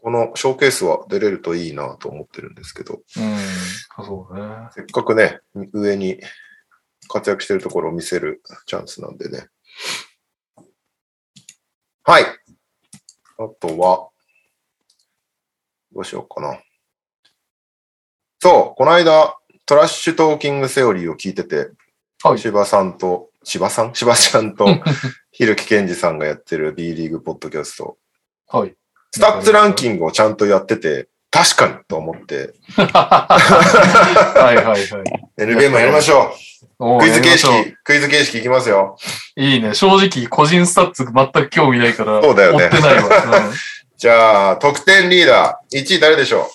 [0.03, 4.69] このショーケースは出れるといいなと思ってるんですけど、うん、そうね。
[4.75, 5.41] せっかくね、
[5.73, 6.21] 上に
[7.09, 9.49] 活躍してるところを見せるチャンスなんでね。
[12.03, 12.25] はい。
[12.25, 14.09] あとは、
[15.93, 16.59] どうしようかな。
[18.39, 21.71] そう、この間、トラッシュトーキングセオリーを聞いてて、
[22.23, 23.95] はい柴さんと、柴さん？
[23.95, 24.67] 柴ちゃんと、
[25.33, 27.97] ひるきけんじさんがやってる B リーグポッドキャスト。
[28.49, 28.75] はい。
[29.13, 34.85] スタッツランキングをちゃんとやってて、確かにと思って、はいはいはい。
[35.39, 36.33] NBA もやりましょ
[36.79, 37.01] おう。
[37.01, 37.49] クイズ形式、
[37.85, 38.97] クイズ形式いきますよ。
[39.37, 39.75] いいね。
[39.75, 43.03] 正直、個人スタッツ全く興味ないから、そうだよね追ってないわ。
[43.97, 46.51] じゃあ、得点リーダー、1位誰でしょ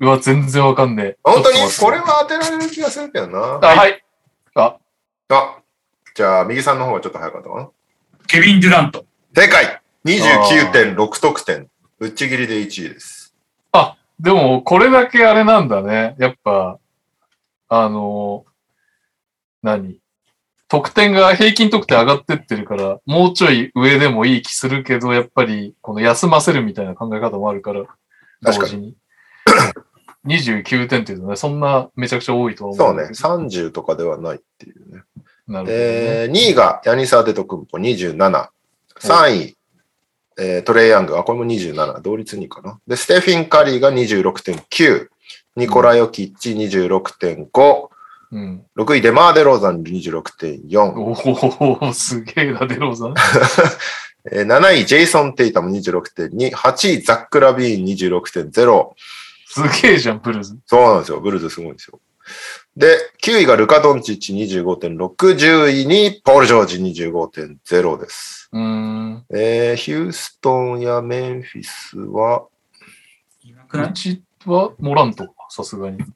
[0.00, 0.04] う？
[0.04, 1.06] ん、うわ、全然わかんねえ。
[1.08, 1.58] う本当に？
[1.80, 3.38] これは当てられる気がするけどな。
[3.62, 4.02] あ、はい。
[4.56, 4.78] あ、
[5.28, 5.58] あ、
[6.14, 7.70] じゃあ、右さんの方がちょっと早かったかな。
[8.26, 9.04] ケビン・デュラント。
[9.34, 11.68] 正解 !29.6 得点。
[11.98, 13.26] ぶっちぎりで1位です。
[14.18, 16.16] でも、これだけあれなんだね。
[16.18, 16.78] やっぱ、
[17.68, 18.46] あの、
[19.62, 20.00] 何？
[20.68, 27.84] 得点が、平均得点上がってってるから、もうちょい上でもいい気するけど、やっぱり、この休ませるみたいな考え方もあるから、
[28.42, 28.96] 確か同時に。
[30.26, 33.02] 29点っていうとね、そんなめちゃくちゃ多いとは思そうね。
[33.02, 33.28] うんだけど。
[33.28, 35.02] 30とかではないっていうね。
[35.46, 35.66] なるほど、ね。
[35.68, 38.48] えー、2位がヤニサーデトクンポ27。
[38.98, 39.56] 3位、
[40.38, 41.18] えートレイヤング。
[41.18, 42.00] あ、これも27。
[42.00, 42.78] 同率2位かな。
[42.86, 45.08] で、ステフィン・カリーが26.9。
[45.56, 47.88] ニコラ・ヨキッチ26.5。
[48.32, 48.64] うん。
[48.76, 51.80] 6位、デマー・デローザン26.4。
[51.80, 53.14] おおすげえな、デローザン。
[54.32, 56.52] えー7位、ジェイソン・テイタム26.2。
[56.52, 58.90] 8位、ザック・ラビーン26.0。
[59.48, 60.58] すげえじゃん、ブルーズ。
[60.66, 61.20] そうなんですよ。
[61.20, 62.00] ブルーズすごいんですよ。
[62.76, 64.96] で、9位がルカ・ドンチッチ25.6。
[65.16, 68.48] 10位にポール・ジョージ25.0です。
[68.52, 69.24] うーん。
[69.30, 72.46] えーヒューストンやメンフィスは、
[73.72, 75.98] うちはモラントか、さすがに。
[75.98, 76.06] なん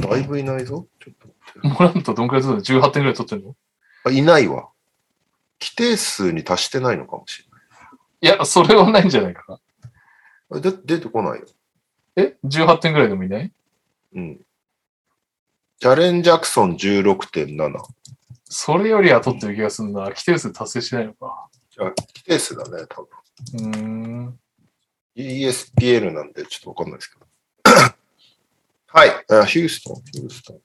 [0.00, 0.86] かだいぶいないぞ。
[0.98, 3.56] ちょっと待ってモラントどんくらい取ってるの ?18 点くらい取ってんの？
[4.04, 4.68] あ、いないわ。
[5.60, 7.40] 規定数に達してないのかもし
[8.20, 9.60] いや、それはないんじゃないかな。
[10.58, 10.72] れない。
[10.72, 11.46] で出てこないよ。
[12.16, 13.52] え ?18 点くらいでもいない？
[14.14, 14.40] うん。
[15.78, 17.72] ジャレン・ジャクソン16.7。
[18.44, 20.04] それよりは取ってる気がするな。
[20.04, 21.48] 規定数達成してないのか。
[21.70, 23.68] じゃあ、規定数だね、多分。
[23.68, 24.38] うーん。
[25.16, 27.26] ESPN なんでちょっとわかんないですけど。
[28.88, 29.10] はい。
[29.30, 30.60] あヒューストン、ヒューストン。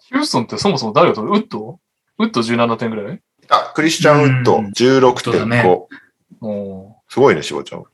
[0.00, 1.34] ヒューストンってそもそも誰が取る？
[1.38, 1.80] ウッド？
[2.18, 3.22] ウッド17点くらい？
[3.48, 5.18] あ、クリスチャン・ウッドうん16.5。
[5.22, 5.64] そうだね
[6.40, 7.84] おすごいね、しばちゃん。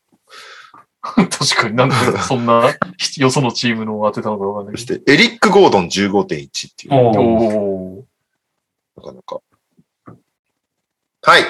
[1.03, 2.75] ー 確かになんでそんな
[3.19, 6.95] よそのチームのを当てたのかわかんないけそして、エリック・ゴードン15.1っていう。
[6.95, 8.05] お
[8.97, 9.41] なかなか。
[11.23, 11.43] はい。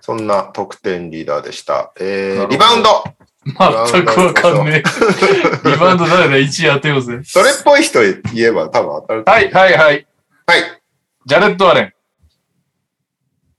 [0.00, 1.92] そんな得点リーダーでした。
[1.98, 3.04] えー、リバウンド
[3.46, 5.70] 全くわかんねえ。
[5.70, 7.20] リバウンド誰だ ?1 位当てようぜ。
[7.24, 9.24] それっぽい人言えば多分当たる。
[9.26, 10.06] はい、はい、はい。
[10.46, 10.82] はい。
[11.24, 11.92] ジャレット・アレン。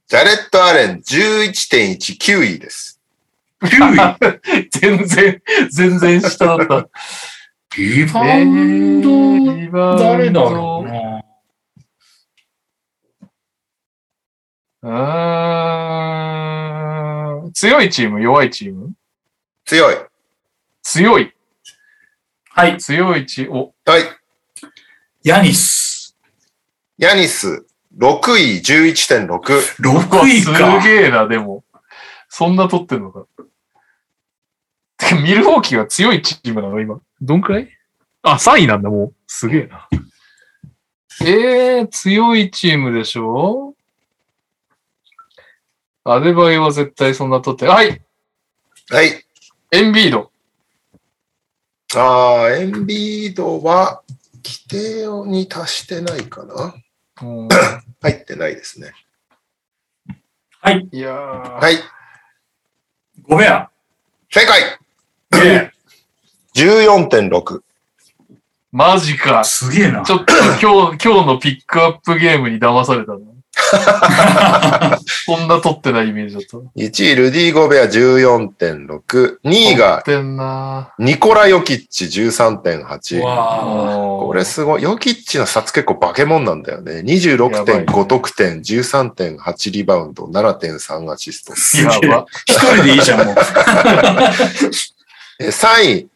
[0.06, 2.95] ジャレット・アレン11.19位です。
[3.62, 4.16] 9位。
[4.70, 6.88] 全然、全然下だった。
[7.78, 9.08] リバウンド、
[9.54, 10.04] リバウンド？
[10.04, 11.22] 誰だろうな。
[14.88, 18.92] あー強いチーム、弱いチーム？
[19.64, 19.96] 強い。
[20.82, 21.34] 強い。
[22.50, 22.78] はい。
[22.78, 23.58] 強いチーム？
[23.58, 24.02] お、はい。
[25.24, 26.16] ヤニス。
[26.98, 27.66] ヤニス、
[27.98, 29.26] 6位11.6。
[29.82, 30.80] 6位すか。
[30.82, 31.55] げえな、でも。
[32.28, 33.26] そんな取ってんのか。
[34.98, 37.00] てかミルウォーキーは強いチームなの今。
[37.20, 37.68] どんくらい？
[38.22, 39.14] あ、3位なんだ、もう。
[39.26, 39.88] すげえな。
[41.22, 43.74] えー、強いチームでしょ？
[46.04, 47.66] アデバイは絶対そんな取って。
[47.66, 48.00] はい
[48.90, 49.24] はい。
[49.72, 50.30] エンビード。
[51.96, 54.02] ああ、エンビードは、
[54.44, 56.74] 規定に達してないかな
[57.22, 57.48] うん
[58.00, 58.92] 入ってないですね。
[60.92, 61.60] いやー。
[61.60, 61.78] はい。
[63.28, 63.68] ゴベア。
[64.30, 64.62] 正解
[65.34, 65.70] え
[66.54, 67.60] !14.6。
[68.70, 69.42] マジか。
[69.42, 70.12] すげえなち。
[70.12, 73.18] ょっと今日、今日のピックアップゲームに騙されたな。
[75.26, 76.56] そんな取ってないイメージだった。
[76.58, 79.38] 1位、ルディ・ゴベア14.6。
[79.44, 80.04] 2位が
[80.98, 83.22] ニコラ・ヨキッチ13.8。
[83.22, 83.62] わあ。
[83.62, 84.82] ここれすごい。
[84.82, 86.96] ヨキッチの札結構化け物なんだよね。
[86.96, 91.54] やばい26.5ね得点、13.8リバウンド、7.3アシスト。
[91.54, 93.36] 一人でいいじゃん、もう。
[95.40, 96.08] え3位、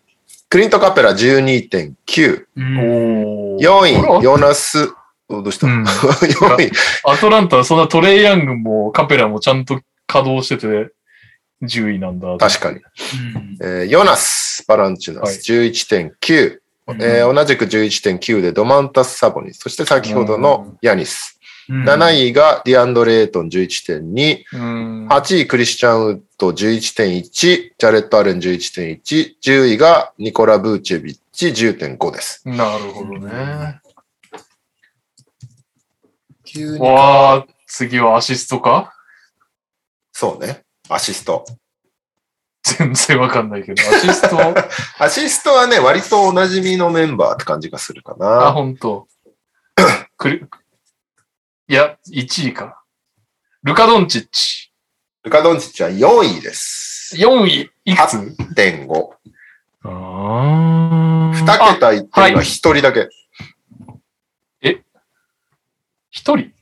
[0.48, 2.44] クリント・カペラ12.9。
[2.56, 4.88] うんおー4あ位、ヨナス、お
[5.30, 6.70] どうした、うん ?4 位、
[7.04, 10.92] アトランタはそんなトレイヤングもカペラもちゃんと稼働してて
[11.62, 12.36] 10位なんだ。
[12.38, 12.78] 確かに。
[12.78, 16.58] うんえーヨナス、バランチュナはいス11.9。
[17.00, 19.58] えー同じく11.9でドマンタス・サボニス。
[19.58, 21.36] そして先ほどのヤニス。
[21.36, 24.42] うん7位がディアンドレ・エイトン11.2。
[24.54, 25.08] うん。
[25.08, 27.22] 8位クリスチャン・ウッド11.1。
[27.22, 29.36] ジャレット・アレン11.1。
[29.40, 32.42] 10位がニコラ・ブーチェビッチ10.5です。
[32.48, 33.80] なるほどね。
[36.52, 38.92] 急にわあ、次はアシストか？
[40.12, 40.64] そうね。
[40.88, 41.44] アシスト。
[42.62, 43.82] 全然わかんないけど。
[43.88, 44.38] アシスト？
[44.98, 48.52] アシストはね、割とおなじみのメンバーって感じがするかあ、な。
[48.52, 49.06] ほんと。
[50.16, 50.44] クリ
[51.68, 52.82] いや、1位か。
[53.62, 54.72] ルカ・ドンチッチ。
[55.22, 57.14] ルカ・ドンチッチは4位です。
[57.16, 57.70] 4位？
[57.84, 59.10] いくつ？1.5。
[59.84, 59.88] あ
[61.34, 63.08] 2桁いってるのは1人だけ。
[66.30, 66.52] 一人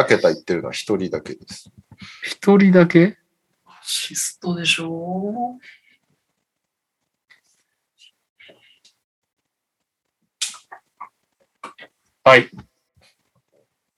[0.00, 1.70] ？2桁いってるのは1人だけです。
[2.22, 3.18] 一人だけ？
[3.66, 5.58] アシストでしょ
[12.24, 12.48] はい。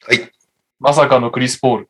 [0.04, 0.32] はい。
[0.80, 1.88] まさかのクリス・ポール。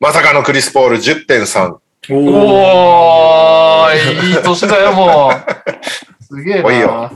[0.00, 1.78] まさかのクリス・ポール10.3。
[2.10, 2.14] お
[3.84, 6.22] おー、いい年だよ、もう。
[6.22, 7.10] すげえなよ。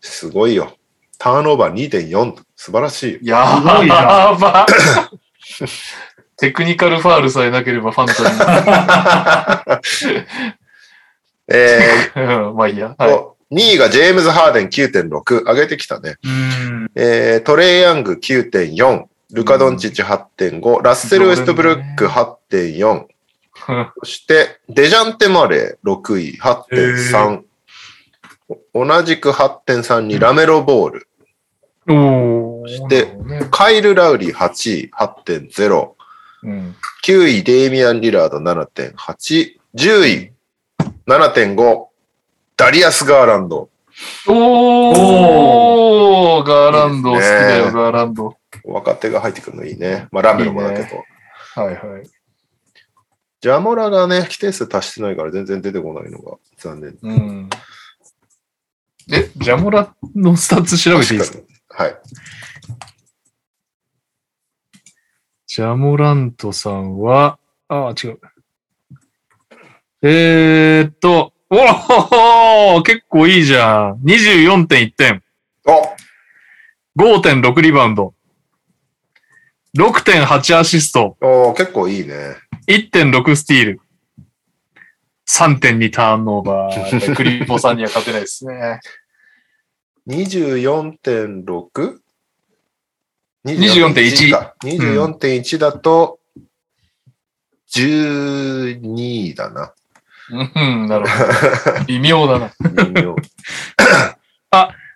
[0.00, 0.76] すごいよ。
[1.18, 2.36] ターンオーバー2.4。
[2.56, 3.36] 素晴らしいよ。
[3.36, 4.66] やすごいなば。
[6.36, 10.06] テクニカルファールさえなければファンタジ
[11.48, 12.48] えー。
[12.48, 12.94] う んまあいいや。
[12.98, 13.12] ーはい。
[13.12, 15.44] と2位がジェームズ・ハーデン9.6。
[15.44, 16.16] 上げてきたね。
[16.24, 16.90] うん。
[16.94, 19.04] えートレイ・ヤング9.4。
[19.32, 20.82] ルカ・ドンチッチ8.5。
[20.82, 23.04] ラッセル・ウェストブルック8.4。
[24.00, 27.42] そして、デジャンテ・マレー6位8.3。
[28.74, 31.08] 同じく8.3にラメロ・ボール。
[31.88, 32.68] おー。
[32.68, 33.16] して
[33.50, 35.92] カイル・ラウリー8位8.0。
[36.44, 36.76] うん。
[37.04, 38.94] 9位、デイミアン・リラード7.8。
[39.74, 40.32] 10位、
[41.06, 41.86] 7.5。
[42.56, 43.68] ダリアス・ガーランド。
[44.28, 48.36] おー、ガーランド、いい好きだよ、ガーランド。
[48.64, 50.06] 若手が入ってくるのいいね。
[50.12, 51.04] まあ、ラメロもだけど。
[51.60, 52.08] はいはい。
[53.40, 56.98] ジャモラがね、規定数足してないから全然出てこないのが残念。
[57.02, 57.50] うん。
[59.10, 61.32] え、ジャモラのスタッツ調べていいです
[61.68, 61.84] か？
[61.84, 61.96] はい。
[65.46, 67.38] ジャモラントさんは、
[67.68, 68.20] ああ、違う。
[70.02, 74.00] えーっと、おお結構いいじゃん。
[74.04, 75.22] 24.1点。
[75.66, 75.82] お
[77.00, 78.14] 5.6リバウンド。
[79.76, 81.16] 6.8アシスト。
[81.20, 82.36] おー結構いいね。
[82.68, 83.80] 1.6スティール。
[85.28, 87.14] 3.2ターンオーバー。
[87.16, 88.80] クリポさんには勝てないですね。
[90.08, 91.98] 24.6?
[93.44, 94.54] 24.1か。
[94.62, 96.18] 24.1だと、
[97.70, 99.74] 12だな。
[100.30, 101.84] うん、なるほど。
[101.86, 102.52] 微妙だな。
[102.84, 103.16] 微妙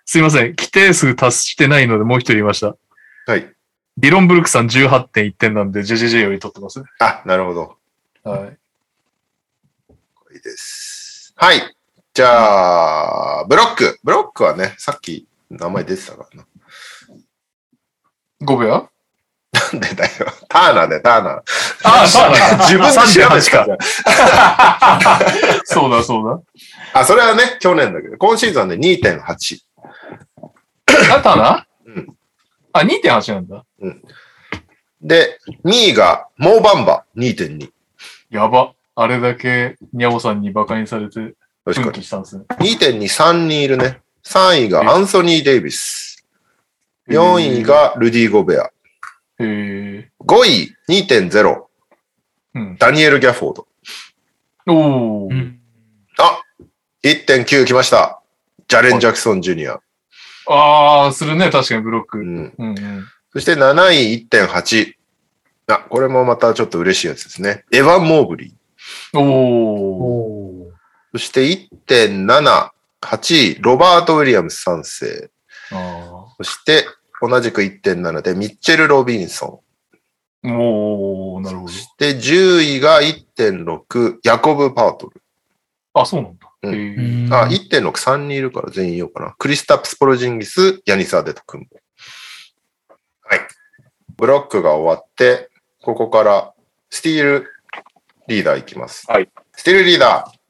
[0.05, 0.49] すいません。
[0.49, 2.75] 規定数達してないのでもう一人いました。
[3.25, 3.51] はい。
[3.97, 6.85] ディロン・ブルックさん18.1点なんで、JJJ より取ってますね。
[6.99, 7.77] あ、なるほど。
[8.23, 8.57] はい。
[10.35, 11.33] いいです。
[11.35, 11.75] はい。
[12.13, 13.99] じゃあ、ブロック。
[14.03, 16.45] ブロックはね、さっき名前出てたからな。
[18.45, 18.89] 5秒
[19.53, 20.11] なんでだよ。
[20.47, 21.41] ターナーで、ターナー。
[21.83, 22.57] あ、そうだ。
[22.59, 23.77] 自分で調べてたじゃん。
[25.65, 26.45] そうだ、そう
[26.93, 29.59] あ、それはね、去年だけど、今シーズンで2.8。
[30.85, 31.15] だ。
[31.15, 32.15] あったなうん。
[32.73, 33.65] あ、2.8なんだ。
[35.01, 37.71] で、2位が、モーバンバ、2.2。
[38.29, 38.73] やば。
[38.95, 41.35] あれだけ、ニャオさんに馬鹿にされて、奮
[41.65, 41.97] 確か。
[41.97, 42.03] に。
[42.03, 44.01] 2.2、3人いるね。
[44.25, 46.25] 3位がアンソニー・デイビス。
[47.09, 48.63] 4位がルディ・ゴベア。
[48.63, 48.71] へ
[49.39, 50.09] え。
[50.21, 51.63] 5位、2.0、
[52.55, 52.77] うん。
[52.77, 53.67] ダニエル・ギャフォード。
[54.67, 55.33] おー。
[55.33, 55.59] うん
[56.19, 56.41] あ
[57.03, 58.21] !1.9 来ました。
[58.67, 59.79] ジャレン・ジャクソン・ジュニア。
[60.47, 62.19] ああ、するね、確かにブロック。
[62.19, 62.53] ううんん。
[62.57, 63.05] うん。
[63.33, 64.93] そして7位、1.8。
[65.67, 67.65] あ、これもまたちょっと嬉しいやつですね。
[67.71, 69.19] エヴァン・モーブリー。
[69.19, 70.32] おー。
[71.13, 71.47] そして
[71.87, 75.29] 1.7、8位、ロバート・ウィリアムス3世。
[75.71, 76.85] あそして、
[77.21, 79.63] 同じく1.7で、ミッチェル・ロビンソ
[80.43, 80.51] ン。
[80.51, 80.57] あ。
[80.57, 81.71] おー、なるほど。
[81.71, 85.21] そして10位が1.6、ヤコブ・パートル。
[85.93, 86.51] あ、そうなんだ。
[86.63, 87.29] うんへえ。
[87.29, 89.35] あ、1.6、3人いるから全員言おうかな。
[89.37, 91.77] クリスタプス・ポロジンギス、ヤニサーデト・クンボ。
[93.21, 93.39] はい。
[94.17, 95.51] ブロックが終わって、
[95.83, 96.53] ここから
[96.89, 97.47] スティール
[98.27, 99.05] リーダーいきます。
[99.07, 99.29] はい。
[99.51, 100.42] スティールリーダー、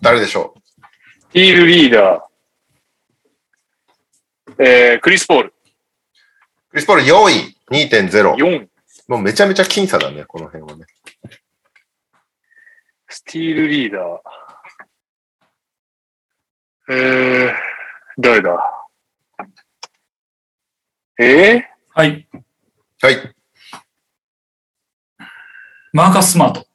[0.00, 0.54] 誰でしょ
[1.32, 4.62] ヒールリーダー。
[4.62, 5.48] えー、クリス・ポール。
[5.48, 5.52] う
[6.70, 7.56] クリスポール4位、
[7.88, 8.34] 2.0。
[8.34, 8.68] 4。
[9.08, 10.86] もうめちゃめちゃ僅差だね、この辺はね。
[13.08, 14.18] スティールリーダー。
[16.90, 17.54] えー、
[18.18, 18.74] 誰だ？
[21.20, 22.28] えはい。
[23.02, 23.34] はい。
[25.92, 26.66] マーカス・スマート。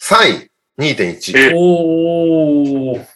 [0.00, 1.38] 3位、2.1。
[1.38, 3.06] えおー。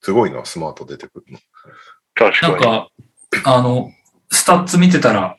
[0.00, 1.38] すごいな、スマート出てくるの。
[1.38, 1.42] ー、
[2.14, 2.52] 確かに。
[2.54, 2.88] なんか、
[3.44, 3.90] あの、
[4.30, 5.36] スタッツ見てたら、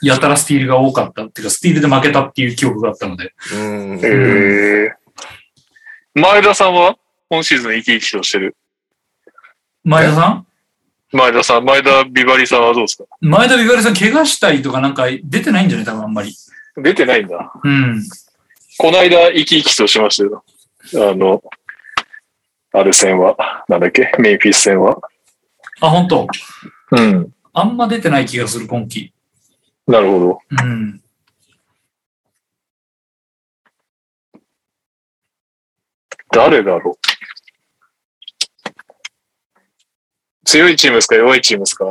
[0.00, 3.34] やたらスティールが多かったっていうか、スティールで負けたっていう記憶があったので。
[3.52, 3.98] うーん。
[3.98, 6.96] えー、前田さんは？
[7.28, 8.56] 今シーズン生き生きとしてる。
[9.82, 10.46] 前田さん？
[11.10, 13.04] 前田さん、前田ビバリさんはどうですか？
[13.20, 15.86] 前田ビバリさん怪我したりとかなんか出てないんじゃない？
[15.86, 16.32] 多分あんまり。
[16.82, 17.52] 出てないんだ。
[17.62, 18.02] うん。
[18.78, 20.44] この間生き生きとしましたよ。
[21.10, 21.42] あの、
[22.72, 24.12] ある戦は、なんだっけ？
[24.18, 24.98] メイフィス戦は。
[25.80, 26.26] あ、本当
[26.92, 27.32] うん。
[27.52, 29.12] あんま出てない気がする、今季。
[29.86, 30.40] なるほど。
[30.50, 31.02] うん。
[36.30, 36.98] 誰だろう？
[40.44, 41.16] 強いチームですか？
[41.16, 41.84] 弱いチームですか？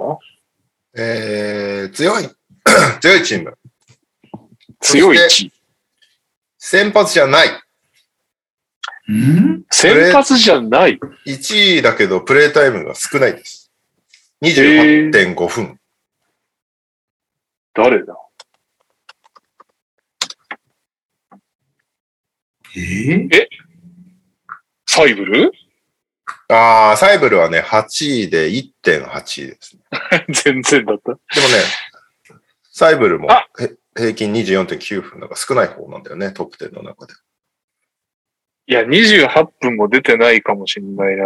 [0.96, 2.30] えー、強い、
[3.02, 3.58] 強いチーム。
[4.80, 5.18] 強い。
[6.58, 7.48] 先発じゃない。
[9.10, 11.00] うん先発じゃない。
[11.26, 13.72] 1位だけど、プレイタイムが少ないです。
[14.42, 15.80] 28.5分。
[17.74, 18.16] 誰だ？
[22.76, 22.80] え？
[22.80, 23.30] ー
[24.86, 25.52] サイブル？
[26.50, 29.82] ああ、サイブルはね、8位で1.8ですね。
[30.30, 31.12] 全然だった。
[31.12, 31.64] でもね、
[32.72, 33.28] サイブルも
[33.98, 37.14] 平均24.9分だから少ない方なんだよね、トップ10の中で。
[38.68, 41.26] いや、28分も出てないかもしんないな。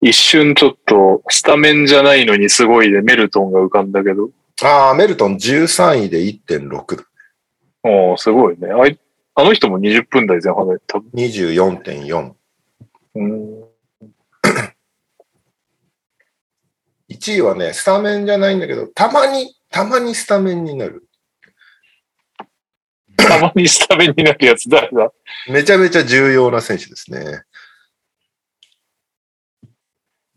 [0.00, 4.30] 一瞬ちょっと、スタメンじゃないのにすごいでメルトンが浮かんだけど。
[4.62, 7.04] ああ、メルトン13位で1.6だ。
[7.82, 8.68] おーすごいね。
[8.68, 8.98] あい
[9.34, 11.10] あの人も20分台前半で多分。
[11.14, 12.32] 24.4。
[13.16, 13.66] うん
[17.08, 21.06] 1位はね、スタメンじゃないんだけど、たまに、たまにスタメンになる。
[23.18, 25.12] たまにスタメンになるやつ誰だ
[25.50, 27.42] めちゃめちゃ重要な選手ですね。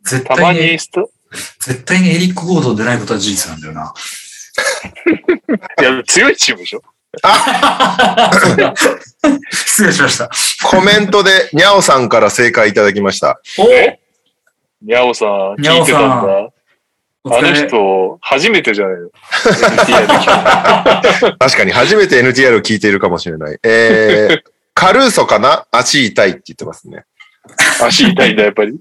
[0.03, 1.05] 絶たま対に、にスタ、
[1.61, 3.93] 絶対にエリック・ゴードン出ないことは事実なんだよな。
[5.79, 6.81] いや、強いチームでしょ
[9.51, 10.29] 失礼しました。
[10.67, 13.39] コメントで、にゃおさんから正解いただきました。
[13.57, 14.01] おえ？
[14.81, 16.49] にゃおさん、にゃお聞いてたんさだ。
[17.25, 17.67] あのれ。
[17.67, 19.09] 人、初めてじゃないの？
[21.39, 23.57] 確かに初めて NTR を聞いているかもしれない。
[23.63, 24.41] えー、
[24.73, 25.65] カルーソかな？
[25.71, 27.03] 足痛いって言ってますね。
[27.81, 28.73] 足痛いんだ、やっぱり？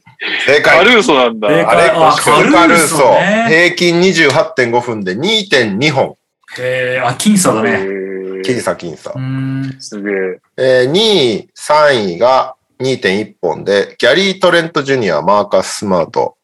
[0.47, 0.79] 正解。
[0.79, 1.49] カルーソなんだ。
[1.49, 6.17] あれカルーソカルーソね平均28.5分で2.2本。
[6.59, 7.71] へえ、あ、僅差だえね。
[7.79, 9.19] ー僅差僅差う。
[9.21, 9.77] ん。
[9.81, 10.15] すげえ。
[10.57, 16.37] えー2位、3位が2.1本で、ギャリー・トレント・ジュニア、マーカス・スマート。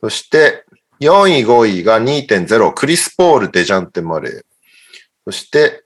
[0.00, 0.63] そして、
[1.04, 4.42] 4位、5位が2.0、クリス・ポール、デジャンテ・マレー。
[5.26, 5.84] そして、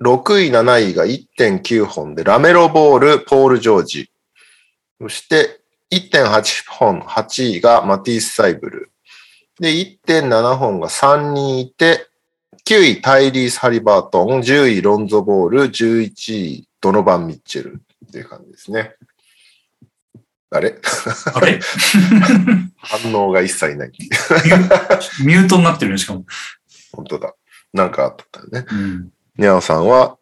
[0.00, 4.10] 6位、7位が1.9本で、ラメロボール、ポール・ジョージ。
[5.02, 8.90] そして、1.8本、8位がマティス・サイブル。
[9.60, 12.06] で、1.7本が3人いて、
[12.64, 18.94] 9位、タイリース・ハリバートン、10位、ロンゾ・ボール、11位、ドノバン・ミッチェルっていう感じですね。
[20.50, 20.74] あれ？
[21.34, 21.60] あれ？
[22.78, 23.92] 反応が一切ない。
[25.24, 26.24] ミュートになってるね、しかも。
[26.92, 27.34] 本当だ。
[27.72, 28.64] なんかあったね。
[28.70, 30.18] うんニャオさんは、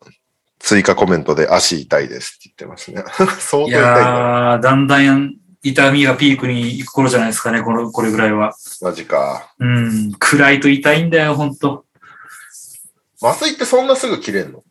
[0.59, 3.03] 追加コメントで足痛いですって言ってますね。
[3.41, 3.83] 相当い痛い。
[3.83, 8.55] やー、だんだん痛みがピークに行く頃じゃないですかね、この、これぐらいは。
[8.83, 9.55] マジか。
[9.59, 11.87] うん、暗いと痛いんだよ、ほんと。
[13.23, 14.63] 麻酔ってそんなすぐ切れんの？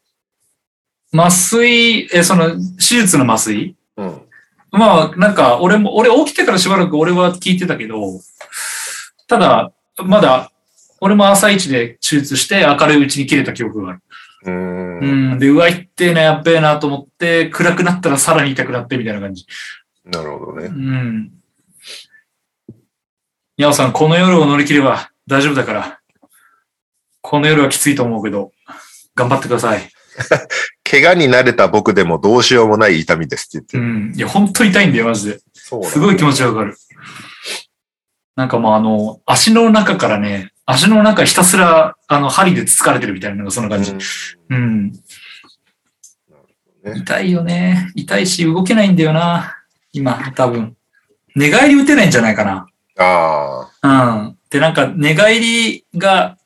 [1.11, 3.55] 麻酔、え、その、手術の麻酔？
[3.59, 3.75] うん。
[4.75, 8.19] まあ、なんか、俺も、俺起きてからしばらく俺は聞いてたけど、
[9.27, 10.51] ただ、まだ、
[11.01, 13.99] 俺も朝一で手術して明るいうちに切れた記憶がある。
[14.45, 15.39] うんん。
[15.39, 19.45] で、うわ、痛ってえな、やっべえなと思って、暗くなったらさらに痛くなってみたいな感じ。
[20.05, 20.69] なるほどうね。
[20.69, 21.31] ん。
[23.57, 25.99] ヤオさん、この夜を乗り切れば大丈夫だから。
[27.21, 28.51] この夜はきついと思うけど、
[29.15, 29.89] 頑張ってください。
[30.89, 34.11] 怪我に慣れた僕でもどうしようもない痛みですってう言ってる。
[34.11, 34.13] ん。
[34.15, 35.39] いや、本当に痛いんだよ、マジで。
[35.53, 36.77] そうなんだすごい気持ちわかる。
[38.35, 43.91] なんかもうあの、足の中からね、足の中ひたすら、あの、針でつつかれてるみたいなのがそんな感じ。
[43.91, 43.99] うん
[44.49, 44.91] うん。
[44.91, 44.99] ね
[46.97, 47.91] 痛いよね。
[47.95, 49.55] 痛いし、動けないんだよな。
[49.91, 50.75] 今、多分。
[51.35, 52.67] 寝返り打てないんじゃないかな。
[52.97, 54.37] あうん。
[54.49, 56.37] で、なんか、寝返りが、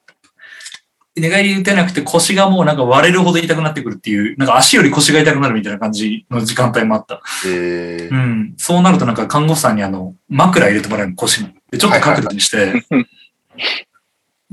[1.20, 7.16] 寝返り打てなくて腰がもうなんか割れるほど痛くなってくるっていう、なんか足より腰が痛くなるみたいな感じの時間帯もあった。
[7.16, 7.22] あ。
[7.46, 8.54] えーうん。
[8.58, 11.54] そうなるとなんか看護師さんにあの、枕入れてもらえるの腰に。
[11.72, 12.74] で、ちょっと角度にして。
[12.98, 13.06] い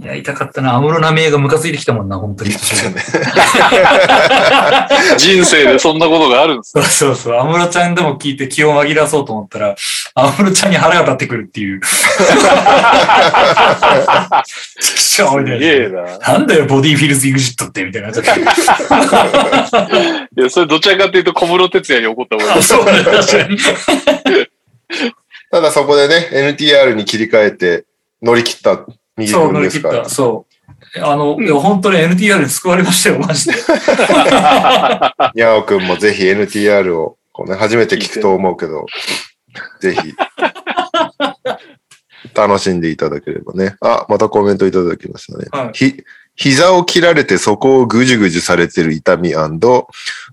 [0.04, 0.74] や、痛かったな。
[0.74, 2.50] 安室奈美恵がムカついてきたもんな、本当に。
[5.16, 7.36] 人生でそんなことがあるんですそうそうそう。
[7.38, 9.74] 安室ちゃんでも聞いて気を紛らわそうと思ったら、
[10.14, 11.80] 安室ちゃんに腹が立ってくるっていう。
[14.80, 16.02] ちくしょうみたいな。
[16.02, 16.18] な。
[16.18, 18.08] なんだよ、ボディーフィルズ・イグジットって、みたいな。
[18.12, 18.20] いや、
[20.50, 22.62] それどちらかというと小室哲也に怒った方がいいあ、。
[22.62, 23.56] そうだ、確かに。
[25.50, 27.84] ただそこでね、NTR に切り替えて
[28.22, 28.84] 乗り切った
[29.16, 30.10] 右そう、君乗りですから切った。。
[30.10, 30.56] そう。
[31.02, 33.52] あの、いや本当に NTR に救われましたよ、マジで。
[35.34, 38.86] にゃおくんもぜひ NTR をこう、ね、初めて聞くと思うけど、
[39.80, 40.14] ぜひ、
[42.34, 43.76] 楽しんでいただければね。
[43.80, 45.46] あ、またコメントいただきましたね。
[45.50, 46.02] はいひ
[46.38, 49.32] 膝を切られてそこをぐじゅぐじゅされてる痛み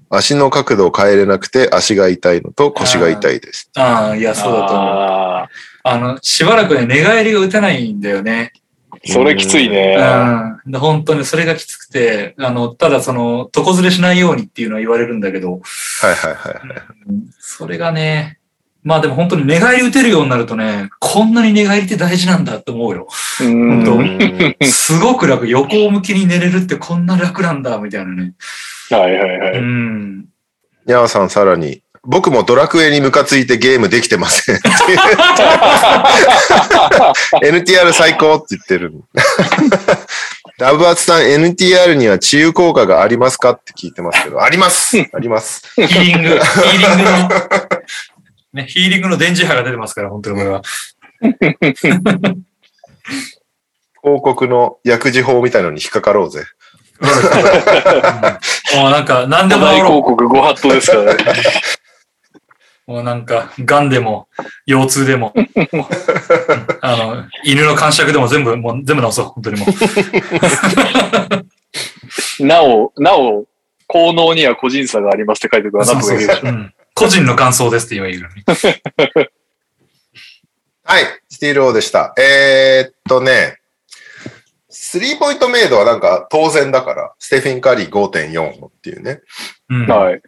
[0.09, 3.69] 足の角度を変えれなくて足が痛いのと腰が痛いです。
[3.77, 4.85] ああ、いや、そうだと思う。
[4.85, 5.47] あ
[5.83, 8.51] あの、しばらくね、寝返りが打てないんだよね。
[9.05, 9.97] ーそれきついね。
[10.65, 10.71] うん。
[10.71, 15.57] で本当にそれがきつくて、あの、ただその、床ずれしないようにっていうのは言われるんだけど、は
[16.11, 16.77] いはいはいはい。
[17.09, 18.39] うんそれがね、
[18.81, 23.07] まあでも本当に寝返り打てるようになるとね、こんなに寝返りって大事なんだって思うよ。
[23.41, 25.47] うん本当うんすごく楽。
[25.47, 28.33] 横向きに寝れるってこんな楽なんだ、みたいなね。
[28.89, 29.59] はいはいはうい。
[29.61, 30.25] ん。
[30.85, 34.57] にゃおさんさらに、僕もドラクエにムカついてゲームできてません。
[37.41, 38.93] NTR 最高って言ってる。
[40.59, 45.63] ラブアツさん、NTR には治癒効果がありますかって聞いてますけど、ありますあります。
[45.75, 47.29] ヒーリング、ヒーリングの、
[48.53, 50.61] ね、ヒーリングの電磁波が出てますから、本当にこれは。
[54.01, 56.43] 広告の薬事法みたいのに引っかかろうぜ。
[56.99, 57.09] うん
[58.73, 61.17] もうなんか、何で古代も広告ご法度ですからね。
[62.87, 62.91] う。
[62.91, 64.27] もうなんか、癌でも、
[64.65, 65.47] 腰痛でも、う ん
[66.81, 69.67] あの、犬の感触でも全部、もう全部治そう、本当にも
[72.39, 72.43] う。
[72.45, 73.45] なお、なお、
[73.87, 76.01] 効能には個人差がありますって書いてください。
[76.95, 78.43] 個人の感想ですって言えばいいからね。
[80.85, 82.13] はい、スティール王でした。
[82.17, 83.59] えー、っとね、
[84.69, 89.21] スリーポイントメイドはなんか当然だから、ステフィン・カリー5.4っていうね。
[89.69, 89.87] うん。
[89.87, 90.21] はい。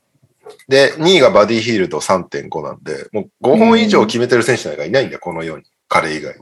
[0.67, 5.65] で、2位がバディ・ヒールド3.5なんで、もう5本以上決めてる選手なんかいないんだよ、このように。
[5.87, 6.35] 彼以外。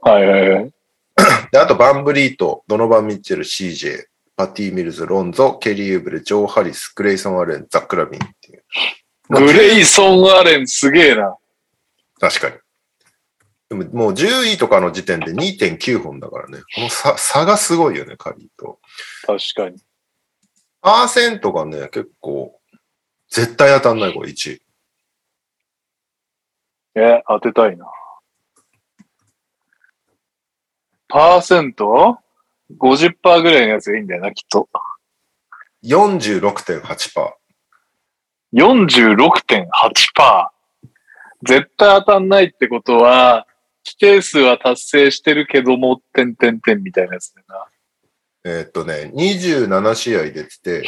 [0.00, 0.72] はいはいはい。
[1.52, 4.04] で、あとバンブリート、ドノバン・ミッチェル、CJ、
[4.36, 8.64] パティ・ミルズ、ロンゾ、ケリー・ユーブレ、ジョー・ハリス、グレイソン・アレン、ザック・ラビンっていう。
[9.28, 11.36] グレイソン・アレンすげえな。
[12.18, 12.56] 確かに。
[13.68, 16.58] でももう10位とかの時点で2.9本だからね。
[16.74, 18.78] この差差がすごいよね、カリーと。
[19.26, 19.78] 確かに。
[20.82, 22.58] パーセントがね、結構、
[23.32, 24.62] 絶対当たんない、これ1位。
[26.94, 27.86] え、当てたいな。
[31.08, 32.18] パーセント
[32.78, 34.68] ?50% ぐらいのやつがいいんだよな、きっと。
[35.82, 37.32] 46.8%。
[38.52, 40.48] 46.8%。
[41.42, 43.46] 絶対当たんないってことは、
[43.86, 47.66] 規定数は達成してるけども、点点点みたいなやつだな。
[48.44, 50.84] えーっとね、27試合出てて、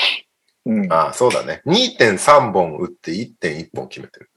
[0.67, 0.93] うん。
[0.93, 1.63] ああ、そうだね。
[1.67, 4.31] 2.3本打って1.1本決めてる。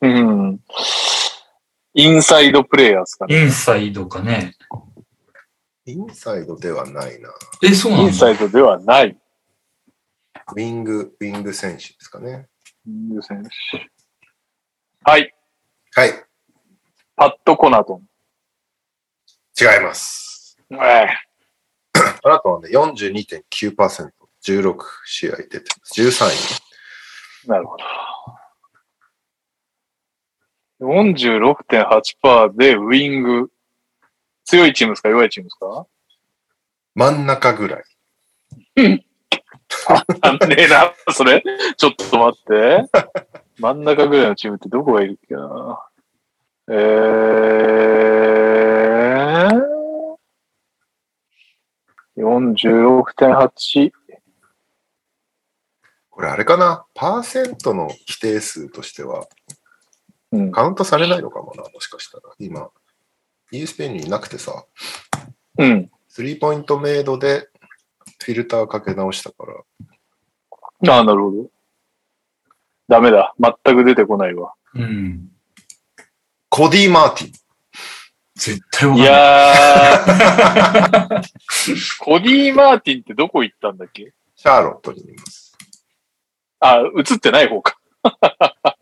[0.00, 0.60] うん。
[1.94, 3.40] インサイドプレイヤーですかね。
[3.40, 4.54] インサイドかね。
[5.86, 7.30] インサイドではないな。
[7.62, 8.06] え、そうなんだ。
[8.08, 9.16] インサイドではない。
[10.52, 12.48] ウィング、ウィング選手ですかね。
[12.86, 13.90] イング選手
[15.02, 15.34] はい。
[15.94, 16.10] はい。
[17.16, 18.02] パッド・コナトン。
[19.60, 20.58] 違います。
[20.72, 21.08] ええ
[22.24, 24.23] あなたはね、42.9%。
[24.46, 24.76] 16
[25.06, 26.00] 試合出てます。
[26.00, 26.26] 13
[27.46, 27.48] 位。
[27.48, 27.84] なるほど。
[30.80, 33.50] 46.8%でウィング。
[34.44, 35.08] 強いチームですか？
[35.08, 35.86] 弱いチームですか？
[36.94, 37.84] 真ん中ぐらい。
[38.76, 38.90] なん
[40.48, 41.42] ねえな、それ。
[41.76, 42.86] ちょっと待って。
[43.58, 45.88] 真ん中ぐらいのチームってどこがいるっけな？
[46.68, 49.60] えー、
[52.18, 53.92] 46.8。
[56.14, 56.86] これあれかな？
[56.94, 59.26] パーセントの規定数としては
[60.30, 60.52] うん。
[60.52, 62.22] カウントされないのかもな、もしかしたら。
[62.38, 62.70] 今、
[63.52, 64.64] ESPN にいなくてさ、
[65.58, 65.90] うん。
[66.08, 67.48] スリーポイントメイドで
[68.22, 69.54] フィルターかけ直したから、
[70.92, 71.50] ああ、なるほど。
[72.88, 73.34] ダメだ。
[73.64, 74.54] 全く出てこないわ。
[74.74, 75.30] うん。
[76.48, 77.32] コディ・マーティン。
[78.36, 79.06] 絶対わかんない。
[79.06, 84.12] やー、 コディ・マーティンってどこ行ったんだっけ？
[84.36, 85.43] シャーロットにいます。
[86.64, 87.78] あ、移ってない方か。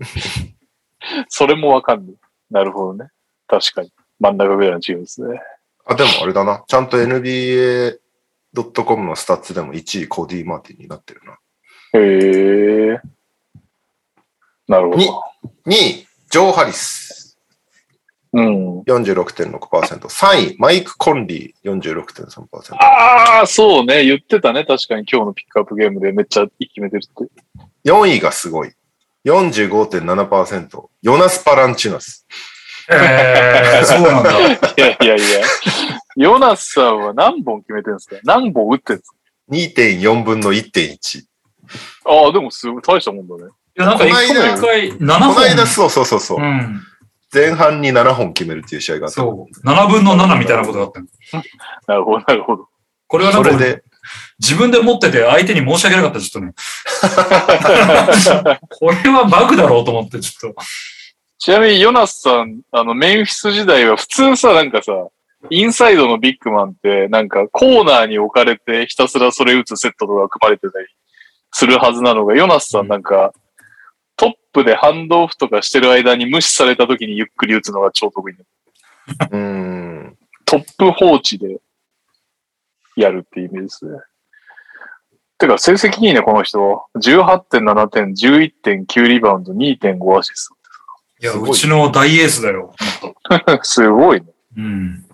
[1.29, 2.17] それもわかんない。
[2.49, 3.11] なるほどね。
[3.49, 3.93] 確かに。
[4.21, 5.41] 真ん中ぐらいのチームですね。
[5.85, 6.63] あ、でもあれだな。
[6.69, 11.37] ちゃんと NBA.com のスタッツでも1位コディ・マーティンになってるな。
[11.95, 13.01] へえ。
[14.69, 15.25] なるほにど。
[15.67, 17.22] 2位、ジョー・ハリス。
[18.35, 18.81] うん。
[18.83, 19.59] 46.6%。
[20.09, 21.71] 3位、マイク・コンリー。
[21.71, 22.75] 46.3%。
[22.77, 24.05] ああ、そうね。
[24.05, 24.65] 言ってたね。
[24.65, 27.31] 確かに今日のピックアップゲームでめっちゃ決めてるって。
[27.85, 28.73] 4位がすごい。
[29.27, 30.89] 45.7%。
[31.03, 32.27] ヨナス・パランチュナス。
[32.91, 34.31] えー、そうなんだ。
[34.53, 35.47] いやいやいや。
[36.17, 38.17] ヨナスさんは何本決めてるんですか？
[38.25, 39.17] 何本打ってるんですか
[39.83, 41.23] ？2.4分の1.1。
[42.07, 43.43] ああ、でもすごい大したもんだね。
[43.79, 45.43] いや、なんかこの間一回7この本。
[45.45, 46.39] 間、そうそうそうそう。
[46.41, 46.83] うん。
[47.33, 49.15] 前半に7本決めるっていう試合があった。
[49.15, 49.67] そう。
[49.67, 51.07] 7分の7みたいなことだったの
[51.87, 52.69] なるほど、なるほど。
[53.07, 53.83] これはなんかそれで、
[54.39, 56.53] 自分で持ってて相手に申し訳なかった、ちょっとね。
[58.69, 60.63] これはバグだろうと思って、ちょっと。
[61.39, 64.93] ちなみにヨナスさん、あの、メンフィス時代は普通さ、なんかさ、
[65.51, 70.87] インサイドのビッグマンって、なんかコーナーに置かれてひたすらそれ打つセットとか組まれてたり
[71.51, 73.33] するはずなのが、ヨナスさんなんか、
[74.17, 78.41] トップでハンドオフとかしてる間に無視された時にゆっくり打つのが超得意な。
[79.31, 80.19] うーん。
[80.45, 81.61] トップ放置で
[82.97, 83.99] やるっていうイメージですね。
[85.39, 86.85] てか、成績いいね、この人。
[86.97, 90.51] 18.7点、11.9リバウンド、2.5アシス
[91.21, 92.75] いや、うちの大エースだよ。
[93.01, 93.65] ト。
[93.65, 94.27] すごいね。
[94.57, 95.07] うん。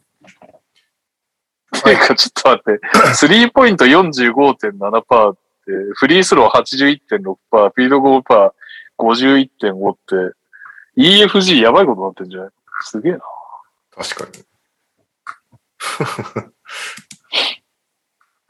[1.82, 5.40] ていうか、ちょっと待って、スリーポイント45.7%って、
[5.94, 8.50] フリースロー81.6%、フィードゴールパー
[8.98, 10.36] 51.5って、
[10.96, 12.50] EFG やばいことになってんじゃない？
[12.82, 13.20] すげえな。
[13.96, 14.44] 確かに。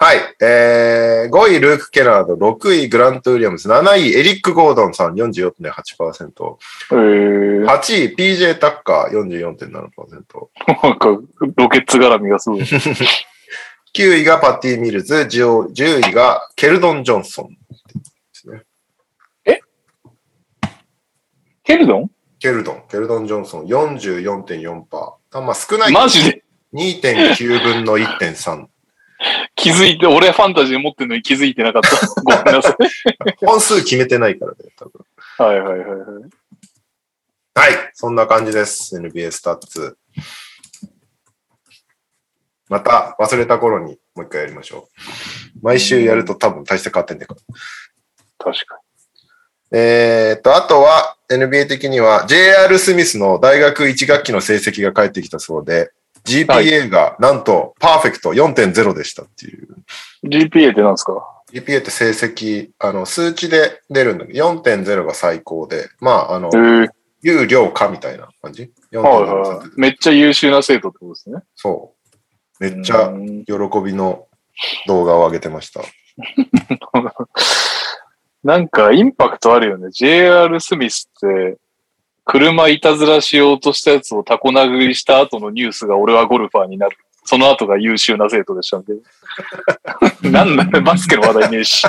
[0.01, 0.19] はい。
[0.41, 2.37] えー、5位、ルーク・ケナード。
[2.37, 3.69] 6位、グラント・ウィリアムズ。
[3.69, 6.59] 7位、エリック・ゴードンさん、44.8%。
[6.93, 9.19] えー、8位、PJ・ タッカー、
[9.59, 9.69] 44.7%。
[10.89, 11.09] なんか、
[11.57, 12.61] ロケッツ絡みがすごい。
[13.97, 15.15] 9位がパティ・ミルズ。
[15.15, 17.57] 10 10位がケルドン・ジョンソンで
[18.33, 18.63] すね。
[21.69, 22.11] ケルドン？
[22.41, 24.87] ケルドン、ケルドン・ジョンソン、44.4%。
[25.33, 25.93] あまあ少ない。
[25.93, 26.43] マジで
[26.73, 28.67] ？2.9分の1.3。
[29.55, 31.91] 気づいて、俺ファンタジー持ってるのに気づいてなかった。
[32.25, 32.75] ごめんなさい。
[33.45, 35.05] 本数決めてないからね、多分。
[35.37, 35.99] はいはいはいはい。
[37.55, 37.91] はい。
[37.93, 38.97] そんな感じです。
[38.97, 39.99] NBA スタッツ。
[42.71, 45.59] また忘れた頃にもう一回やりましょう。
[45.61, 47.41] 毎週やると多分大して変わってんねんから。
[48.39, 48.81] 確か
[49.71, 55.91] えーっと、あとは NBA 的には JR スミスの大学1学期の成績が返ってきたそうで、
[56.25, 59.69] GPA がなんとパーフェクト4.0でしたっていう。
[60.23, 60.39] に。
[60.39, 66.89] GPA って何ですか？GPA って成績、あの、数値で出るんだけど、4.0が最高で、まあ、あのえ、ー、
[67.23, 69.69] 有料化みたいな感じ ?4.0 はい。
[69.77, 71.41] めっちゃ優秀な生徒ってことですね。
[71.55, 71.99] そう。
[72.61, 73.55] めっちゃうん喜
[73.85, 74.27] びの
[74.87, 75.81] 動画を上げてました。
[78.45, 79.91] なんかインパクトあるよね。
[79.91, 81.57] JR スミスって、
[82.25, 86.97] 車いたずらしようとしたやつをタコ殴りした後のニュースが俺はゴルファーになる。
[87.25, 88.95] その後が優秀な生徒でしたんで。
[90.31, 91.87] なんだよ、バスケの話題ねえし。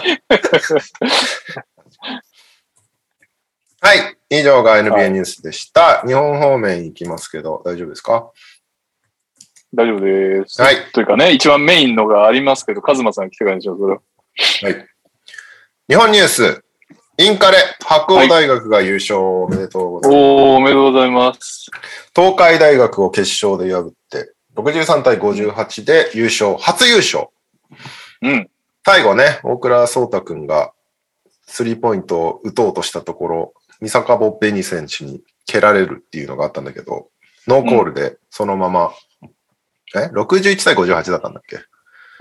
[3.81, 4.17] はい。
[4.29, 6.03] 以上がは NBA いニュースでした。
[6.05, 8.31] 日本方面行きますけど、大丈夫ですか？
[9.73, 10.61] 大丈夫です。
[10.61, 10.75] はい。
[10.93, 13.99] というかね、一番メインのがありますけど、カズマさん来てからにしよう、それは。
[14.63, 14.88] はい。
[15.89, 16.63] 日本ニュース。
[17.17, 20.21] インカレ、白鴎大学が優勝おめでとうございます。
[20.21, 21.71] おー、おめでとうございます。
[22.15, 27.29] 東海大学を決勝で破って、63対58で優勝、初優勝。
[28.21, 28.49] うん。
[28.85, 30.73] 最後ね、大倉壮太くんが
[31.47, 37.07] スリーポイントを打とうとしたところ、三坂ボッベニ選手に蹴られるっていうのがあったんだけど、
[37.47, 38.93] ノーコールでそのまま、
[39.95, 41.57] え ?61 対58だったんだっけ？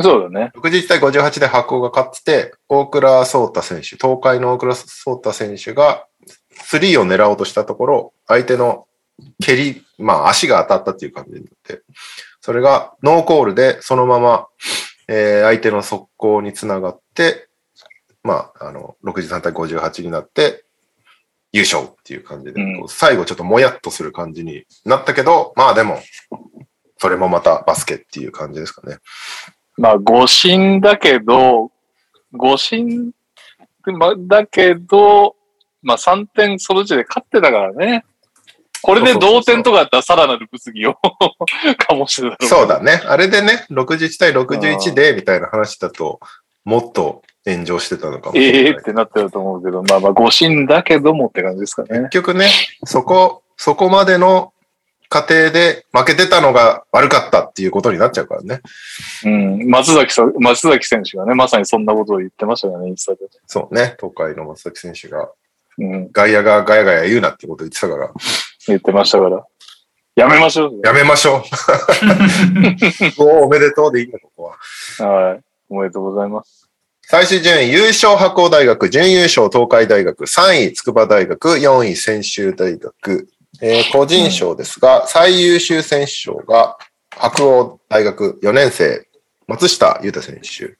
[0.00, 0.52] そうだね。
[0.54, 6.06] 61対58で白鴎が勝ってて、大倉壮太選手、東海の大倉壮太選手が、
[6.52, 8.86] スリーを狙おうとしたところ、相手の
[9.42, 11.82] 蹴り、まあ足が当たったっていう感じになって、
[12.40, 14.46] それがノーコールでそのまま、
[15.08, 17.48] えー相手の速攻につながって、
[18.22, 20.64] まあ、あの、63対58になって、
[21.52, 26.00] 優勝っていう感じで、うん最後ちょっともやっとする感じになったけど、まあでも、
[26.98, 28.98] それもまたバスケっていう感じですかね。
[29.78, 31.70] まあ、誤審だけど、
[32.32, 33.12] 誤審
[33.92, 35.36] まだけど、
[35.82, 38.04] まあ3点そのうちで勝ってたからね。
[38.82, 40.94] これで同点とかだったらさらなる物議を
[41.90, 43.00] 醸してたろそうだね。
[43.06, 46.20] あれでね、61対61で、みたいな話だと、
[46.64, 48.60] もっと炎上してたのかもしれない。
[48.62, 52.10] ええってなってると思うけど、まあまあ誤審だけどもって感じですかね結。
[52.10, 52.48] 局ね、
[52.84, 54.52] そこ、そこまでの
[55.08, 58.60] 過程で負けてたのが悪かったっていうことになっちゃうからね。
[59.24, 59.68] うん。
[59.68, 63.20] 松崎さん、松崎選手がね、まさにそんなことを言ってましたよね、インスタで。
[63.46, 65.30] そうね、東海の松崎選手が、
[65.78, 66.10] うん。
[66.12, 68.12] 外野がガヤガヤ言うなってこと言ってたから、
[68.66, 69.44] 言ってましたから。
[70.14, 70.80] やめましょう。
[70.84, 73.22] やめましょう。
[73.22, 74.52] お おめでとうでいいんだ、ここ
[74.98, 75.08] は。
[75.08, 75.40] はい。
[75.70, 76.68] おめでとうございます。
[77.02, 83.28] 最終順位、優勝白鴎大学、準優勝東海大学、3位筑波大学、4位専修大学、
[83.60, 86.76] えー個人賞ですが、最優秀選手賞が
[87.10, 89.06] 白鴎大学4年生、
[89.46, 90.76] 松下裕太選手。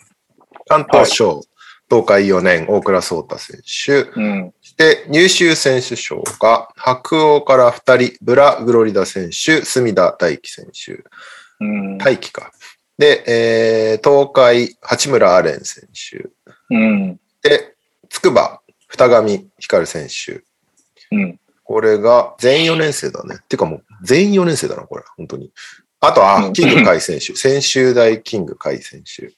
[0.69, 1.41] 関東賞、
[1.91, 4.11] 東海4年、大倉壮太選手。
[4.15, 4.53] うん。
[4.61, 11.03] そして、優秀選手賞が、白鴎から2人、ブラ・グロリダ選手、隅田大樹選手。
[11.61, 11.99] うん。
[11.99, 12.53] 大輝か。
[12.99, 16.29] で、えー東海、八村アレン選手。
[16.71, 17.19] うん。
[17.43, 17.75] で、
[18.11, 20.43] 筑波、二上光選手。
[21.11, 21.41] うん。
[21.69, 23.41] これが全員4年生だね。
[23.47, 25.05] てかもう全員4年生だな、これ。
[25.19, 25.53] 本当に。
[26.01, 27.37] あと、あ、うんキング海選手。
[27.37, 29.35] 専修大キング海選手。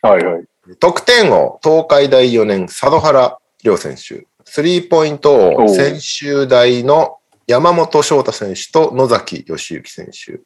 [0.00, 0.46] はいはい。
[0.80, 4.26] 得点王、東海大4年、佐渡原亮選手。
[4.46, 10.40] スリーポイント王、専修大の山本翔太選手と野崎義行選手。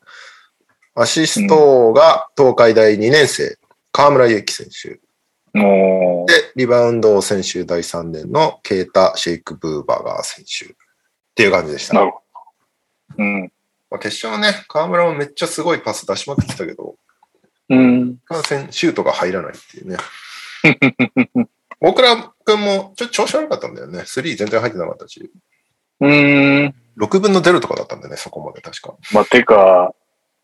[0.97, 3.56] アシスト王が東海大2年生、
[3.93, 5.01] 河村祐希選手。
[5.56, 10.74] もで、リバウンド専修第3年のケータ・シェイク・ブーバーガー選手。
[11.39, 11.94] っていう感じでした。
[11.94, 12.20] なるほ
[13.16, 13.23] ど。
[13.23, 13.52] うん。
[13.93, 16.97] まあ、決勝ね、河村もめっちゃすごいパス出しまくってたけど、
[17.69, 18.16] うん。
[18.24, 19.98] 感染シュートが入らないっていうね。
[21.81, 24.02] 大倉君もちょっと調子悪かったんだよね。
[24.05, 25.31] スリー全然入ってなかったし。
[26.01, 26.74] うん。
[26.98, 28.97] 6分の0とかだったんだよね、そこまで確か。
[29.12, 29.94] まあ、てか、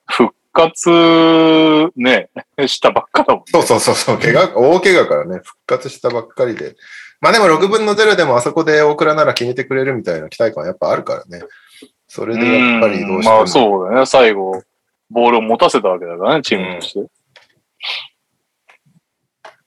[0.07, 2.31] 復活、ね、
[2.69, 3.45] したばっかだもんね。
[3.51, 6.77] そうそうそうそう、怪我、大怪我からね、復活したばっかりで。
[7.25, 11.43] まあでも6分の0でもあそこで大倉なら決めてくれるみたいな期待感はやっぱあるからね。
[12.07, 13.37] それでやっぱりどうしても。
[13.39, 14.05] まあそうだね。
[14.05, 14.63] 最後、
[15.09, 17.11] ボールを持たせたわけだからね、チームとして。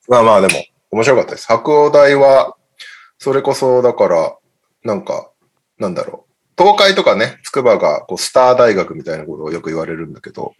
[0.06, 1.48] まあまあでも、面白かったです。
[1.48, 2.54] 白鴎大は、
[3.18, 4.36] それこそ、だから、
[4.84, 5.32] なんか、
[5.78, 6.26] なんだろ
[6.56, 6.62] う。
[6.62, 10.54] 東海とかね、筑波がこうスター大学みたいなことをよく言われるんだけど、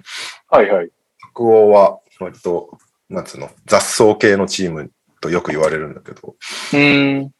[0.49, 0.91] はいはい。
[1.33, 2.77] 白鴎は割と、
[3.09, 6.36] なんつうの、雑草系のチームとよく言われるんだけど、
[6.74, 7.31] うん。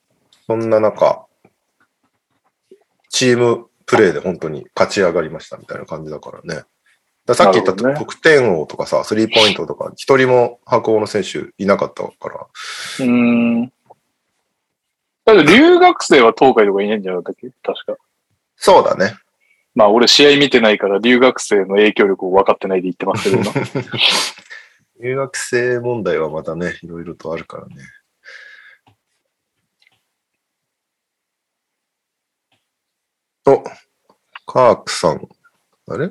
[0.46, 1.26] そんな中、
[3.10, 6.62] チームプレーで本当に勝ち上がりましたみたいな感じだからね。
[7.34, 12.46] さっき言ったね得点王とかさ、スリーポイントとか、一人も白鴎の選手いなかったから、
[13.00, 13.66] うん。
[13.66, 17.50] だって留学生は東海とかいないんじゃなかったっけ？
[17.62, 17.96] 確か。
[18.56, 19.14] そうだね。
[19.74, 23.52] まあ俺試合見てないから留学生の影響力を分かってないで言ってますけど今
[25.00, 27.76] 留学生問題はまたね、いろいろとあるからね。
[33.46, 33.62] お、
[34.46, 35.28] カークさん。
[35.88, 36.10] あれ？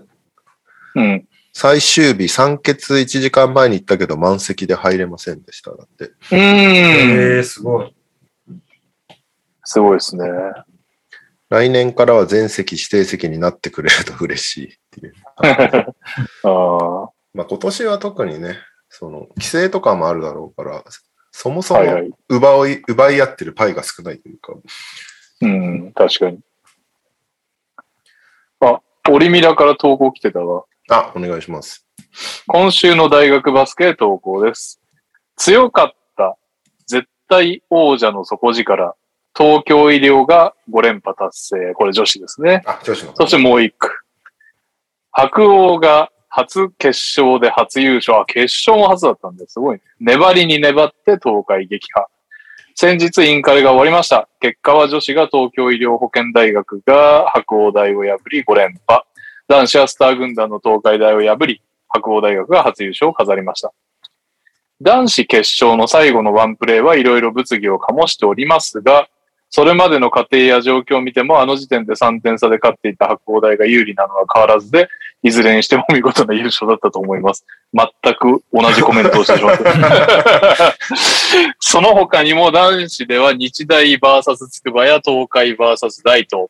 [0.95, 1.27] うん。
[1.53, 5.71] 最終日、酸欠1時間前に行ったけど満席で入れませんでした。
[5.71, 6.05] だって。
[6.05, 6.39] うーん。
[6.39, 7.95] えー、すごい。
[9.63, 10.25] すごいですね。
[11.49, 15.13] 来年からは全席指定席になってくれると嬉しいっていう。
[16.43, 17.09] ああ。
[17.33, 18.57] まあ今年は特にね、
[18.99, 20.83] その規制とかもあるだろうから、
[21.29, 22.11] そもそもはいはい。
[22.29, 24.53] 奪い、奪い合ってるパイが少ないというか、
[25.41, 26.39] うん、確かに。
[28.61, 30.63] あ、オリミラから投稿来てたわ。
[30.89, 31.85] あ、お願いします。
[32.47, 34.81] 今週の大学バスケ投稿です。
[35.35, 36.35] 強かった
[36.87, 38.95] 絶対王者の底力、
[39.37, 41.75] 東京医療が5連覇達成。
[41.75, 42.63] これ女子ですね。
[42.65, 43.15] あ、女子の。
[43.15, 43.91] そしてもう一句。
[45.11, 46.89] 白王が初決
[47.19, 48.19] 勝で初優勝。
[48.19, 49.81] あ、決勝も初だったんですごいね。
[49.99, 52.05] 粘りに粘って東海撃破。
[52.75, 54.29] 先日インカレが終わりました。
[54.39, 59.01] 結果は女子が東京医療保健大学が白鴎大を破り5連覇。
[59.47, 63.73] 男子はスター軍団の東海大を破り、白鴎大学が初優勝を飾りました。
[64.79, 69.07] 男子決勝の最後のワンプレーはいろいろ物議を醸しておりますが、
[69.49, 74.87] それまでの過程や状況を見ても、あの時点で3点差で勝っていた白鴎大が有利なのは変わらずで、
[75.23, 77.45] いずれにしても見事な優勝だったと思います。
[77.73, 80.75] 全く同じコメントをしてしまった。
[81.59, 86.47] その他にも男子では日大 VS 筑波や東海 VS 大東、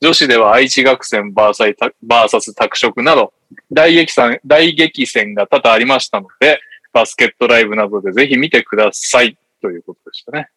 [0.00, 3.32] 女子では愛知学生 VS 拓殖など、
[3.72, 6.60] 大激戦、大激戦が多々ありましたので、
[6.92, 9.36] バスケットライブなどでぜひ見てください。
[9.62, 10.48] ということでしたね。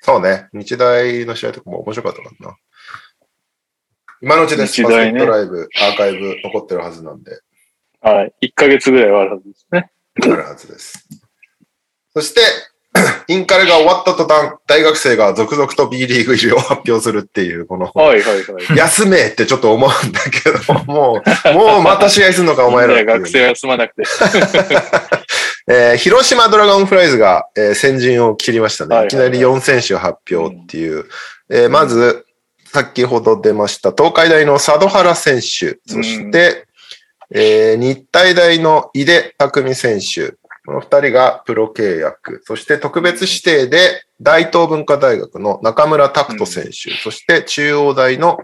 [0.00, 0.48] そうね。
[0.52, 2.56] 日大の試合とかも面白かったからな。
[4.22, 4.80] 今のうちです。
[4.84, 7.40] バスケットライブ、アーカイブ残ってるはずなんで、
[8.00, 8.32] はい。
[8.46, 9.90] 1ヶ月ぐらいはあるはずですね。
[10.22, 11.08] あるはずです。
[12.14, 12.40] そして、
[13.26, 18.76] インカレが終わった途端、大学生が続々と B リーグ入りを発表するっていう、この、はいはいはい。
[18.76, 24.02] 休めってちょっと思うんだけど、 もう、もうまた試合するのか、お前らっていう学生は休まなくて。
[25.68, 28.94] えー広島ドラゴンフライズが、えー先陣を切りましたね。
[28.94, 31.06] はいはいはいいきなり4選手発表っていう。
[31.50, 32.24] えーまず、
[32.72, 36.66] 先ほど出ました、東海大の佐渡原選手、そして、
[37.30, 40.32] えー日体大の井出匠選手、
[40.64, 48.38] この二人がプロ契約、そして特別指定で大東文化大学の中村拓人選手、そして中央大の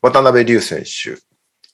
[0.00, 1.12] 渡辺龍選手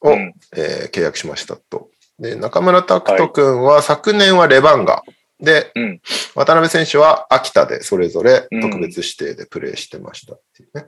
[0.00, 1.90] を、うんえー契約しましたと。
[2.18, 5.04] で、中村拓人君は昨年はレバンガ。
[5.38, 6.00] で、うん
[6.34, 10.86] 渡辺選手は秋田でそれぞれ特別指定でプレーしてましたっていうね。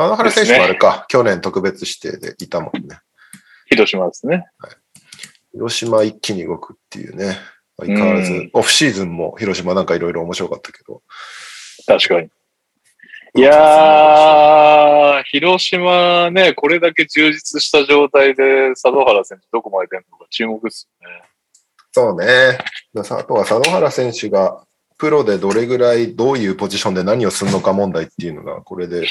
[0.00, 3.00] 佐野原選手もあれか、去年特別指定でいたもんね。
[3.68, 4.46] 広島ですね。
[5.52, 7.36] 広島一気に動くっていうね。
[7.76, 11.02] 相変わらず、うんオフシーズンも広島なんかいろいろ面白かったけど。
[11.86, 12.30] 確かに。
[13.34, 21.22] いやー、広島ね、これだけ充実した状態で佐渡原選手どこまで出るのか注目ですよね。
[21.92, 22.58] そうね。
[22.96, 24.64] あとは佐野原選手が
[24.96, 29.06] プロでどれぐらいどういうポジションで何をするのか問題っていうのがこれで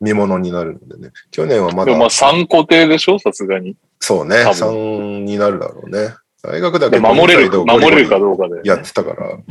[0.00, 1.12] 見ものになるのでね。
[1.30, 3.18] 去年はまだでもまあ3固定でしょ？
[3.18, 3.76] さすがに。
[4.00, 6.14] そうね、多分3になるだろうね。
[6.42, 8.60] 大学だけで守れる、守れるかどうかで、ね。
[8.64, 9.16] やってたから。
[9.16, 9.42] だか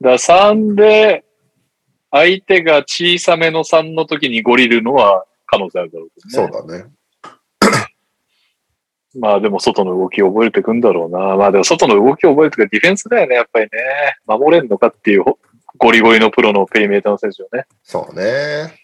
[0.00, 1.24] ら3で、
[2.10, 6.48] 相手が小さめの3の時にゴリるのは可能性あるだろうけどね。
[6.52, 6.84] そうだね。
[9.18, 11.36] まあでも外の動きを覚えていくんだろうな。
[11.36, 13.70] まあでも外の動きを覚えていくディフェンスだよね、やっぱりね。
[14.26, 15.24] 守れんのかっていう
[15.76, 17.66] ゴリゴリのプロのペリメーターの選手をね。
[17.82, 18.80] そうね。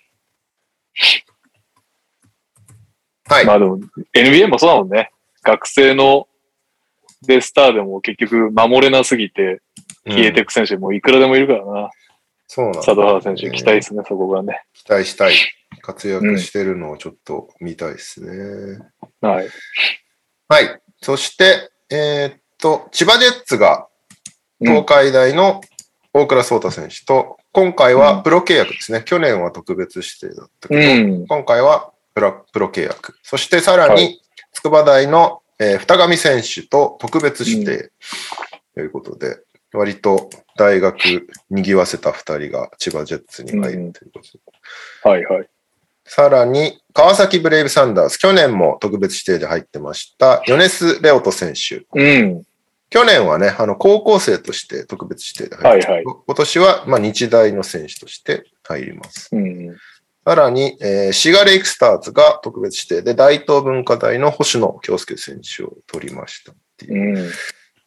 [3.27, 3.47] はい。
[3.47, 3.79] まあでも
[4.15, 5.13] NBA もそうだもんね。
[5.43, 6.27] 学生の
[7.23, 9.61] でスターでも結局守れなすぎて
[10.07, 11.91] 消えていく選手もいくらでもいるからな。
[12.47, 14.65] そうなんだ佐渡原選手期待ですね、そこがね。
[14.75, 15.35] 期待したい。
[15.83, 18.79] 活躍してるのをちょっと見たいですね。
[19.21, 19.49] はい。
[20.49, 20.81] はい。
[21.01, 23.87] そして、えーっと、千葉ジェッツが
[24.59, 25.61] 東海大の
[26.13, 29.03] 大倉壮太選手と、今回はプロ契約ですね。
[29.05, 31.27] 去年は特別指定だったけど、うん。
[31.27, 33.15] 今回はプロプロ契約。
[33.23, 34.21] そしてさらはに、
[34.53, 37.91] 筑波大の、えー二上選手と特別指定
[38.75, 39.39] ということで、
[39.73, 45.09] 割と大学賑わせた二人が千葉ジェッツに入るということで。
[45.09, 45.49] はいはい。
[46.05, 51.87] さらに、川崎ブレイブサンダース、去年も特別指定で入ってました、ヨネス・レオト選手。
[51.95, 52.43] うん。
[52.91, 59.29] 去年はね、あの、高校生として特別指定で入って、はいはい今年は、まあ、日大の選手として入ります。
[59.33, 59.77] うん。
[60.25, 67.19] さらに、えーシガレイクスターズが特別指定で、大東文化大の星野京介選手を取りましたっていう。
[67.19, 67.31] うん。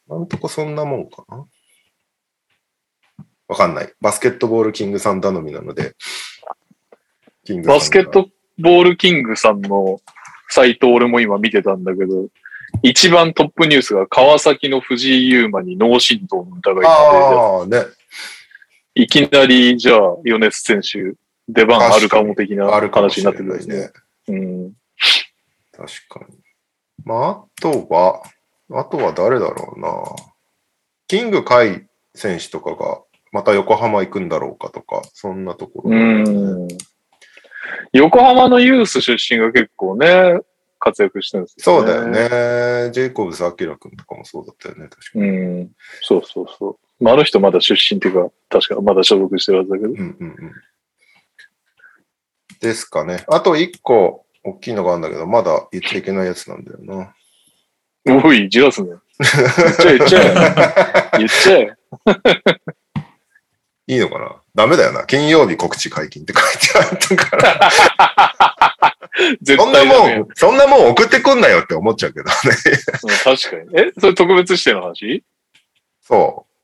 [0.08, 1.46] なんとかそんなもんかな？
[3.46, 3.92] わかんない。
[4.00, 5.94] バスケットボールキングさん頼みなので。
[7.66, 10.00] バスケットボールキングさんの
[10.48, 12.28] サイト俺も今見てたんだけど、
[12.82, 17.70] 一番トップニュースが川崎の藤井優馬に脳震盪の疑いああ、ね。
[17.70, 17.86] で、
[18.94, 21.16] いきなり、じゃあ、米津選手、
[21.48, 23.76] 出番あるかも的な話にれなってるんですね。
[23.76, 23.90] ね。
[24.28, 24.72] うん。
[25.72, 26.36] 確かに。
[27.04, 28.22] まあ、あとは、
[28.72, 29.88] あとは誰だろうな。
[31.06, 33.02] キングカイ選手とかが、
[33.32, 36.68] また横浜行くんだろうかとか、そんなところ、うん。
[37.92, 40.40] 横浜のユース出身が結構ね、
[40.84, 42.06] 活躍してるんですよそうだよ。
[42.06, 42.90] ね。
[42.92, 45.70] ジェイコブス・アキラ君とかもそうだったよね、確かうん。
[46.02, 47.04] そうそうそう。
[47.04, 49.88] まあ、あの人まだ出身っていうか、確かまだ所属してるはずだけど。
[49.88, 50.52] うんうんうん。
[52.60, 53.24] ですかね。
[53.28, 57.14] あと一個、大きいのがあるんだけど、まだ言っちゃいけないやつなんだよな。
[58.22, 58.90] おい、じらすね。
[58.90, 58.98] 言っ
[59.74, 61.14] ちゃえ、言っちゃえ。
[61.16, 61.76] 言っちゃえ。
[63.86, 64.36] いいのかな？
[64.54, 65.04] ダメだよな。
[65.04, 68.73] 金曜日告知解禁って書いてあったから。
[69.40, 72.32] 絶そんなもん、そんなもん送ってくんなよって思っちゃうけどね。
[73.02, 73.80] うん確かに。
[73.80, 75.24] え、それ特別指定の話？
[76.02, 76.54] そう。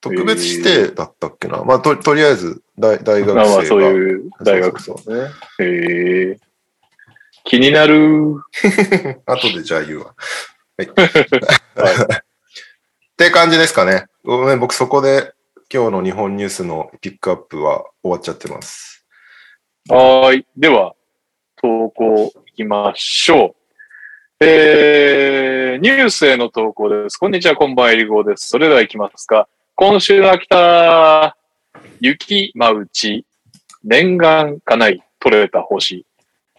[0.00, 1.62] 特別指定だったっけな。
[1.64, 3.34] まあ、ととりあえず大、大学生が。
[3.34, 5.30] まあまあ、そういう大学そう生ね。
[5.58, 6.38] へえ。
[7.44, 8.36] 気になる。
[9.26, 10.14] 後でじゃあ言うわ。
[10.78, 10.86] はい。
[10.86, 10.88] っ
[13.16, 14.06] て感じですかね。
[14.24, 15.32] ごめん、僕そこで
[15.72, 19.06] 今日の日本ニュースのピックアップは終わっちゃってます。
[19.88, 20.46] はーい。
[20.56, 20.94] では、
[21.56, 23.56] 投稿いきましょ
[24.40, 24.44] う。
[24.44, 27.16] えー、ニュースへの投稿です。
[27.16, 28.48] こんにちは、こんばんは、えりごーです。
[28.48, 29.48] それでは行きますか。
[29.74, 31.34] 今週の秋田、
[32.00, 33.24] 雪まうち、
[33.82, 36.04] 念願かない、取れた星、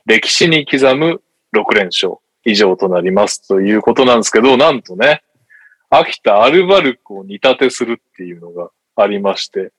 [0.08, 1.22] 歴史に刻む
[1.56, 3.48] 6連勝、以上となります。
[3.48, 5.22] ということなんですけど、なんとね、
[5.92, 9.72] 秋田アルバルクを煮立てするっていうのがありまして、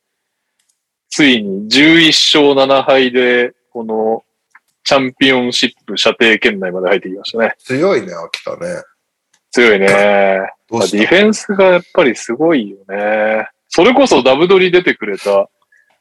[1.10, 4.22] ついに11勝7敗で、この
[4.88, 7.52] チャンピオンシップ射程圏内まで入ってきましたね。
[7.58, 8.82] 強いね、秋田ね。
[9.50, 9.86] 強いね。
[9.86, 13.48] ディフェンスがやっぱりすごいよね。
[13.68, 15.50] それこそダブドリ出てくれた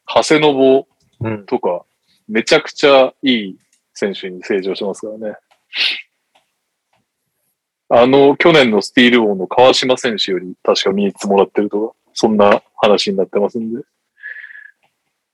[0.07, 0.85] 長谷信
[1.19, 1.45] うん。
[1.45, 1.83] とか、
[2.29, 3.57] めちゃくちゃいい
[3.93, 5.35] 選手に成長してますからね。
[7.89, 13.81] あの、去年のスティール王の川島選手より確か3つもらってるとか、そんな話になってますんで。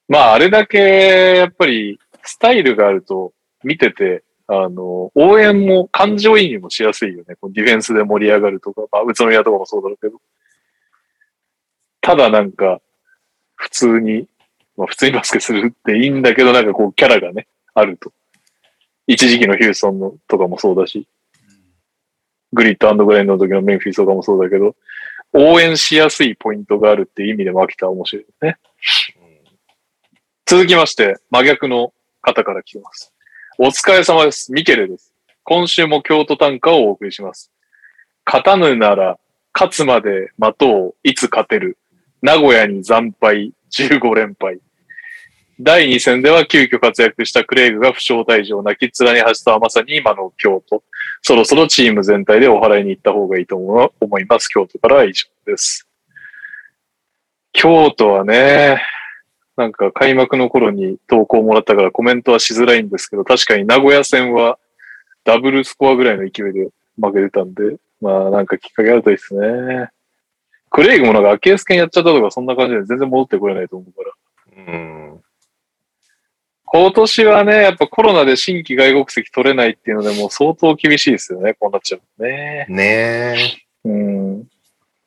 [0.07, 3.31] まあ、あれだけ、やっぱり、スタイルがあると、
[3.63, 7.35] 見てて、あの、応援も感情移入もしやすいよね。
[7.39, 10.21] このディフェンスで盛り上がるとか、まあ、宇都宮とかもそうだろうけど。
[12.01, 12.81] ただなんか、
[13.55, 14.27] 普通に、
[14.75, 18.11] まあ普通にバスケするっていいんだけど、なんかこうキャラがね、あると。
[19.07, 21.07] 一時期のヒューストンのとかもそうだし、
[22.51, 24.75] グリッドグレインの時のメンフィスとかもそうだけど、
[25.33, 28.57] 応援しやすいポイントがあるっていう意味でも秋田は面白いですね。
[30.45, 33.12] 続きまして、真逆の方から来てます。
[33.59, 34.51] お疲れ様です。
[34.51, 35.13] ミケルです。
[35.43, 37.51] 今週も京都短歌をお送りします。
[38.25, 39.19] 勝たぬなら、
[39.53, 41.77] 勝つまで待とう、いつ勝てる。
[42.23, 44.57] 名古屋に惨敗、15連敗。
[45.59, 50.81] 第2戦では急遽活躍したクレイグが負傷退場、泣き面に走ったはまさに今の京都。
[51.21, 54.47] そろそろチーム全体でお払いに行った方がいいと思います。
[54.47, 55.87] 京都からは以上です。
[57.51, 58.81] 京都はね、
[59.55, 64.57] なんか開幕の頃に投稿もらったからコメントはしづらいんですけど、確かに名古屋戦は
[65.23, 66.69] ダブルスコアぐらいの勢いで
[67.01, 69.89] 負けてたんで、まあなんかきっかけあるといいですね。
[70.69, 74.09] クレイグもなんかアキレス腱やっちゃったとかそんな感じで全然戻ってこれないと思うか
[74.65, 74.73] ら。
[74.73, 75.21] うん。
[76.65, 82.65] 今年はね、やっぱコロナで新規外国籍取れないっていうのでもう相当厳しいですよね、こうなっちゃうね。
[82.67, 83.35] ね
[83.85, 83.87] え。
[83.87, 84.47] うん。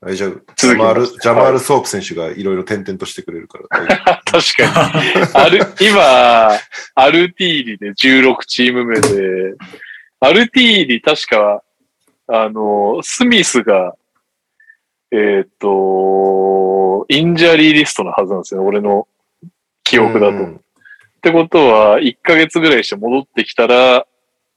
[0.06, 3.66] あれじゃあ、ジャマール、すジャマール・ソープ選手がいろいろ転々としてくれるから。
[3.68, 5.26] 大 丈確かに。
[5.34, 6.50] ある、今、
[6.94, 9.54] アルティーリで16チーム目で、
[10.20, 11.64] アルティーリ確か、
[12.28, 13.96] あの、スミスが、
[15.10, 19.08] えっ、と、 injury list のはずなんですよね、俺の
[19.82, 20.36] 記憶だと。
[20.36, 20.54] うん。
[20.54, 20.60] っ
[21.20, 24.06] てことは、1ヶ月ぐらいして戻ってきたら、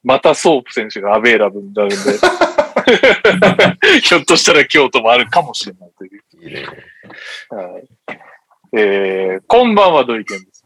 [0.04, 1.96] またソープ選手が available になるんで、
[4.02, 6.22] ひょっとしたら京都もあるかもしれないという。
[6.42, 6.66] いいね。
[7.50, 7.88] はい。
[8.74, 10.66] えー、こんばんは、土井健です。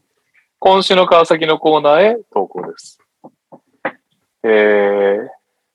[0.60, 3.00] 今週の川崎のコーナーへ投稿です。
[4.44, 5.28] えー、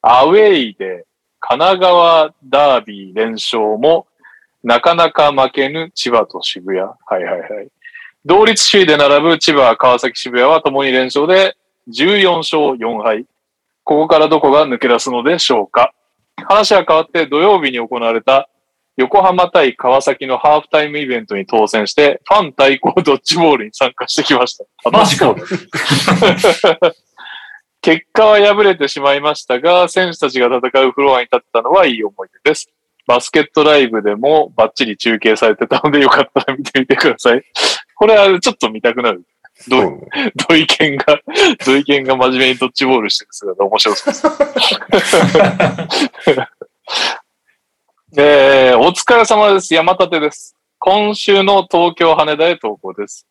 [0.02, 1.06] アウェイで
[1.40, 4.06] 神奈川ダービー連勝も
[4.62, 6.80] なかなか負けぬ千葉と渋谷。
[6.80, 7.68] はいはいはい。
[8.24, 11.56] 同率首位で並ぶ千葉、川崎、渋谷は共に連勝で
[11.88, 13.24] 14勝4敗。
[13.84, 15.94] ここからどこが抜け出すのでしょうか
[16.46, 18.48] 話は変わって土曜日に行われた
[18.98, 24.64] 横浜対川崎のハーフタイムイベントに当選して、ファン対抗ドッジボールに参加してきました。
[24.90, 25.36] マジか
[27.80, 32.68] 結果は敗れてしまいましたが、選手たちが戦うフロアに立ってたのはいい思い出です。
[33.06, 37.42] バスケットライブでもバッチリ中継されてたのでよかったら見てみてください。
[37.94, 39.22] これはちょっと見たくなる。
[39.66, 41.20] どうそうね土井健が、
[41.58, 45.16] 土井健が真面目にドッジボールしてる姿面白そうです。
[48.16, 49.74] えー、お疲れ様です。
[49.74, 50.56] 山立です。
[50.78, 53.26] 今週の東京羽田へ投稿です。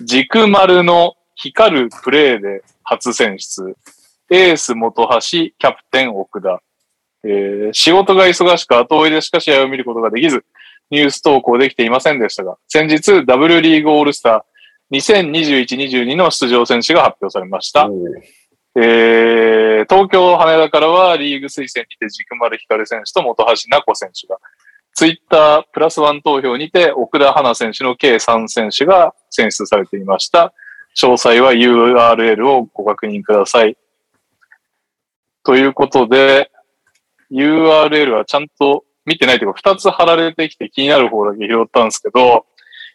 [0.00, 3.76] 軸丸の光るプレーで初選出。
[4.30, 6.62] エース元橋、キャプテン奥田。
[7.24, 10.44] えー仕事が忙しく後追いでしか試合を見ることができず、
[10.90, 14.51] ニュース投稿できていませんでしたが、先日 W リーグオールスター
[14.92, 17.88] 2021-22の出場選手が発表されました。
[18.76, 24.38] えー東京羽田からはリーグ推薦にて軸丸光選手と本橋奈子選手が、
[24.94, 30.52] ツイッタープラスワン投票にて奥田花選手の計3選手が選出されていました。
[30.96, 33.76] 詳細は URL をご確認ください。
[35.44, 36.50] ということで、
[37.30, 42.46] URL はちゃんと見てないというか、2つ貼られてきて気になる方だけ拾ったんですけど、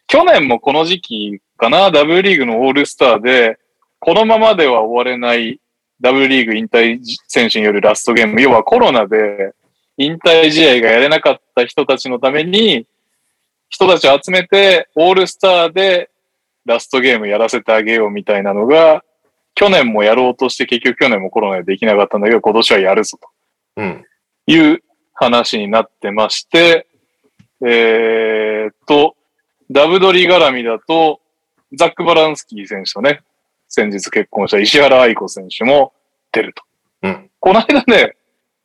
[0.06, 3.58] 去年もこの時期かな、W リーグのオールスターで、
[4.00, 5.60] このままでは終われない
[6.02, 9.54] W リーグ引退選手によるラストゲーム、要はコロナで
[9.98, 12.86] 引退試合がやれなかった人たちのために、
[13.70, 16.10] 人たちを集めてオールスターで
[16.66, 19.04] ラストゲームやらせてあげようみたいなのが、
[19.56, 23.18] 去年もやろうとして結局去年もコロナでできなかったんだけど、今年はやるぞ
[23.78, 24.06] うん。
[24.46, 26.86] という話になってまして、
[27.66, 29.16] えーっと、
[29.72, 31.22] ダブドリ絡みだと、
[31.74, 33.22] ザック・バランスキー選手とね、
[33.68, 35.94] 先日結婚した石原愛子選手も
[36.32, 36.64] 出ると。
[37.04, 37.30] うん。
[37.40, 38.16] この間ね、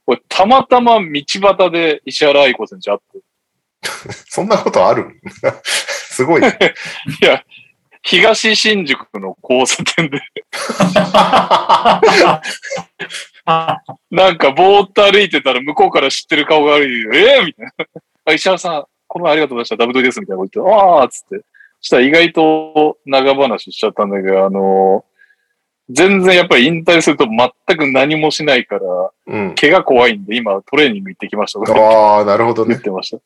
[0.07, 1.05] これたまたま道
[1.57, 3.19] 端で石原愛子選手会って、
[4.29, 5.21] そんなことある？
[5.65, 6.43] すごい。
[6.43, 6.45] い
[7.25, 7.45] や、
[8.03, 10.21] 東新宿の交差点で、
[14.11, 17.73] なんかぼーっと歩いてたら向こうから知ってる顔が歩いてて、えー、みたいな。
[18.27, 19.77] あ、石原さん、この前ありがとうございました。
[19.77, 20.21] ダブドリです。
[20.21, 21.45] みたいなこと言って、あーっつって。
[21.83, 25.05] そしたら意外と長話しちゃったんだけど、あの
[25.91, 28.83] 全然やっぱり引退すると全く何もしないから、
[29.27, 29.55] うん。
[29.57, 32.75] 怪我怖いんで今トレーニング行ってきましたとかああ、なるほどね。
[32.75, 33.19] 言ってました。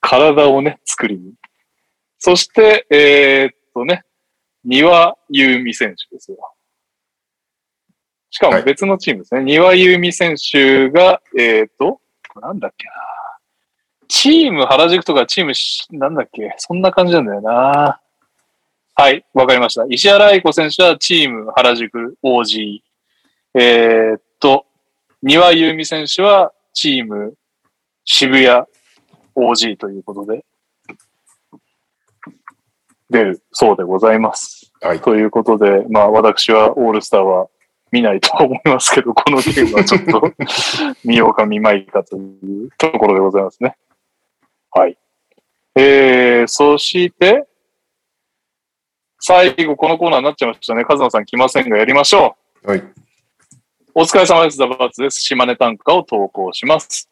[0.00, 1.34] 体をね、作りに。
[2.18, 4.04] そして、えーっとね、
[4.64, 6.38] 庭優美選手ですよ。
[8.30, 9.44] しかも別のチームですね。
[9.44, 12.00] 庭優美選手が、えーっと、
[12.40, 12.92] なんだっけな。
[14.10, 18.00] チーム原宿とかチームし、なんだっけ、そんな感じなんだよな。
[18.96, 19.86] はい、わかりました。
[19.88, 22.80] 石原愛子選手はチーム原宿 OG。
[23.54, 24.66] えーっと、
[25.22, 27.34] 庭優美選手はチーム
[28.04, 28.64] 渋谷
[29.36, 30.44] OG ということで、
[33.10, 34.72] 出るそうでございます。
[34.80, 34.98] はい。
[34.98, 37.46] ということで、まあ私はオールスターは
[37.92, 40.32] 見ないとは思いますけど、このゲームはちょっと
[41.06, 43.76] 見ようか見まいかというところでございますね。
[44.72, 44.96] はい。
[45.76, 47.46] えー、そして、
[49.18, 50.84] 最後このコーナーになっちゃいましたね。
[50.84, 52.70] カズマさん来ませんがやりましょう。
[52.70, 52.82] はい。
[53.94, 54.56] お疲れ様です。
[54.56, 55.20] ザバーツです。
[55.20, 57.10] 島根短歌を投稿します。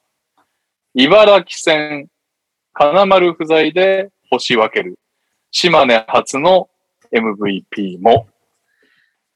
[0.95, 2.09] 茨城戦、
[2.73, 4.99] 金丸不在で星分ける。
[5.51, 6.69] 島根初の
[7.13, 8.29] MVP も。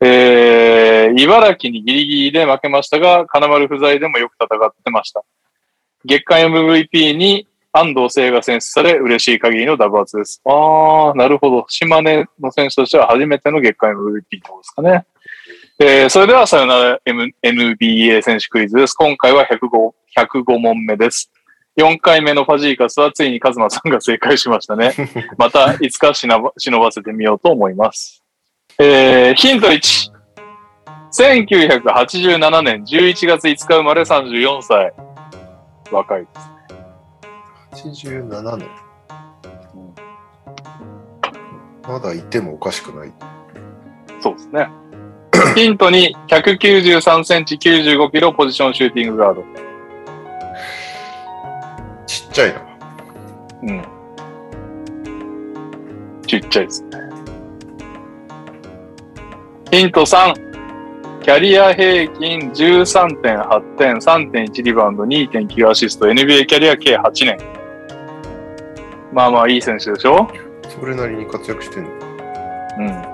[0.01, 5.23] えー、茨城にギリギリで負けましたが、金丸不在でもよく戦ってました。
[6.05, 10.43] 月間 MVP に安藤聖が選出され、嬉しい限りのダブアツです。
[10.45, 11.65] あー、なるほど。
[11.69, 15.07] 島根の選手としては初めての月間 MVP ってことですかね。
[15.79, 18.95] えーそれではさよなら、M、NBA 選手クイズです。
[18.95, 19.59] 今回は105、
[20.17, 21.33] 105問目です。
[21.79, 24.93] 4回目のファジーカスはついにカズマさんが正解しましたね。
[25.39, 28.23] またいつか忍ば忍ばせてみようと思います。
[28.79, 30.13] えーヒント1。
[31.13, 34.93] 1987年11月5日生まれ34歳。
[35.91, 36.52] 若いです。
[37.73, 38.69] 87年。
[41.89, 43.13] まだいてもおかしくない。
[44.21, 44.69] そうですね。
[45.57, 49.45] ヒント2、193センチ95キロポジションシューティングガード。
[52.07, 52.61] ちっちゃいな。
[53.63, 53.83] うん。
[56.27, 56.91] ちっちゃいですね。
[59.71, 60.53] ヒント3。
[61.23, 67.62] キャリア平均13.8点、3.1リバウンド、2.9アシスト、NBA キャリア計8年。
[69.13, 70.29] まあまあいい選手でしょ？
[70.69, 71.91] それなりに活躍してんの。
[71.91, 73.13] うん。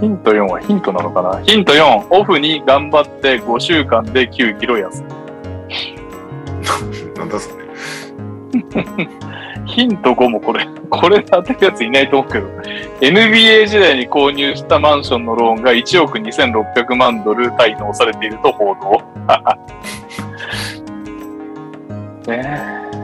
[0.00, 1.40] ヒント4はヒントなのかな？
[1.42, 5.02] ヒント4、オフに頑張って5週間で9キロ痩せ。
[7.18, 7.64] なんだそれ。
[9.66, 12.46] ヒント5もこれ、これ当てるやついないと思うけど、
[13.00, 19.02] NBA 時代に購入したマンションのローンが1億2600万ドル滞納されていると報道。
[22.26, 22.94] ねえ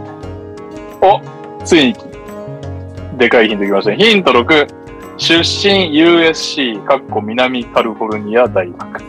[1.02, 1.20] お、
[1.64, 1.94] ついに、
[3.18, 3.96] でかいヒントきましたね。
[3.96, 4.66] ヒント6、
[5.18, 8.78] 出身 USC、かっこ南カリフォルニア大学。
[8.78, 9.04] う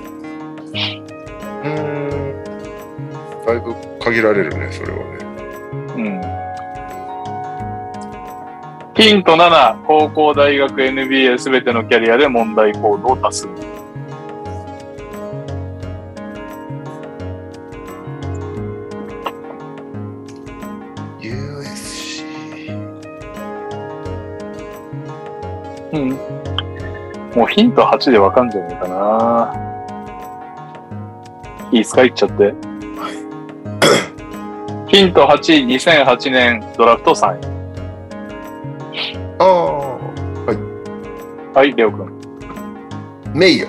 [1.64, 2.10] ーん。
[3.46, 5.04] だいぶ限られるね、それはね。
[5.96, 6.22] うん。
[8.94, 13.48] ヒント7、高校、大学、NBA すべてのキャリアで問題行動を多数。
[25.94, 26.10] うん。
[27.36, 29.54] もうヒント8でわかんじゃないかな。
[31.72, 32.54] いいっすか言っちゃって。
[34.88, 37.62] ヒント8、2008年ドラフト3位。
[39.40, 39.98] ああ、
[41.58, 42.12] はい、レオ君。
[43.34, 43.68] メイヨ。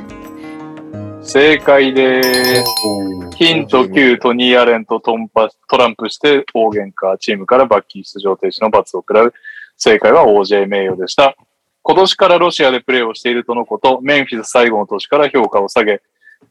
[1.23, 3.37] 正解でーす。
[3.37, 9.35] ヒント9、トニー・アレンとトンパトランプして大喧嘩、チームから罰金出場停止の罰を食らう。
[9.77, 11.37] 正解は OJ 名誉でした。
[11.83, 16.01] 今年からロシアでプレーをしているとのこと、メンフィス最後の年から評価を下げ、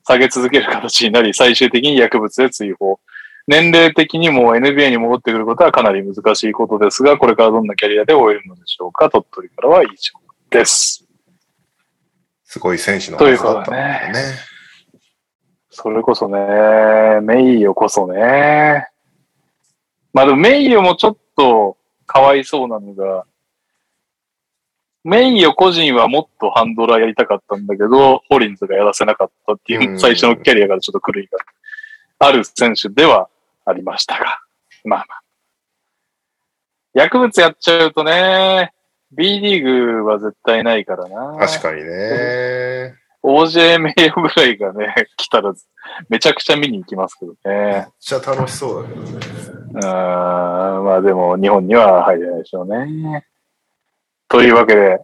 [0.05, 2.99] 下げ続ける形になり、最終的に薬物で追放。
[3.47, 11.05] 年齢的にも NBA に戻ってくることはかなり難しいことですが、これからどんなキャリアで終えるのでしょうか鳥取からは以上です。
[12.43, 14.51] すごい選手のというはずだったことでねんだよね。
[15.69, 18.87] それこそね、メイヨこそね。
[20.13, 23.25] まあでもメイヨもちょっとかわいそうなのが、
[25.03, 31.39] メイヨ個人はもっとハンドラーやりたかったんだけど、ホリンズがやらせなかったっていうう、ん最初のキャリアからちょっと狂いが
[32.19, 33.29] ある選手では
[33.65, 34.39] ありましたが。
[34.83, 35.21] まあまあ。
[36.93, 38.73] 薬物やっちゃうとね、
[39.11, 41.37] B リーグは絶対ないからな。
[41.47, 42.95] 確かにね。
[43.23, 45.53] OJ 名誉ぐらいがね、来たら
[46.09, 47.93] めちゃくちゃ見に行きますけどめねっ。
[47.99, 49.11] ちゃ楽しそうだけどね。
[49.73, 53.25] うーん、まあでも日本には入れないでしょうね。
[54.31, 54.97] というわけで、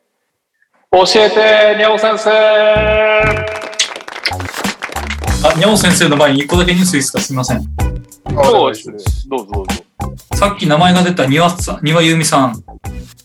[0.89, 2.29] 教えて、にゃお先生
[5.45, 7.57] あ、にゃお先生の前に一個だけニュースいいですかすみません。
[7.57, 9.73] あそうですお願いしますどうぞどうぞ。
[10.35, 12.63] さっき名前が出た庭さん、庭由美さん、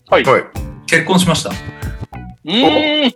[0.09, 0.23] はい。
[0.23, 0.43] はい。
[0.87, 1.51] 結婚しました。
[1.51, 3.13] うーん。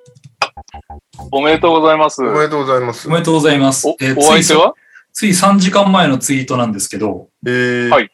[1.32, 2.24] おめでとうございます。
[2.24, 3.10] おめでとうございます。
[3.10, 3.98] おめでとうございますお。
[4.00, 4.74] えーお相手は？
[5.12, 8.10] ついつい3時間前のツイートなんですけど、えー、はい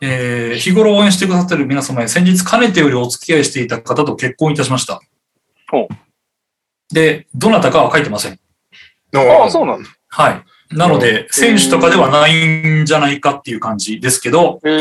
[0.00, 5.00] えー日頃応援してくださっている皆様へ先日かねてよりお付き合いしていた方と結婚いたしました
[5.70, 6.94] ほう。
[6.94, 8.38] で、どなたかは書いてません。
[9.14, 9.88] ああ、そうなんだ。
[10.08, 10.44] はい。
[10.74, 14.78] なので、選手とかではないんじゃないかっていう感じですけど、えー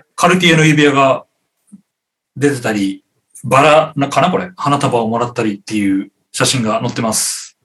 [0.00, 1.24] えカルティエの指輪が
[2.36, 3.04] 出てたり、
[3.44, 7.56] バラなかなこれ花束をもらったりっていう写真が載ってます。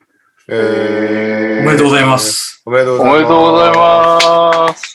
[0.47, 2.17] えー、おめでとうございま。
[2.19, 2.61] す。
[2.65, 4.92] ー、おめでとうございます。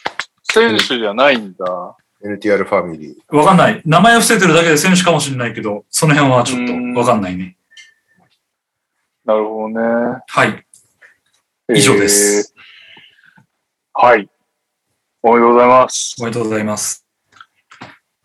[0.50, 1.96] 選手じゃないんだ。
[2.24, 3.36] NTR ファミリー。
[3.36, 3.80] わかんない。
[3.84, 7.56] 名前を伏せてるだけで選手かもしれないけど、その辺はちょっとわかんないね。
[9.24, 10.22] なるほどね。
[10.26, 10.66] はい。
[11.74, 12.54] 以上です。
[12.56, 14.06] えー。
[14.06, 14.28] はい。
[15.22, 16.16] おめでとうございます。
[16.18, 17.06] おめでとうございます。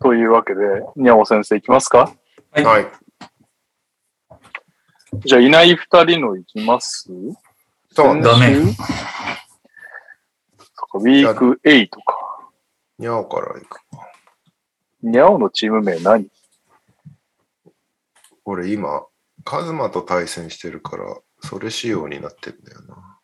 [0.00, 0.60] というわけで、
[0.96, 2.12] にゃお先生いきますか？
[2.52, 2.86] はいはい。
[5.24, 7.08] じゃあ、いない二人のいきます？
[7.92, 8.22] そうね。
[8.22, 8.56] だね
[10.94, 11.98] ウィーク8か。
[12.98, 13.80] にゃおから行く。
[15.02, 16.28] にゃおのチーム名何？
[18.44, 19.04] 俺今、
[19.42, 23.18] カズマと対戦してるから、それ仕様になってんだよな。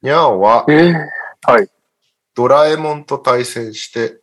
[0.00, 0.94] にゃおはえ、え
[1.42, 1.68] はい。
[2.34, 4.20] ドラえもんと対戦して、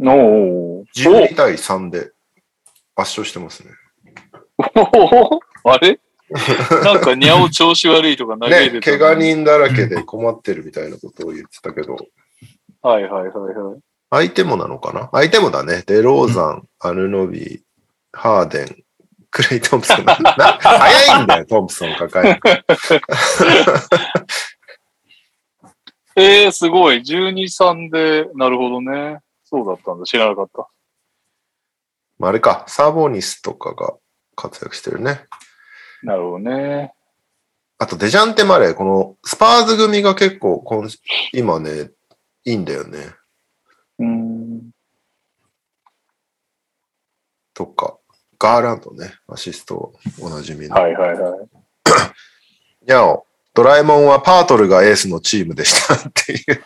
[0.00, 0.84] のー。
[0.94, 2.12] 12対3で
[2.96, 3.70] 圧勝してますね。
[4.58, 5.40] おお
[5.70, 6.00] あれ？
[6.84, 11.96] なんか、にゃお調子悪いとか投げね、て怪我人だらけで困ってるみたいなことを言ってたけど、
[12.82, 13.80] はいはいはいはい。
[14.10, 15.08] 相手もなのかな？
[15.12, 15.84] 相手もだね。
[15.86, 17.60] デローザン、アヌノビー、
[18.12, 18.84] ハーデン、
[19.30, 20.04] クレイ・トンプソン。
[20.04, 20.14] な
[20.60, 22.40] 早いんだよ、トンプソン抱える。
[26.16, 26.98] えー、すごい。
[26.98, 29.20] 12、3で、なるほどね。
[29.44, 30.04] そうだったんだ。
[30.04, 30.68] 知らなかった。
[32.18, 33.94] まあ、あれか、サボニスとかが
[34.36, 35.26] 活躍してるね。
[36.04, 36.92] なるほどね。
[37.78, 40.88] あと、デジャンテ・マレー、このスパーズ組が結構今、
[41.32, 41.90] 今ね、
[42.44, 42.98] いいんだよね。
[43.98, 44.70] うーん。
[47.52, 47.98] とか、
[48.38, 50.74] ガーランドね、アシストおなじみの。
[50.74, 51.48] はいはいはい。
[52.86, 56.64] にゃお、ドラえもんはパートルがエースのチームでしたっていう。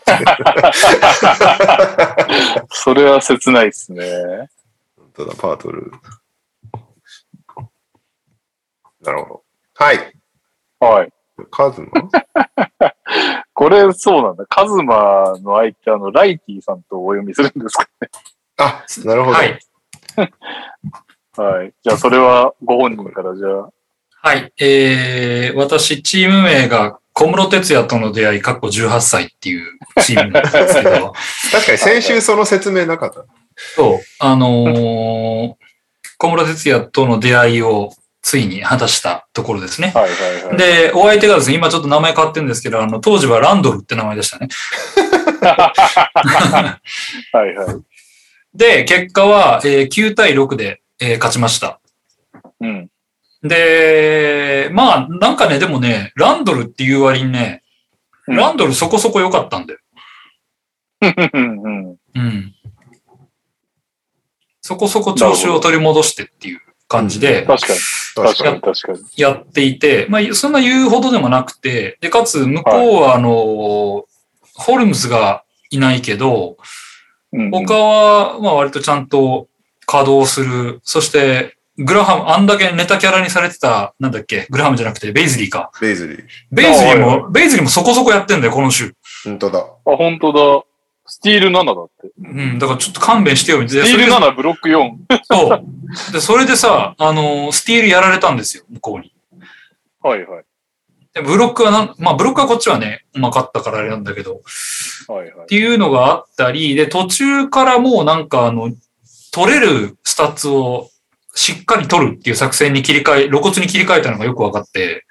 [2.70, 4.48] それは切ないですね。
[4.96, 5.92] 本当だ、パートル。
[9.08, 9.42] なるほど。
[9.74, 9.98] はい。
[10.80, 11.12] はい。
[11.50, 11.88] カズマ？
[13.54, 14.44] これ、そうなんだ。
[14.46, 17.88] カズマの相手、あの、ライティさんとお読みするんですか
[18.58, 19.36] あ、なるほど。
[19.36, 19.58] はい。
[21.36, 21.72] はい。
[21.82, 23.70] じゃあ、それはご本人から、じゃあ。
[24.20, 24.52] はい。
[24.60, 31.12] えー、私、チーム名が小室哲也との出会い、かっこ18歳っていうチームなんですけど、
[31.52, 33.24] 確かに先週その説明なかった。
[33.56, 35.54] そう、あのー
[36.20, 37.92] 小室哲也との出会いを
[38.22, 39.92] ついに果たしたところですね。
[39.94, 40.56] はいはいはい。
[40.56, 44.48] で、お相手がですね、今ちょっと名前変わってるんですけど、あの、当時はランドルって名前でしたね。
[47.32, 47.76] はいはい。
[48.54, 51.80] で、結果は、えー9対6で、えー勝ちました。
[52.60, 52.90] うん。
[53.42, 57.62] で、まあ、なんかね、でもね、ランドルっていう割にね、
[58.26, 59.80] うんランドルそこそこ良かったんだよ。
[61.00, 61.96] うんうん。
[62.14, 62.54] うん。
[64.60, 67.78] そこそこ調子を取り戻してっていう感じで確かに。
[68.14, 68.54] 確かに。
[68.56, 68.98] に確かに。
[69.16, 74.06] やっていて、まあ、そんな言うほどでもなくて、で、かつ、向こうは、あの、
[74.54, 76.56] ホルムズがいないけど、
[77.32, 79.48] うん他は、まあ、割とちゃんと
[79.86, 80.80] 稼働する。
[80.82, 85.70] そして、グラハム、あんだけネタキャラにされてた、なんだっけ、グラハムじゃなくて、ベイズリーか。
[85.80, 86.24] ベイズリー。
[86.50, 88.94] ベイズリーも、ベイズリーもそこそこやってんだよ、この週。
[89.24, 89.58] 本当だ。
[89.58, 90.64] あ、本当だ。
[91.18, 92.12] スティール7だって。
[92.16, 93.68] うん、だからちょっと勘弁してよ。
[93.68, 94.92] スティールそれで7、ブロック4。
[95.24, 96.12] そう。
[96.12, 99.12] で、それでさ、あの、スティールやられたんですよ、向こうに。
[100.00, 100.44] はいはい。
[101.14, 104.42] でブロックはなん、まあ、ブロックはこっちはね、うまかったからあれなんだけど、
[105.08, 105.46] はいはいっ。
[105.46, 108.70] ていうのがあったり、で、途中からもうなんかあの、
[109.32, 110.88] 取れるスタッツを
[111.34, 115.04] しっかり取るっていう作戦に切り替え、露骨に切り替えたのがよく分かって、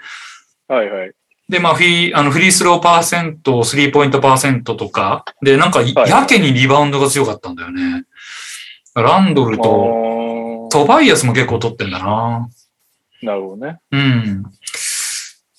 [0.70, 1.12] はいはい。
[1.50, 8.04] で、まあ、フリー、あの、フリースローパーセント、スリーポイントパーセントとか、で、なんか、はいやけにリバウンドが強かったんだよね。
[8.96, 12.50] ランドルと、とトバイアスも結構取ってんだな。
[13.24, 13.80] なるほどね。
[13.92, 14.44] うん。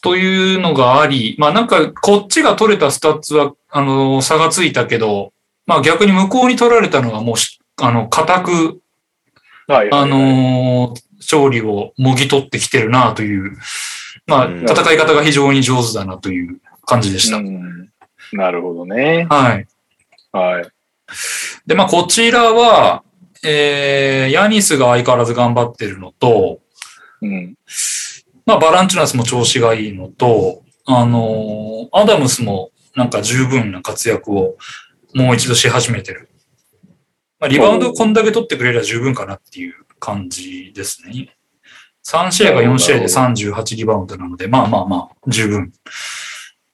[0.02, 5.32] というのがあり、まあなんかこっちが取れたスタッツは、あの、差がついたけど、
[5.66, 8.80] まあ逆に向こうに取られたのはもうし、あの、固く、
[9.66, 10.00] はいはいはい。
[10.02, 13.56] あのー勝利をもぎ取ってきてるなという、
[14.28, 17.38] まあうん戦い方が非常に上手だなという感じでした。
[17.38, 17.88] うん
[18.32, 19.26] なるほどね。
[19.30, 19.66] はい。
[20.32, 20.68] はい。
[21.66, 23.02] で、まあこちらは、
[23.44, 26.60] えー、ヤニスが相変わらず頑張ってるのと、
[27.22, 27.54] うん。
[28.46, 34.56] まあ、バランチュナスも調子がいいのと、あのーアダムスもなんか十分な活躍を
[35.14, 36.28] もう一度し始めてる。
[37.40, 41.36] まあ、リバウンドこんだけ取ってくれれば十分かなっていう感じですね。
[42.08, 45.72] 3試合が4試合で38リバウンドなので、まあまあまあ、十分。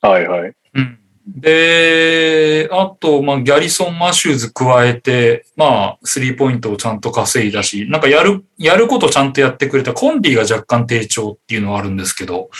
[0.00, 0.52] はいはい。
[0.74, 0.98] うん。
[1.26, 12.50] で、あと、まあ、ギャリソン・マシューズ加えて、まあ、スリーポイントをちゃんと稼いだし、なんかやる、やることちゃんとやってくれたコンディが若干低調っていうのはあるんですけど、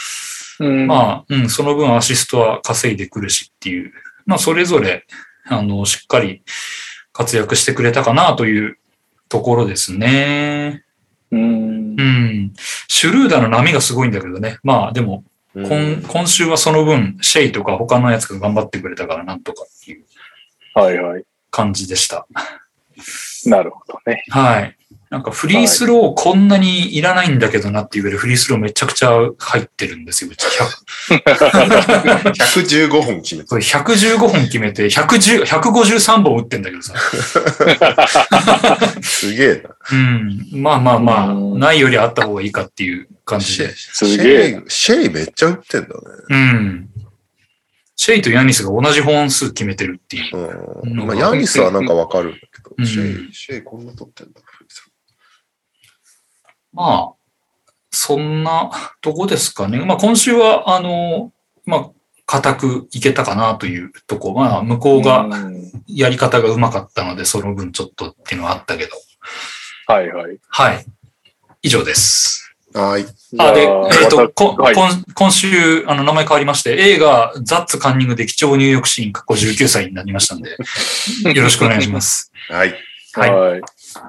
[0.59, 3.93] うんまあ、うん、その分アシストは稼いでくるしっていう、
[4.25, 5.05] まあ、それぞれ、
[5.47, 6.43] あの、しっかり
[7.13, 8.79] 活躍してくれたかなという
[9.29, 10.84] ところですね。
[11.31, 12.03] うんう。
[12.03, 12.53] ん。
[12.87, 14.57] シュルーダーの波がすごいんだけどね。
[14.63, 15.23] まあ、でも、
[15.53, 20.03] うん今今週はその分、シェイとか他のやつが頑張ってくれたからなんとかっていう
[20.73, 21.23] はいはい。
[21.49, 22.27] 感じでした。
[23.45, 24.25] なるほどね。
[24.29, 24.77] はい。
[25.15, 30.29] なんかフリースローこんなにいらないんだけどなっていうぐらいフリースローめちゃくちゃ入ってるんですよ。
[30.29, 30.45] うち
[31.09, 33.47] 100 115本決めた。
[33.47, 36.95] これ115本決めて、110、153本打ってんだけどさ。
[39.01, 39.69] すげえな。
[39.93, 40.49] うん。
[40.51, 43.73] まあまあまあ、うんないよりあった方がいいかっていう感じで。
[43.73, 45.93] すげえシェイ、シェイめっちゃ打ってんだね。
[46.29, 46.89] うん。
[47.95, 50.81] シェイとヤニスが同じ本数決めてるっていう。
[50.83, 51.07] うん。
[51.07, 54.41] まあ、ヤニスはなんかわかるんだけど、うんシェイ、シェイこんな取ってんだ。
[56.75, 57.13] まあ、
[57.91, 58.71] そんな
[59.01, 59.79] とこですかね。
[59.79, 61.31] まあ今週は、あの、
[61.65, 61.89] まあ、
[62.25, 64.33] 固くいけたかなというとこ。
[64.33, 65.55] まあ、向こうがうん
[65.87, 68.91] やり方がうまかったので、その分ちょっとっていうのはあったけど。
[69.87, 70.39] はいはい。
[70.49, 70.85] はい。
[71.61, 72.53] 以上です。
[72.73, 73.05] はい。
[73.37, 74.73] あ、で、えっ、と、またこは
[75.13, 80.57] 今週、あの、名前変わりまして、映画、ザッツカンニングで貴重入浴シーン、過去19歳になりましたんで、
[81.33, 82.31] よろしくお願いします。
[82.49, 82.75] はい。
[83.13, 83.61] はいはい。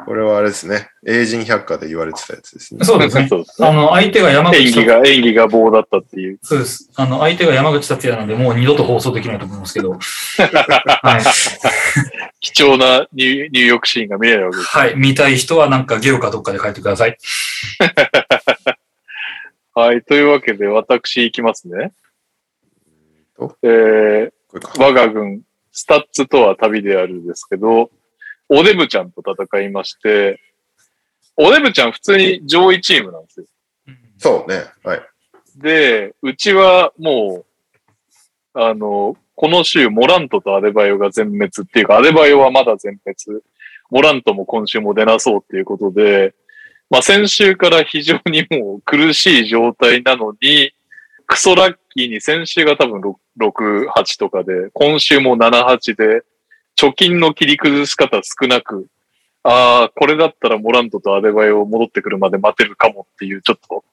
[0.04, 0.88] これはあれですね。
[1.06, 2.84] 英人百科で言われてたやつですね。
[2.84, 3.28] そうですね。
[3.28, 3.68] そうですね。
[3.68, 6.38] あの、相手が山口達演技が、演技が棒だったっていう。
[6.42, 6.90] そうです。
[6.96, 9.92] あの、相手が山口達也なんで、もう二度と放送できないと思いますけど。
[9.92, 9.98] は
[11.18, 11.22] い。
[12.40, 14.68] 貴重な入入浴シーンが見れるわけです。
[14.68, 14.94] はい。
[14.96, 17.16] 見たい人はなんかゲオかどっかで書いてください。
[19.74, 20.02] はい。
[20.02, 21.92] というわけで、私行きますね。
[23.62, 24.30] えー。
[24.78, 25.42] 我が軍、
[25.72, 27.90] スタッツとは旅であるですけど、
[28.48, 30.40] おデブちゃんと戦いまして、
[31.36, 33.46] おデブちゃん普通に上位チームなんですよ。
[34.18, 34.64] そうね。
[34.82, 35.00] はい。
[35.56, 37.44] で、うちはも
[38.54, 43.42] う、あの、この週、モラントとアデバイオが全滅っていうか、アデバイオはまだ全滅。
[43.90, 46.34] モラントも今週も出なそうっていうことで、
[46.88, 50.72] まあ先週から非常にもう苦しい状態なのに、
[51.26, 56.22] クソラッキーに先週が多分6、6 8とかで、今週も7、8で、
[56.76, 58.86] 貯金の切り崩し方少なく、
[59.42, 63.84] ああ、これだったらモラントとアデバイオ戻ってくるまで待てるかもっていう、ちょっと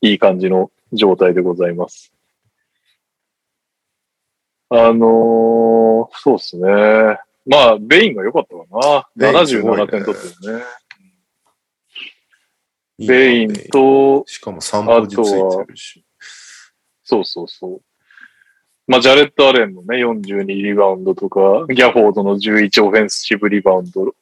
[0.00, 2.12] いい感じの状態でございます。
[4.70, 6.66] あのーそうですね。
[7.46, 9.32] まあ、ベインが良かったかな。
[9.32, 10.64] ベインすごいね77点取ってるね。
[13.06, 13.54] ベイン。
[13.70, 16.04] と、しかも3ポジついてるし。
[17.02, 17.82] そうそうそう。
[18.90, 24.12] まあ、ジャレット・アレンのね、42リバウンドとか、ギャフォードの11オフェンシブリバウンド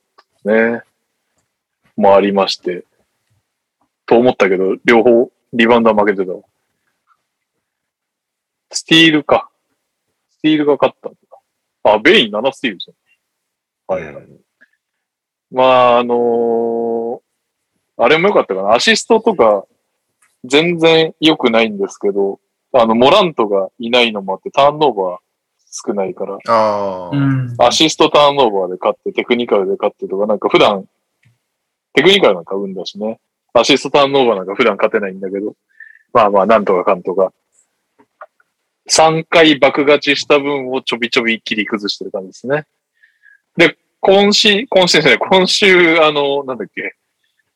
[0.44, 0.82] ね、
[1.96, 2.84] もありまして。
[4.04, 6.42] と思ったけど、両方リバウンドは負けてたわ。
[8.70, 9.48] スティールか。
[10.28, 11.18] スティールが勝ったんだ。
[11.94, 13.96] あ、ベイン7スティールじゃん。
[13.96, 14.26] はいはい。
[15.50, 17.20] まあ、あのー
[18.00, 18.74] あれも良かったかな。
[18.74, 19.64] アシストとか、
[20.44, 22.38] 全然良くないんですけど、
[22.72, 25.18] あの、モラントがいないのもあって、ターンオーバー
[25.70, 27.54] 少ないから、ああ、うん。
[27.58, 30.84] アシストターンオーバーで勝って、テクニカルで勝ってとか、なんか普段、
[31.94, 33.20] テクニカルなんか運だしね。
[33.54, 35.54] アシストターンオーバーなんか普段勝てないんだけど、
[36.12, 37.32] まあまあ、なんとかかんとか。
[38.90, 42.66] 3回爆勝ちした分をちょびちょび切り崩してる感じですね。
[43.56, 46.94] で、今週、今週じゃない、今週、あの、なんだっけ、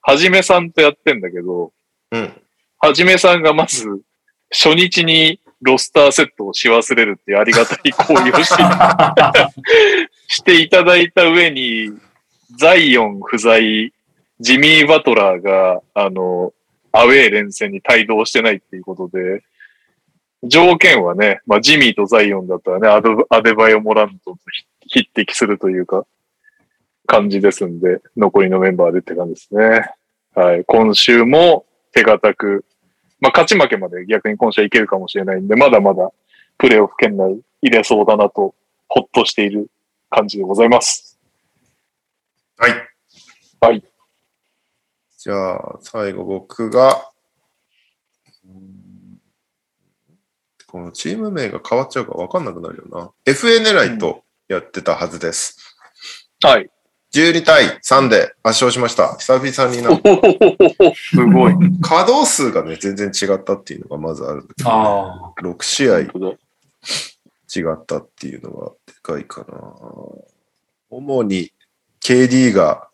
[0.03, 1.73] はじめさんとやってんだけど、
[2.11, 2.43] うん。
[2.79, 4.03] はじめさんがまず、
[4.53, 8.63] 初日にロスターセットをし忘れるっていうありがたい行為をして
[10.29, 11.91] していただいた上に、
[12.59, 13.93] ザイオン不在、
[14.41, 16.53] ジミー・バトラーが、あの、
[16.91, 19.43] アウェー連戦に帯同してないっていうことで、
[20.45, 24.39] 条件はね、まあ、ジミーとザイオンだったらね、アドアデバイオ・モラントと
[24.87, 26.05] 匹敵するというか、
[27.07, 29.87] 感じですんで、残りのメンバーでって感じですね。
[30.35, 30.65] はい。
[30.65, 32.65] 今週も手堅く、
[33.23, 36.11] まあ、勝ち負けまで逆に今週はいけるかもしれないんで、まだまだ
[36.59, 38.53] プレーオフ圏内入れそうだなと、
[38.89, 39.71] ほっとしている
[40.11, 41.21] 感じでございます。
[42.57, 42.73] はい。
[43.61, 43.85] はい。
[45.19, 47.09] じゃあ、最後僕が、
[48.45, 48.83] うん
[50.67, 53.11] このチーム名が変わっちゃうか分かんなくなるよな。
[53.27, 55.77] FA 狙いとやってたはずです。
[56.43, 56.71] はい。
[57.15, 59.17] 12対3で圧勝しました。
[59.17, 59.91] 久々にな
[60.95, 61.55] すごい。
[61.83, 65.41] 稼働数がね、全然違ったっていうのがまずあるんだけど、ああ。
[65.43, 66.05] 6試合違
[67.75, 69.59] ったっていうのがでかいかな。
[70.91, 71.53] 主に
[72.03, 72.89] KD が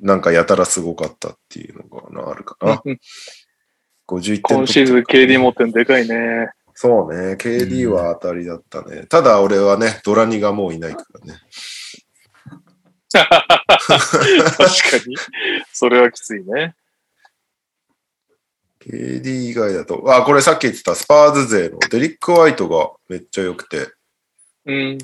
[0.00, 2.82] なんかやたらすごかったっていうのがなあるかな。
[4.08, 6.50] 51点今シーズン KD 持ってんでかいね。
[6.74, 7.34] そうね。
[7.34, 9.04] KD は当たりだったね。
[9.06, 11.38] ただ俺はね、ドラニがもういないからね。
[13.12, 15.16] 確かに。
[15.72, 16.74] それはきついね。
[18.80, 23.92] KD 以外だと、あ、これさっき言ってたスパーズ勢のデリック・ホワイトがめっちゃ良くて、
[24.64, 24.98] うん。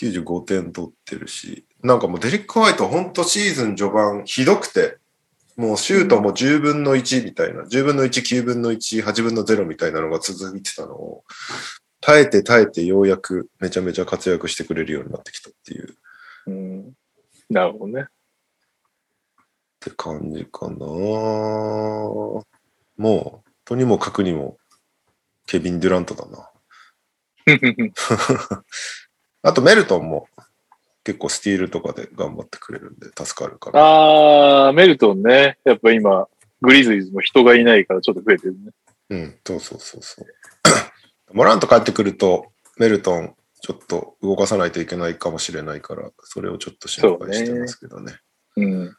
[0.00, 4.98] 95点取ってるし、なんかもうデリック・ホワイトほんとシーズン序盤ひどくて、
[5.56, 11.24] もうシュートも10分の1みたいな、10分の1、9分の1、8分の0みたいなのが続いてたのを、
[12.00, 15.94] 耐えて耐えてようやくめちゃめちゃ活躍してくれるようになってきたっていう
[16.46, 16.92] うん。
[17.50, 18.02] なるほどね。
[18.02, 18.06] っ
[19.80, 20.76] て感じかな。
[20.76, 22.44] も
[22.96, 24.56] う、とにもかくにも、
[25.46, 26.50] ケビン・デュラントだな。
[29.42, 30.28] あと、メルトンも
[31.04, 34.66] 結構スティールとかで頑張ってくれるんで助かるから。
[34.68, 35.58] あー、メルトンね。
[35.64, 36.28] やっぱ今、
[36.62, 38.70] グリズリーズも人がいないからちょっと増えてるね。
[39.10, 40.26] うん、そうそうそうそう。
[41.34, 48.12] モラント帰ってくると、メルトンちょっと動かさないといけないかもしれないから、それをちょっと心配してますけどね。
[48.56, 48.94] うん。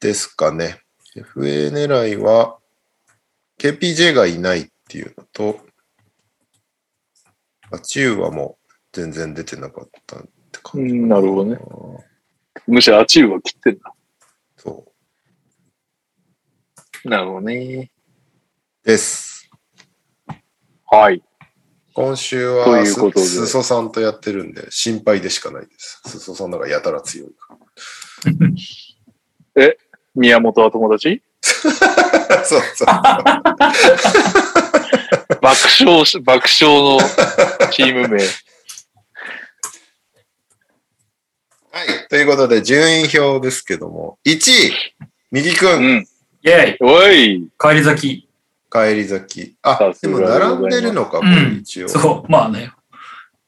[0.00, 0.80] ですかね。
[1.14, 2.56] FA 狙いは、
[3.60, 5.60] KPJ がいないっていうのと、
[7.70, 11.58] アチウはもう全然出てなかったって感じかうんなるほどね。
[12.66, 13.92] むしろアチウは切ってんだ。
[14.56, 14.86] そ
[17.04, 17.08] う。
[17.10, 17.90] なるほどね。
[18.82, 19.50] です。
[20.86, 21.22] はい。
[21.96, 26.02] 今週とはいうことです裾さんとやってるんで心配でしかないです。
[26.04, 27.56] 裾さんのがやたら強いか
[30.14, 31.22] 宮本は友達？
[31.40, 32.44] ら。
[32.44, 32.86] そうそう。
[32.86, 33.00] ま
[35.40, 36.98] 爆笑し、爆笑の
[37.70, 38.22] チーム名。
[41.70, 42.08] はい。
[42.10, 44.74] ということで、順位表ですけども、1位、
[45.30, 46.08] 右く、うんん。
[46.42, 47.48] イェイおい。
[47.58, 48.25] 帰り咲き。
[48.70, 49.56] 帰り咲き。
[49.62, 51.88] あでがも並んでるのか、これうん一応。
[51.88, 52.72] そう、まあね。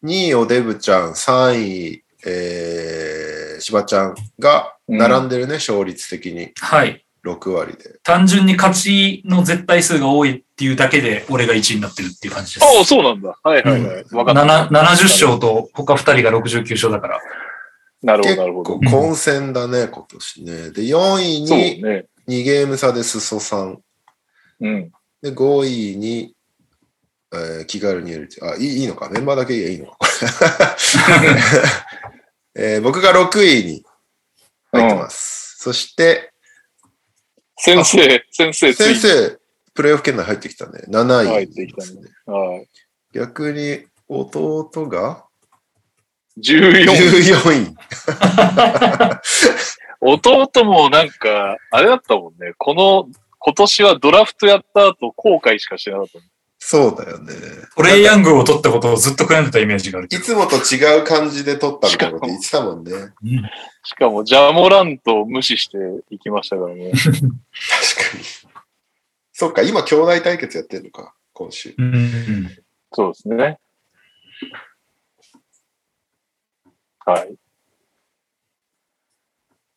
[0.04, 7.04] 2位、おデブちゃん、3位、えー、しばちゃんが並んでるね、勝率的にはい。
[7.24, 7.98] 6割で。
[8.02, 12.64] 単純に勝ちの絶対数が多いっていうだけで、俺が1位になってるっていう感じです。
[12.64, 13.38] ああ、そうなんだ。
[13.42, 14.04] はいはいはい。
[14.12, 14.44] わかった。
[14.44, 17.20] なな70勝と他2人が69勝だから。
[18.02, 18.90] なるほど、結なるほど構。
[18.90, 20.52] 混戦だね、今年ね。
[20.70, 22.06] で、4位にね。
[22.28, 23.80] 2ゲーム差で裾さん。
[24.60, 24.90] うん。
[25.22, 26.34] で、5位に、
[27.32, 28.28] えー気軽にやる。
[28.42, 29.10] あ、いいいいのか。
[29.10, 29.98] メンバーだけいいのか。
[32.54, 33.84] えー僕が6位に
[34.72, 35.56] 入ってます。
[35.58, 36.32] そして、
[37.56, 39.38] 先生、先生、先生、
[39.74, 40.82] プレイオフ圏内入ってきたね。
[40.88, 42.00] 7位、入ってきたね。
[42.26, 42.68] はい。
[43.12, 45.24] 逆に、弟が
[46.38, 46.84] 14。
[46.86, 47.76] 14位。
[50.00, 52.54] 弟もなんか、あれだったもんね。
[52.56, 53.08] この、
[53.38, 56.18] 今年はドラフトやった後、後悔しかしてなかった。
[56.60, 57.32] そうだよね。
[57.76, 60.08] トレイヤングを取ったことをずっと悔やんでたイメージがある。
[60.10, 62.90] いつもと違う感じで撮ったみたいなこと言ってたもんね。
[62.90, 63.42] 確かうん
[63.84, 65.78] しかも、ジャモラントを無視して
[66.10, 66.90] いきましたからね。
[66.90, 66.92] に。
[69.32, 71.74] そっか、今、兄弟対決やってるのか、今週。
[71.78, 72.50] うん。
[72.92, 73.58] そうですね。
[77.06, 77.34] はい。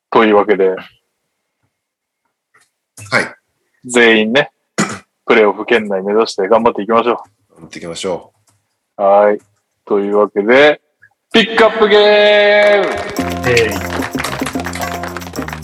[0.09, 0.75] というわけで、は
[3.21, 3.40] い。
[3.85, 4.51] 全員ね、
[5.25, 7.23] プレイオフ圏内目指して頑張っていきましょ
[7.59, 8.31] 持っていきましょ
[8.97, 9.01] う。
[9.01, 9.39] はい。
[9.85, 10.81] というわけで、
[11.33, 13.69] ピックアップゲームえ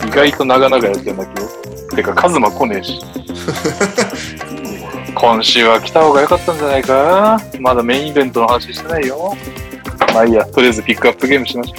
[0.07, 1.47] 意外と長々やってんだけど。
[1.95, 2.99] てか、カズマ来ねえし。
[5.15, 7.39] 今週は来た方が良かったんじゃないか？
[7.59, 9.35] まだメインイベントの話してないよ。
[10.13, 11.75] まあいいや、とりあえずピックアップゲームしましょ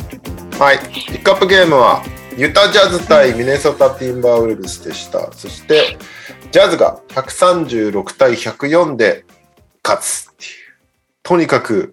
[0.58, 0.62] う。
[0.62, 0.78] はい。
[0.78, 2.02] ピックアップゲームは、
[2.38, 5.32] ユタジャズ対ミネソタティンバーウルブスでした。
[5.32, 5.98] そして、
[6.52, 9.24] ジャズが136対104で
[9.82, 10.50] 勝つっていう。
[11.24, 11.92] とにかく。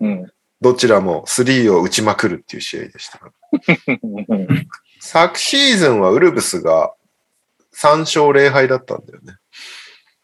[0.62, 3.20] どちらも3を打ちまくるっていう試合でした。
[5.00, 6.94] 昨シーズンはウルブスが
[7.76, 9.38] 3勝0敗だったんだよね。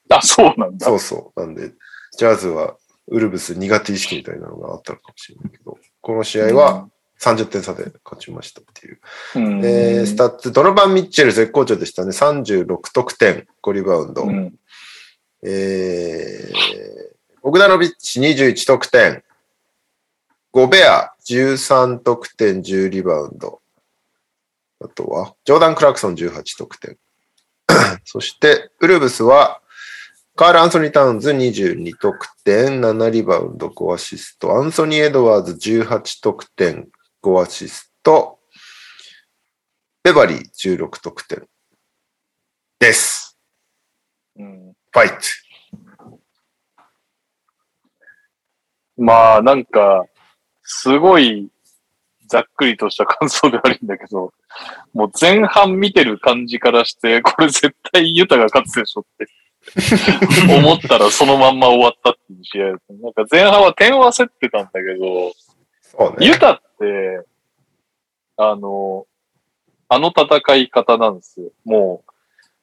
[0.10, 0.86] あ、そうなんだ。
[0.86, 1.40] そうそう。
[1.40, 1.72] なんで、
[2.16, 2.78] ジャズは
[3.08, 6.88] ウルブス苦手意識みたいなのがあったのかもしれないけど、この試合は
[7.22, 9.00] 30点差で勝ちましたっていう。
[9.36, 12.10] うん、で、スタッツ、ドノバン・ミッチェル絶好調でしたね。
[12.10, 14.24] 36得点、5リバウンド。
[14.24, 14.56] うん。
[15.44, 19.24] えー、ボグダノビッチ21得点。
[20.52, 23.62] ゴベア13得点、10リバウンド。
[24.84, 26.98] あとは、ジョーダン・クラクソン18得点。
[28.04, 29.62] そして、ウルブスは、
[30.36, 34.56] カール・アンソニー・タウンズ22得点、7リバウンド、5アシスト。
[34.56, 36.90] アンソニー・エドワーズ18得点、
[37.24, 38.40] 5アシスト。
[40.04, 41.48] ベバリー16得点。
[42.80, 43.38] です。
[44.38, 45.16] うんファイト。
[48.98, 50.06] まあ、なんか、
[50.64, 51.50] すごい、
[52.28, 54.34] ざっくりとした感想で悪いんだけど、
[54.94, 59.28] もう前半見てる感じからして、これ絶対ユタが勝つでしょって
[60.58, 62.66] 思ったらそのまんま終わったっていう試合。
[63.02, 65.34] なんか前半は点は競ってたんだけど、
[66.18, 66.26] ね。
[66.26, 67.26] ユタって、
[68.38, 69.06] あの、
[69.88, 71.52] あの戦い方なんですよ。
[71.66, 72.12] もう、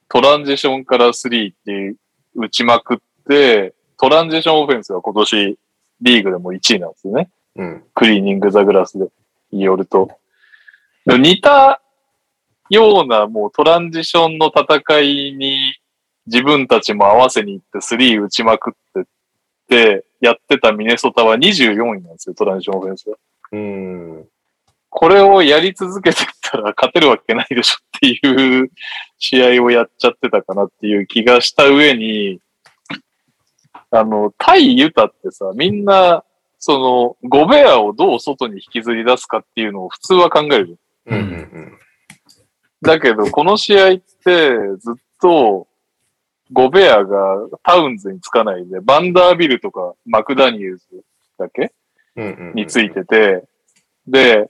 [0.09, 1.95] トランジションから3って
[2.35, 2.97] 打ちまくっ
[3.27, 5.59] て、トランジションオフェンスが今年
[6.01, 7.29] リーグでも1位なんですよね。
[7.55, 7.83] うん。
[7.93, 9.07] クリーニングザグラスで
[9.51, 10.09] 言いよると。
[11.05, 11.81] 似た
[12.69, 15.75] ようなもうトランジションの戦いに
[16.27, 19.03] 自分たちも合わせに行って3打ちまくってっ
[19.69, 23.15] てやってたミネソタは24位なんですよ、トランジションオフェンスが。
[23.51, 24.27] うん。
[24.89, 28.71] これをやり続けてったら勝てるわけないでしょっていう
[29.17, 32.39] 試合をやっちゃってたかなっていう気がした上に、
[33.91, 36.23] あの、対ユタってさ、みんな、
[36.59, 40.77] その、ゴベアをどう外に引きずり出すかっていうのを普通は考える。
[41.05, 41.79] うんうん
[42.81, 45.67] だけど、この試合ってずっと、
[46.51, 50.85] ゴベアがタウンズにつかないで、バンダービルとかマクダニエルズ
[51.37, 51.73] だけうんうん。
[52.53, 53.43] についてて、
[54.07, 54.49] で、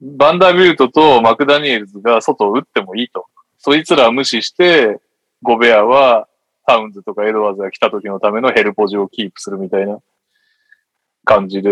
[0.00, 3.26] バンダービルトとマクダニエルズが外を打ってもいいと。
[3.58, 5.00] そいつらは無視して、
[5.42, 6.28] ゴベアは
[6.66, 9.98] タウンズとかエドワーズが来た時のためのヘルポジをキープするみたいな
[11.24, 11.70] 感じで、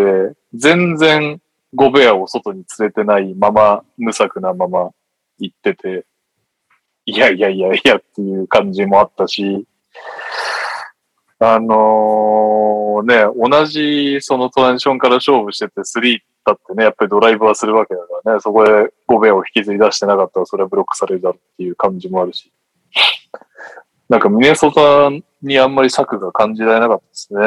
[0.54, 1.40] 全然
[1.74, 4.90] ゴベアを外に連れてないまま、無策なまま
[5.38, 6.06] 行ってて、
[7.06, 9.66] いやいやいやいやっていう感じもあったし、
[11.44, 18.70] ああのね、同じそのトランジションから勝負してて3だってね、やっぱりドライブはするわけだからね、そこで
[19.08, 22.52] 5ベアを引きずり出してなかったらそれはブロックされるだろうっていう感じもあるし。
[24.08, 25.10] なんかミネソタ
[25.42, 27.40] にあんまり策が感じられなかったですね。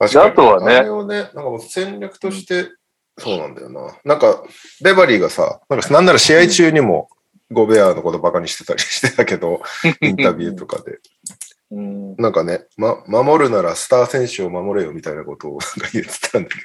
[0.00, 2.70] あとはねあれをね、なんかもう戦略として、
[3.18, 3.96] そうなんだよな。
[4.04, 4.44] なんか、
[4.82, 7.08] ベバリーがさ、なんかなんなら試合中にも、
[7.50, 9.62] ゴベアのことバカにしてたりしてたけど、
[10.02, 11.00] インタビューとかで。
[11.70, 16.56] うん、なんかね、ま、守るならスター選手を守れよみたいなことを なんか言ってたんだけ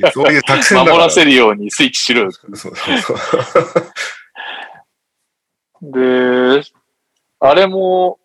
[0.00, 0.96] ど、 そういう作戦だから。
[0.96, 2.32] 守らせるようにスイッチしろよ。
[2.32, 3.16] そうそうそう。
[5.92, 6.62] で、
[7.40, 8.18] あれも、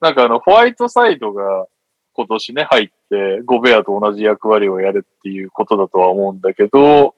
[0.00, 1.66] なんかあの、ホワイトサイドが
[2.14, 7.14] 今年ね、入って、ゴベアと同じ役割をやるっていうことだとは思うんだけど、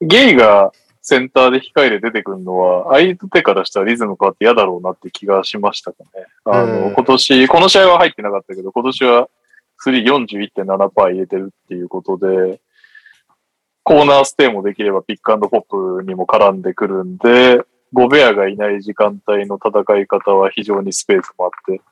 [0.00, 0.72] ゲイが
[1.06, 6.08] センターで控えで出てくるのは、相手からしたらリズム変わって嫌だろうなって気がしましたかね。
[6.46, 9.28] あの、うん今年、この試合は入ってなかったけど、今年は
[9.84, 12.58] 341.7%入れてるっていうことで、
[13.82, 17.60] コーナーステイもできればピックアンドポップにも絡んでくるんで、
[17.92, 21.82] ゴベアがいない時間帯の戦い方は非常にスペースもあって、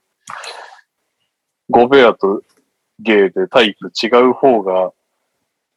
[1.69, 2.41] ゴベアと
[2.99, 4.93] ゲイでタイプ違う方が、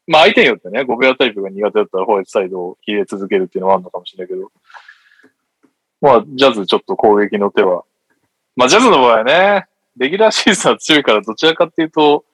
[0.08, 4.52] まあ相手によってね、ゴベアタイプが苦手だったらホワイトサイドを入れ続けるっていうのはあるのかもしれないけど、
[6.02, 7.84] まあジャズちょっと攻撃の手は、
[8.56, 9.66] まあジャズの場合はね、
[9.98, 12.26] レギュラーシーズンは強いからどちらかっていうと、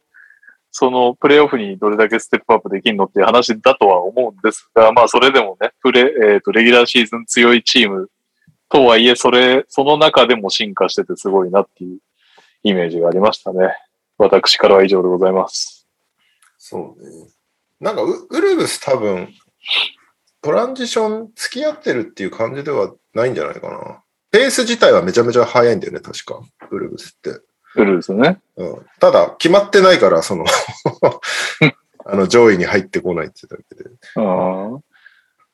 [0.72, 8.10] そのプレイオフにどれだけステップアップできるのっていう話だとは思うんですが、まあそれでもね、プレ、えっ、と、レギュラーシーズン強いチーム
[8.70, 12.00] とはいえ、それ、その中でも進化しててすごいなっていう
[12.64, 13.76] イメージがありましたね。
[14.18, 15.88] 私からは以上でございます。
[16.58, 17.28] そうね。
[17.82, 19.30] なんかウ、ウルブス多分、
[20.42, 24.02] トランジション付き合ってるっていう感じではないんじゃないかな。
[24.32, 26.40] ペース自体はめちゃめちゃ速いんだよね、確か。
[26.70, 27.42] ウルブスって。
[27.76, 28.40] ウルーですね。
[28.56, 30.46] うん、ただ、決まってないから、その、
[32.06, 33.90] あの、上位に入ってこないってだけで。
[34.16, 34.84] うん。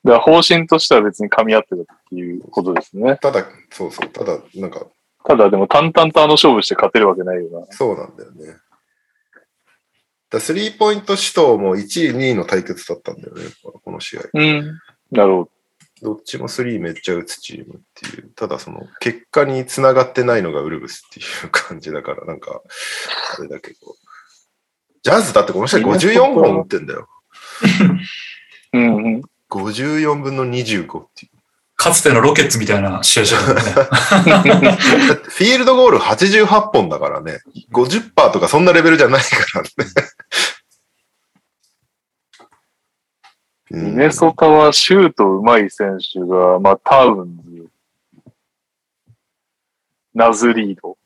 [0.04, 3.18] だ方針としては別に噛み合ってたっていうことですね。
[3.22, 4.86] ただ、そうそう、ただ、なんか、
[5.24, 7.68] ただでも淡々とあの勝負して勝てるわけないよな。
[7.72, 8.56] そうなんだよね。
[10.30, 14.22] だスリーポイント指導も1位、2位の対決だったんだよね、この試合。
[14.34, 14.80] うん。
[15.12, 15.52] なるほど。
[16.00, 18.30] どっちもスリーめっちゃ打つチームっていう。
[18.36, 22.62] ただその結果につながってないのがウルブスっていう感じだから、なんか、
[23.38, 23.78] あれだけど。
[25.02, 27.08] ジャズだってこの試合54本打ってんだよ。
[28.74, 29.22] うんうん。
[29.50, 31.37] 54分の25っていう。
[31.78, 33.62] かつてのロケッツみたいな試合じゃなね。
[33.62, 37.40] フィールドゴール88本だからね。
[37.72, 39.70] 50%とかそんなレベルじゃないからね。
[43.70, 47.68] うんミネソタはシュート上手い選手が、まあ、タウンズ、
[50.14, 50.98] ナズリード、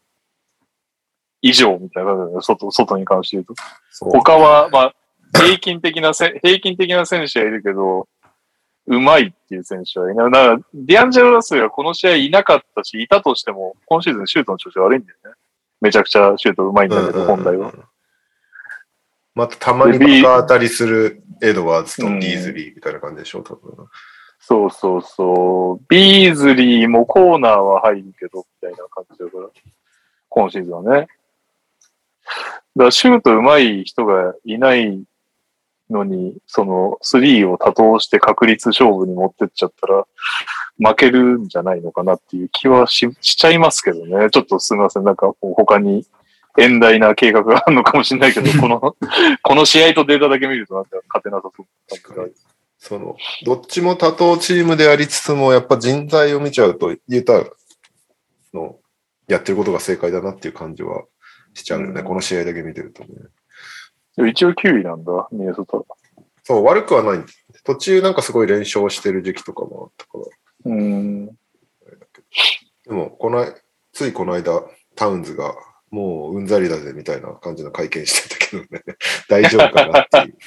[1.41, 3.55] 以上みたいな感じだね、外、外に関して言うと。
[3.89, 4.93] そう他は、まあ、
[5.33, 8.07] 平均的なせ、平均的な選手はいるけど、
[8.87, 10.31] 上手いっていう選手はいない。
[10.31, 15.31] だから、ディアンジェロ・ラスルはこの試合いなかったし、いたとしても、今シーズンシュートの調子悪いんだよね。
[15.81, 17.73] めちゃくちゃシュート上手いんだけど、本来は。。
[19.33, 23.87] またたまにバカ当たりするエドワーズとビーズリーみたいな感じでしょ、多分。
[24.39, 25.85] そうそうそう。
[25.87, 29.47] ビーズリーもコーナーは入るけど、みたいな感じだから。
[30.29, 30.89] 今シーズンはね。
[30.99, 31.07] だか
[32.75, 35.03] らシュート上手い人がいない
[35.91, 40.05] のに、そのスリーを多投して確率勝負に持ってっちゃったら、
[40.77, 44.29] 負けるんじゃないのかなっていう気はししちゃいますけどね。
[44.31, 45.03] ちょっとすみません。
[45.03, 46.05] なんか他に
[46.57, 48.79] 遠大な計画があるのかもしれないけど、 この、
[49.43, 51.49] この試合とデータだけ見るとなんか勝てなさ
[51.87, 52.33] そう。
[52.77, 53.15] その、
[53.45, 57.43] どっちも多頭チームでありつつも、やっぱ人材を見ちゃうと、ユタ
[58.53, 58.77] の
[59.27, 61.03] やってることが正解だなっていう感じは
[61.53, 62.01] しちゃうよね。
[62.01, 63.09] うんこの試合だけ見てるとね。
[64.15, 65.79] でも一応9位なんだ、ミネソタ。
[66.43, 67.45] そう、悪くはないんです。
[67.63, 70.25] 途中なんかすごい連勝してる時期とかもあったから。
[70.65, 71.25] うん。
[71.27, 71.33] で
[72.87, 73.45] も、この、
[73.93, 74.63] ついこの間、
[74.95, 75.55] タウンズが、
[75.91, 78.83] もううんざりだぜみたいな感じの会見してたけどね。
[79.27, 80.37] 大丈夫かなっていう。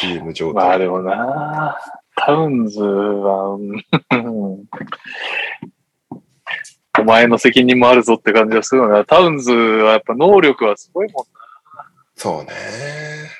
[0.00, 0.68] チーム状態。
[0.68, 1.78] まあでもな、
[2.16, 4.64] タウンズは、うん
[7.00, 9.04] お前の責任もあるぞって感じがするよな。
[9.04, 11.38] タウンズはやっぱ能力はすごいもんな。
[12.18, 12.50] そうね。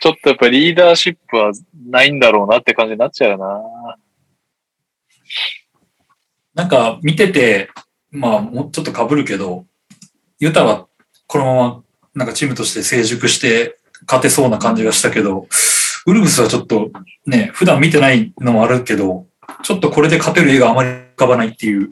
[0.00, 1.50] ちょっとやっぱりリーダーシップは
[1.90, 3.96] ないんだろうなって感じになっちゃうよな。
[6.54, 7.70] なんか見てて、
[8.12, 9.66] まあもうちょっと被るけど、
[10.38, 10.86] ユタは
[11.26, 11.82] このまま
[12.14, 15.48] なんかチームとして成熟して勝てそうな感じがしたけど、
[16.06, 16.92] ウルブスはちょっと
[17.26, 19.26] ね、普段見てないのもあるけど、
[19.64, 21.90] ちょっとこれで勝てる絵があまりかばないっていう。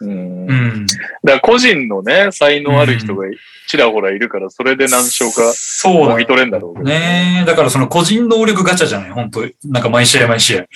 [0.00, 0.46] うん。
[0.46, 0.86] だかうん。
[1.24, 3.26] ら個人のね、才能ある人が
[3.66, 7.44] ちらほらいるから、それで何勝かそうぎ取れんだろうね。
[7.46, 10.66] だからその個人能力ガチャじゃない本当なんか毎試合毎試合。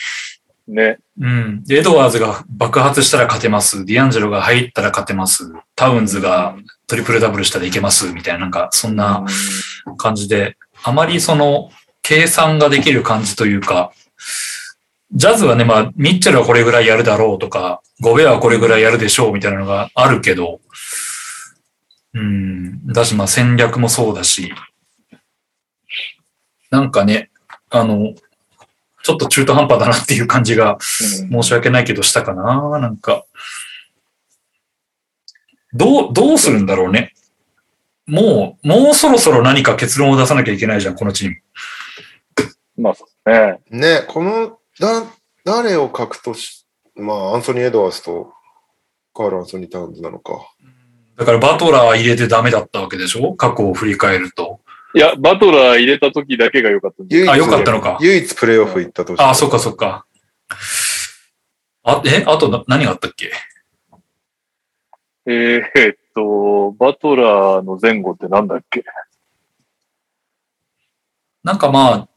[0.69, 0.99] ね。
[1.21, 1.65] うん。
[1.65, 3.85] で、エドワーズが爆発したら勝てます。
[3.85, 5.53] ディアンジェロが入ったら勝てます。
[5.75, 6.57] タウンズが
[6.87, 8.13] トリプルダブルしたらいけます。
[8.13, 9.25] みたいな、なんかそんな
[9.97, 11.71] 感じで、あまりその
[12.03, 13.93] 計算ができる感じというか、
[15.15, 20.61] ジャズはね、まあ、ミッチェルはこれぐらいやるだろうとか、ゴベアはこれぐらいやるでしょうみたいなのがあるけど、
[22.15, 24.53] うん、だし、まあ戦略もそうだし、
[26.71, 27.31] なんかね、
[27.71, 28.15] あの、
[29.05, 30.79] ちょっと中途半端だなっていう感じが
[31.23, 33.25] うん申し訳ないけどしたかななんか。
[35.75, 37.13] どう、どうするんだろうね。
[38.07, 41.37] もう、もうそろそろ何か結論を出さなきゃいけないじゃん、このチーム。
[42.77, 44.01] まあそうですね。
[44.01, 45.05] ね、この、だ、
[45.45, 48.33] 誰を書くとし、まあ、アンソニー・エドワーズと
[49.15, 50.49] カール・アンソニー・タウンズなのか。
[51.17, 53.35] だからバトラー入れてダメだったわけでしょ？
[53.35, 54.61] 過去を振り返ると。
[54.95, 59.21] いや、バトラー入れた時だけが良かったあよかったのか唯一プレイオフ行った年。
[59.21, 60.07] ああ、そっかそっか。
[61.85, 62.25] あ、え？
[62.27, 63.31] あとな何があったっけ？
[65.27, 68.85] えーっと、バトラーの前後ってなんだっけ？
[71.43, 72.09] なんかまあ、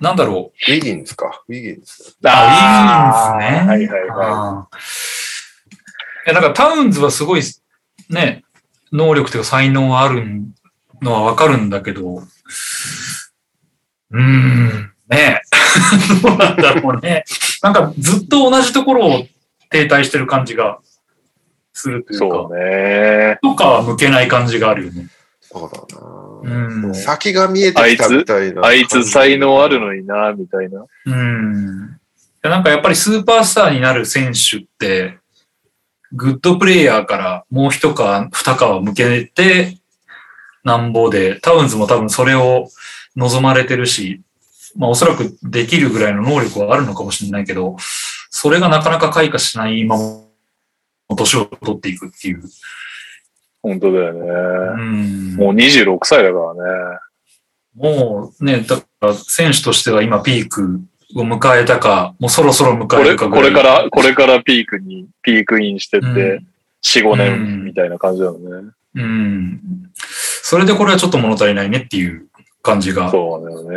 [0.00, 0.72] なんだろう。
[0.72, 1.42] ウィギンズか。
[1.48, 2.16] ウィギンズ。
[2.24, 3.66] あ、いいんですね。
[3.66, 4.76] はいはいはい
[6.26, 7.42] や、なんかタウンズはすごい、
[8.10, 8.44] ね、
[8.92, 10.24] 能力というか才能がある
[11.00, 12.16] のはわかるんだけど、
[14.10, 15.40] うーん、ね
[16.22, 17.24] どうなんだろうね。
[17.62, 19.26] なんかずっと同じところを
[19.70, 20.80] 停滞してる感じが
[21.72, 22.16] するとい。
[22.16, 23.38] いうか、そうね。
[23.42, 25.08] とかは向けない感じがあるよね。
[25.40, 25.80] そうだ
[26.42, 26.94] うんな。
[26.94, 28.64] 先が見えてきたみたいな。
[28.64, 30.84] あいつ才能あるのにな、みたいな。
[31.06, 31.98] うん。
[32.22, 35.18] いやなんかやっぱりスーパースターになる選手って、
[36.12, 39.78] グッドプレイヤーからもう一皮、二皮向けて、
[40.64, 42.68] なんぼで、タウンズも多分それを
[43.16, 44.22] 望まれてるし、
[44.76, 47.76] まあおそらくできるぐらいの能力はあるのかもしれないけど、
[48.30, 52.42] それがなかなか開花しないまま、年を取っていくっていう。
[53.62, 54.82] 本当だようね。
[54.82, 55.36] ん。
[55.36, 56.98] もう26歳だからね。
[57.74, 60.80] もうね、だから選手としては今ピーク
[61.14, 63.28] を迎えたか、もうそろそろ迎えるか。
[63.28, 66.46] これから、これからピークに、ピークインしてって、うん
[66.82, 68.70] 4、5うん年みたいな感じだよね。
[68.94, 69.60] うん。
[69.96, 72.28] それでこれはちょっと物足りないねっていう
[72.62, 73.10] 感じが。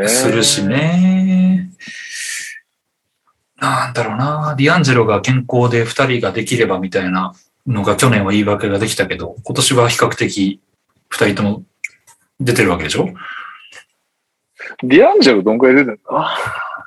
[0.08, 0.64] するし。
[0.66, 1.72] ね。
[3.58, 4.56] なんだろうな。
[4.58, 7.34] ディアンジェロが健康で二人ができればみたいな
[7.70, 10.60] のが去年は言い訳ができたけど、今年は比較的
[11.08, 11.64] 二人とも
[12.40, 13.08] 出てるわけでしょ？
[14.84, 16.38] ディアンジェロどんくらい出てんだ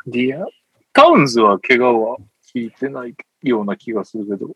[0.06, 0.46] ディア、
[0.92, 2.16] タウンズは怪我は
[2.54, 4.50] 聞いてないような気がするけど、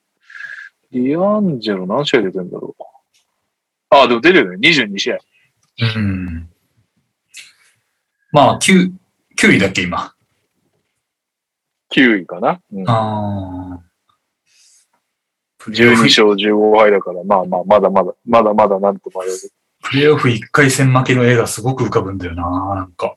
[0.92, 2.82] ディアンジェロ何試合出てんだろう？
[3.90, 4.68] あ、でも出てるね。
[4.68, 5.18] 22試合。
[5.96, 6.48] うん。
[8.32, 8.92] まあ、9、
[9.38, 10.12] 9位だっけ、今
[11.92, 12.60] ？9位かな？
[12.72, 13.85] うん、ああ。
[15.66, 19.52] プレーオフ12勝15敗だから、まあまあ、まだまだ、まだまだなんとも言える。
[19.82, 23.14] プレイオフ1回戦負けの絵がすごく浮かぶんだよな、なんか。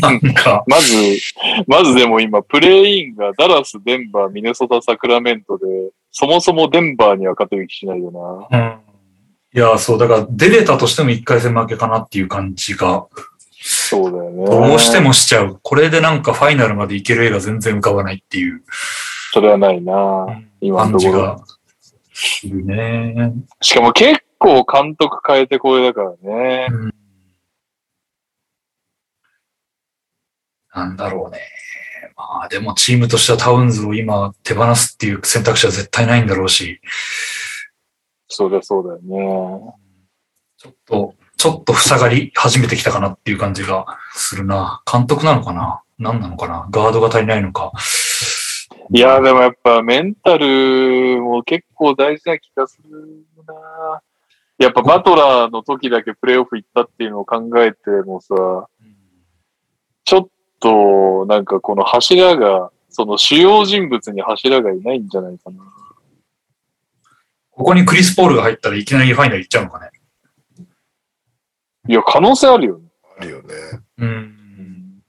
[0.00, 0.94] なんか、 まず、
[1.66, 5.64] まずでも今、プレイインがダラス、デンバー、ミネソタ、サクラメントで、
[6.10, 8.10] そもそもデンバーには勝てる気しないよ
[8.50, 8.58] な。
[8.58, 8.76] うん。
[9.54, 13.06] いや、そう、だから出れたとしても1回戦負けかなっていう感じが、
[13.68, 14.44] そうだよね。
[14.46, 15.58] どうしてもしちゃう。
[15.62, 18.62] これでなんかファイナルまでいける絵が全然浮かばないっていう
[19.36, 20.40] それはないな。
[20.62, 21.44] 今のところ。
[22.54, 23.34] ね。
[23.60, 26.68] しかも結構監督変えてこれだからね。
[26.70, 26.94] うん
[30.74, 31.40] なんだろうね。
[32.16, 36.80] まあでもチームとしてはタウンズを今手放すっていう選択肢は絶対ないんだろうし、
[38.28, 39.74] そりゃそうだよね。
[40.56, 43.84] ちょっと、ちょっと塞がり始めてきたかなっていう感じが
[44.14, 44.82] するな。
[44.90, 45.82] 監督なのかな？
[45.98, 46.68] 何なのかな？
[46.70, 47.72] ガードが足りないのか。
[48.90, 54.02] いや、でもやっぱメンタルも結構大事な気がするな。
[54.58, 58.68] やっぱバトラーの時だけプレイオフ行ったっていうのを考えてもさ、
[60.04, 60.28] ちょっ
[60.60, 65.62] となんかこの柱が、その主要人物に柱がいないんじゃないかな。
[67.50, 69.90] ここにクリス・ポールが入ったらいきなりファイナル行っちゃうのかね。
[71.88, 72.88] いや、可能性あるよね。
[73.18, 73.54] あるよね。
[73.98, 75.02] うん。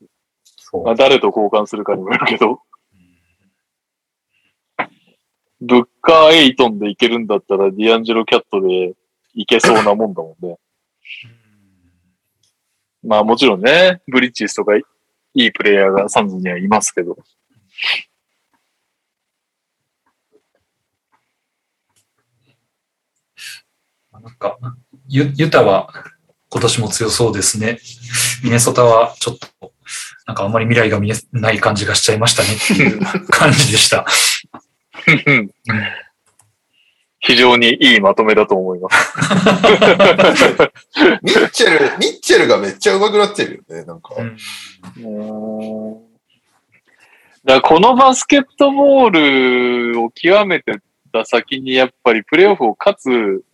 [0.00, 0.08] そう
[0.84, 2.60] まあ、誰と交換するかにもよるけど。
[5.60, 8.94] ブッカー・エイトンでいけるんだったらディアンジェロ・キャットで
[9.34, 10.58] いけそうなもんだもんね。
[13.02, 14.82] まあもちろんね、ブリッジスとかい
[15.34, 17.16] いプレイヤーがサンズにはいますけど。
[24.12, 24.58] なんか、
[25.08, 25.92] ユユタは
[26.50, 27.78] 今年も強そうですね。
[28.42, 29.57] ミネソタはちょっと、
[30.28, 34.04] なんかあんまり未来が見えない感じがしちゃいましたねっていう感じでした。
[35.26, 35.50] うん
[37.20, 39.18] 非常にいいまとめだと思います。
[41.22, 44.14] ミッチェル、ミッチェルがめっちゃ上手くなってるよね、なんか。
[44.16, 44.38] うん
[47.44, 50.80] だからこのバスケットボールを極めて
[51.12, 53.44] た先にやっぱりプレーオフを勝つ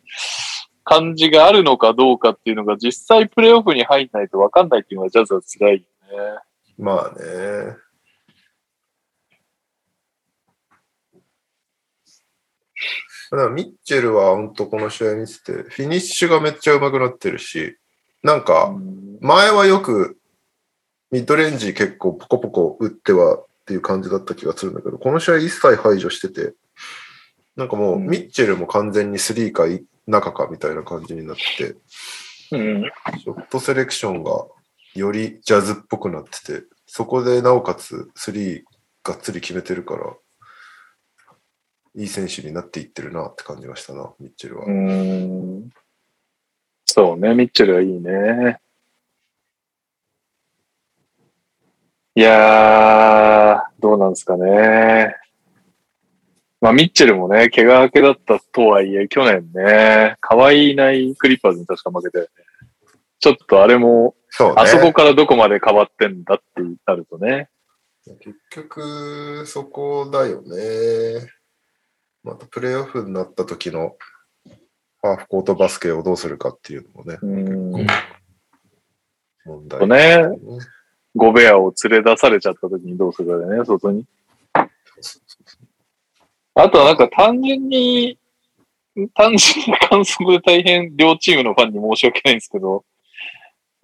[0.83, 5.85] 感じがあるのかどうかっていうのが実際プレーオフに入んないと分かんないっていうのがジャズは辛いよね。
[6.79, 7.77] まあね。
[13.31, 17.77] だからミッチェルは本当この試合見てて、フィニッシュがめっちゃ上手くなってるし、
[18.23, 18.75] なんか、
[19.21, 20.19] 前はよく
[21.11, 26.55] ミッドレンジ結構ポコポコ打ってはっていう感じだった気がするんだけど、この試合一切排除してて、
[27.57, 29.65] なんかもううんミッチェルも完全にスリーか
[30.07, 31.77] 中かみたいな感じになって、
[32.51, 32.91] うん。
[33.21, 34.47] ショットセレクションが
[34.95, 38.63] よりジャズっぽくなってて、そこでなおかつスリー
[39.03, 40.15] がっつり決めてるから、
[41.97, 44.65] いい選手になっていってるなって感じがしたな、ミッチェルは。
[44.67, 45.69] う。
[46.87, 48.59] そうね、ミッチェルはいいね。
[52.17, 55.17] いやー、どうなんですかね。
[56.61, 62.31] まあ、ミッチェルもね、怪我明けだったとはいえ、去年ね、可愛いないクリッパーズに確か負けたよね。
[63.19, 64.55] ちょっとあれも、そうね。
[64.57, 67.49] あそこからどこまで変わってんだってなるとね。
[68.05, 71.29] 結局、そこだよね。
[72.25, 73.97] またプレーオフになった時の
[75.01, 77.87] ハーフコートバスケをどうするかっていうのもね、うん。
[79.45, 80.25] 問題とね、
[81.15, 84.05] ゴベアを連れ出されちゃった時にどうするかだよね、外に。
[86.55, 88.19] あとはなんか単純に、
[89.15, 92.85] 単純な感想で大変両チームのファンに申し訳ないんですけど、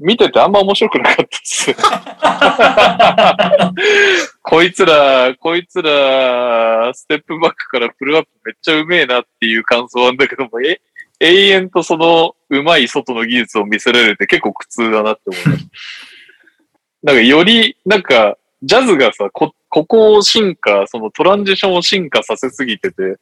[0.00, 1.76] 見ててあんま面白くなかったです。
[4.42, 10.80] こいつら、こいつら、ステップバックからプルアップめっちゃうめえなっていう感想なんだけども、え、
[11.20, 15.66] 永遠とそのうまい外の技術を見せられて結構苦痛だなって思います。
[17.02, 23.18] なんかより、なんか、ジャズがさ、こ、ここを進化、そのトランジションを進化させすぎてて、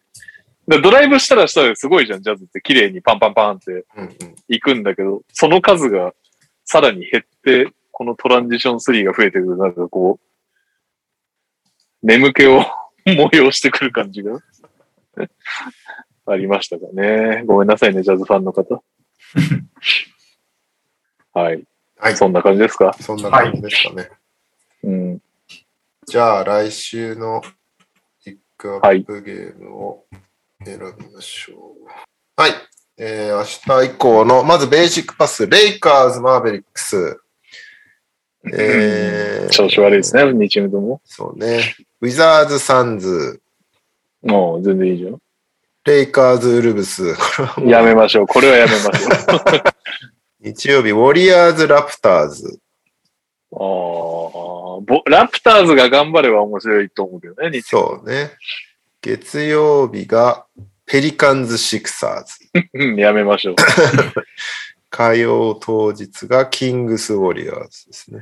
[0.68, 4.10] でドライブしたらしたらすごいじゃん、ジャズって綺麗にパンパンパンってうんうん
[4.48, 6.12] 行くんだけど、その数が
[6.70, 12.60] さらに減って、このトランジション3が増えてくる、なんかこう、眠気を
[13.06, 14.38] 催してくる感じが
[16.26, 17.42] ありましたかね。
[17.46, 18.84] ごめんなさいね、ジャズファンの方。
[21.32, 21.64] はい。
[21.96, 22.92] はい、そんな感じですか？
[23.00, 24.10] そんな感じですかね。
[24.84, 25.22] うん。
[26.04, 27.40] じゃあ、来週の
[28.22, 30.04] ピックアップゲームを
[30.64, 31.86] 選びましょう。
[32.36, 32.50] はい。
[33.00, 37.20] えー、明日以降の、まずベーシックパス、レイカーズ、マーベリックス。
[38.52, 41.00] えー、調子悪いですね、2チームとも。
[41.04, 41.76] そうね。
[42.00, 43.40] ウィザーズ、サンズ、
[44.22, 45.18] もう全然いいじゃん。
[45.84, 47.14] レイカーズ、ウルブス。
[47.64, 48.26] やめましょう。
[48.26, 49.10] これはやめましょう。
[49.28, 49.74] あ
[50.40, 52.60] 日曜日、ウォリアーズ、ラプターズ。
[53.52, 58.32] あボラプターズが頑張れば面白いと思うけどね、日そうね。
[59.00, 60.46] 月曜日が、
[60.88, 62.68] ペリカンズ、シクサーズ。
[62.72, 63.56] うん、やめましょう。
[64.90, 68.20] 火曜当日が、キングス、ウォリアーズですね。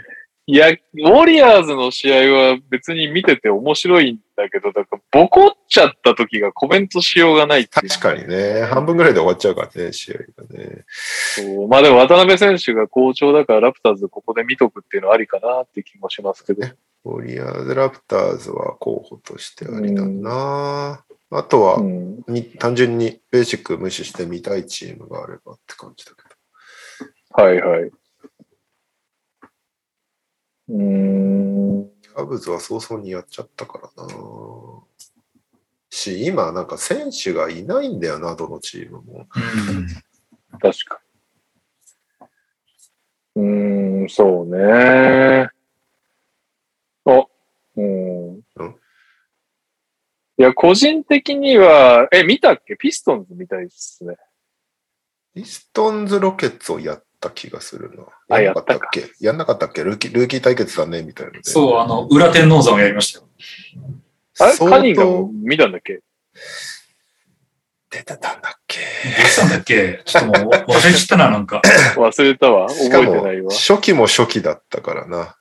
[0.48, 8.62] いや、ウォリアーズの試合は別に見てて面白いんだけど、だからボコっちゃった時がコメントしようがないいう確かにね。
[8.62, 10.84] 半分ぐらいで終わっちゃうからね、試合がね。
[11.34, 16.66] そうまあでも渡辺選手が好調だからラプターズここで見とくっていうのはありかなって気もしますけど。
[17.06, 22.24] ウォリアーズ・ラプターズは候補としてありだな、あとは、うん。
[22.28, 27.42] に単純にベーシック無視して見たいチームがあればって感じだけど。
[27.42, 27.90] はいはい。
[30.68, 31.90] うーん。
[32.14, 34.08] カブズは早々にやっちゃったからな
[35.90, 39.26] し、今なんか選手がいないんだよな、どのチームも。
[39.36, 39.86] うん
[40.58, 41.00] 確か。
[43.34, 45.50] うーん、そうね。
[47.04, 47.26] あ、
[47.76, 48.05] うん。
[50.38, 52.76] うんいや、個人的には、え、見たっけ？
[52.76, 54.16] ピストンズみたいですね。
[55.34, 58.04] ピストンズ・ロケッツをやった気がするな。
[58.36, 59.10] あやんなかったっけ？
[59.18, 59.82] やんなかったっけ？
[59.82, 61.50] ルーキールーキー対決だねみたいなので。
[61.50, 63.26] そう、あの、裏天王山をやりましたよ。
[64.40, 64.52] あれ？
[64.52, 66.00] 相カニンガム当見たんだっけ？
[67.90, 68.78] 出てたんだっけ？
[68.78, 68.84] ど
[69.24, 70.02] うしたんだっけ？
[70.04, 71.62] ちょっともう忘れちゃったな、なんか。
[71.96, 72.68] 忘れたわ。
[72.68, 73.50] しかも覚えてないわ。
[73.52, 75.36] 初期も初期だったからな。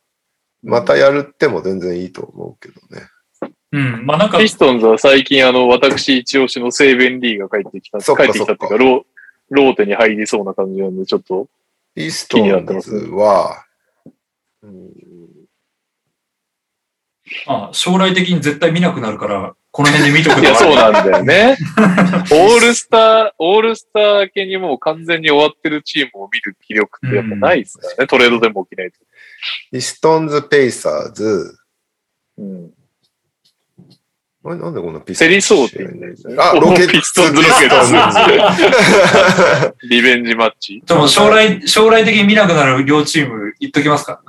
[0.63, 3.07] またやるっても全然いいと思うけどね。
[3.75, 4.05] うん。
[4.05, 9.03] まあなんかピ、ストンズは最近あの、私一押しのセーベンリーが帰ってきた、帰ってきたっていうか、ロー、
[9.49, 11.47] ローテに入りそうな感じなんで、ちょっと、
[11.93, 13.65] ピストンズは、
[14.63, 15.05] うん
[17.47, 21.57] まあ将来的に絶対見なくなるから、この辺で見とくいや、そうななんだよね。
[22.31, 28.07] オールスター、オールスター明けにもう完全に終わってるチームを見る気力ってやっぱないですからね。
[28.07, 28.99] トレードでも起きないと。
[29.71, 31.57] ピストンズ、ペイサーズ、
[32.37, 32.71] うん。
[34.47, 36.19] あれなんでこんなピストンズセリソーって言うんだよね。
[36.37, 37.87] あ、ロケッツ、ピストンズロケットン
[39.71, 40.83] ズリベンジマッチ。
[40.85, 44.21] でも将来、将来的に見なくなる両チーム言っときますか？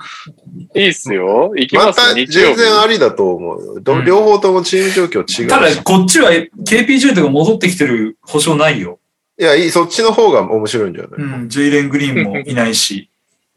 [0.74, 1.52] いいっすよ。
[1.54, 2.14] 行きまますよ、た。
[2.14, 3.80] 全然ありだと思うよ。
[3.80, 8.98] どうん両方ともチーム状況違うただし。、こっちは KPJ とか戻ってきてる保証ないよ。
[9.38, 11.48] いや、いい、そっちの方が面白いんじゃない、うん。
[11.50, 13.10] ジェイレン・グリーンもいないし。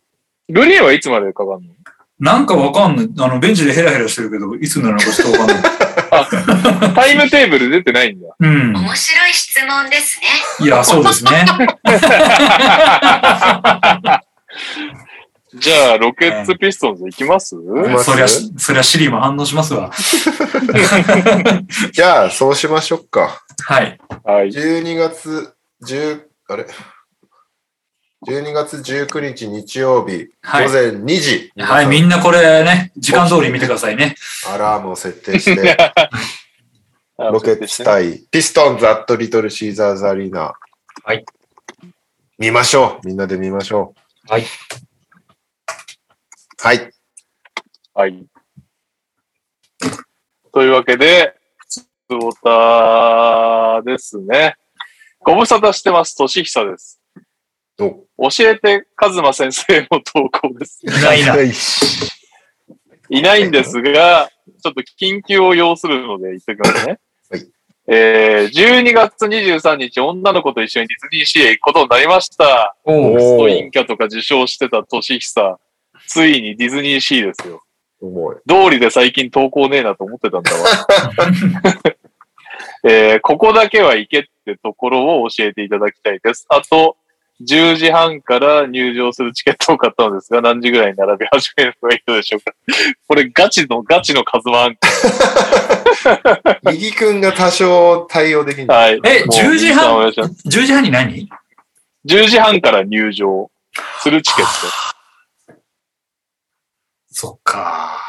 [0.49, 1.69] グリーンはいつまでかかんの？
[2.19, 3.10] なんかわかんない。
[3.19, 5.72] あの、ベンチでヘラヘラしてるけど、いつになるのかちょっとわかんない。
[6.10, 8.27] タイムテーブル出てないんだ。
[8.40, 8.73] うん。
[8.76, 10.65] 面白い質問ですね。
[10.65, 11.45] いや、そうですね。
[15.56, 17.56] じゃあ、ロケッツピストンズ行きます？
[17.56, 19.91] ますそりゃ、そりゃシリも反応しますわ。
[21.91, 23.41] じゃあ、そうしましょうか。
[23.65, 23.98] はい。
[24.23, 24.49] はい。
[24.49, 25.52] 12月
[25.84, 26.68] 10、あれ？
[28.27, 31.51] ?12 月19日日曜日、はい午前2時。
[31.57, 34.15] はい、み皆んなこれね、時間通り見てくださいね。
[34.53, 35.77] アラームを設定して、
[37.17, 40.53] ロケッツ対ピストンズアットリトルシーザーズアリーナ。
[41.03, 41.25] はい。
[42.37, 43.07] 見ましょう。
[43.07, 43.93] みんなで見ましょ
[44.27, 44.31] う。
[44.31, 44.45] はい。
[46.61, 46.91] はい。
[47.93, 48.25] はい。
[50.53, 54.55] というわけで、普通オタですね。
[55.19, 56.15] ご無沙汰してます。
[56.15, 56.98] としひさです。
[58.18, 60.81] お教えて、カズマ先生の投稿です。
[60.84, 61.35] いないな。
[63.11, 64.30] いないんですが、
[64.61, 66.99] ちょっと緊急を要するので言っておきますね。
[67.30, 67.47] はい
[67.91, 72.76] えー、12月23日、女の子と一緒にディズニーシーへ行くことになりました。
[72.84, 75.57] おうストインキャとか受賞してたとしひさ、
[76.07, 77.64] ついにディズニーシーですよ。
[78.47, 80.60] 通りで最近投稿ねえなと思ってたんだわ。
[82.85, 86.45] えーここだけは行けってところを教えていただきたいです。
[86.49, 86.95] あと、
[87.41, 92.52] 10時半から入場するチケットを買ったのですが、何時ぐらいに並び始めるのがいいのでしょうか。
[93.07, 94.78] これガチのガチの数マン。
[96.72, 98.99] 右くんが多少対応できない。
[98.99, 99.18] はい。
[99.20, 101.30] えもう10時半お願いします10時半に何
[102.06, 103.49] ?10 時半から入場
[104.02, 104.45] するチケッ
[107.11, 108.02] そっか。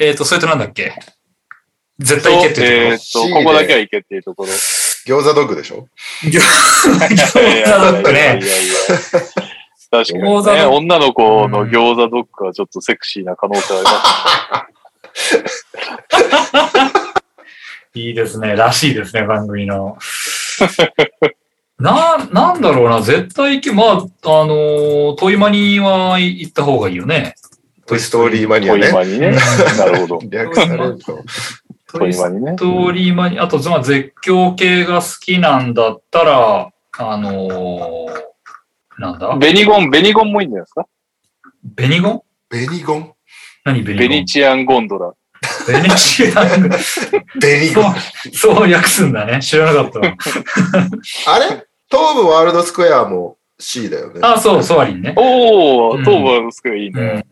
[0.00, 0.94] えっ、と、それとなんだっけ？
[1.98, 2.30] 絶ト。
[2.30, 4.48] 対行けってえーっ言と、ここだけは行けっていうところ。
[5.08, 5.88] 餃子ドッグでしょ？
[6.24, 8.46] 餃子だったいやいやいやいね。
[8.46, 8.46] や
[9.90, 13.90] 確かにね、女の子の餃子ドッグはちょっとセクシーな可能性ありま
[15.14, 15.44] す。
[17.94, 18.54] いいですね。
[18.54, 19.96] らしいですね、番組の。
[21.80, 23.00] な、なんだろうな。
[23.00, 23.96] 絶対行け、まあ、あ
[24.46, 27.34] のートイマニは行った方がいいよね。
[27.86, 28.92] トイストーリーマニアトイね。
[28.92, 29.30] マにね。
[29.78, 30.20] なるほど。
[30.28, 31.22] 略されると。
[31.92, 32.56] トイマにねス。
[32.56, 38.28] トーリーマニ、あと、まあ、絶叫系が好きなんだったら、あのー
[38.98, 40.86] なんだベニゴン、ベニゴンもいいんじゃないですか
[41.76, 43.12] ベニゴンベニゴン
[43.64, 45.12] 何ベニゴンベニチアンゴンドラ。
[45.68, 46.70] ベネチアン。
[47.40, 47.94] ベニゴン。
[48.32, 49.40] そう、そう訳すんだね。
[49.40, 50.00] 知らなかった。
[50.00, 54.20] あれ東武ワールドスクエアも C だよね。
[54.22, 55.14] あ、そう、ソアリンね。
[55.16, 57.02] おー、うん東部はすごいいいうね。
[57.20, 57.24] ん。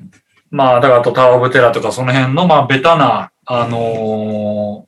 [0.51, 4.86] まあ、だからあとタワーオブテラーとかその辺の、まあ、ベタな、あのー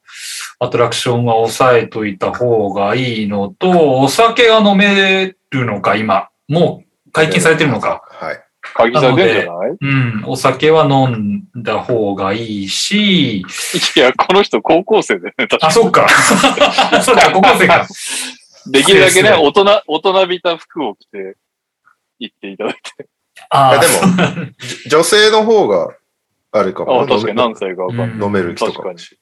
[0.61, 6.31] アトラクションは抑えといた方がいいのと、お酒が飲めるのか、今。
[6.49, 8.03] もう解禁されてるのか。
[8.11, 8.41] はい。
[8.75, 9.77] 鍵されてんじゃない？
[9.81, 10.25] うん。
[10.27, 13.45] お酒は飲んだ方がいいし、い
[14.01, 15.47] や、この人高校生だよね。
[15.47, 16.09] 確かあ、そっか。
[17.05, 17.87] そっか、高校生か。
[18.67, 21.37] にできるだけね、大人、大人びた服を着て
[22.19, 23.07] 行っていただいて。
[23.51, 25.89] あいやでも、じ 女性の方が
[26.53, 27.13] あれかもあね。
[27.13, 28.09] 確かに何歳かわかんない。
[28.09, 29.19] うん飲める人かもし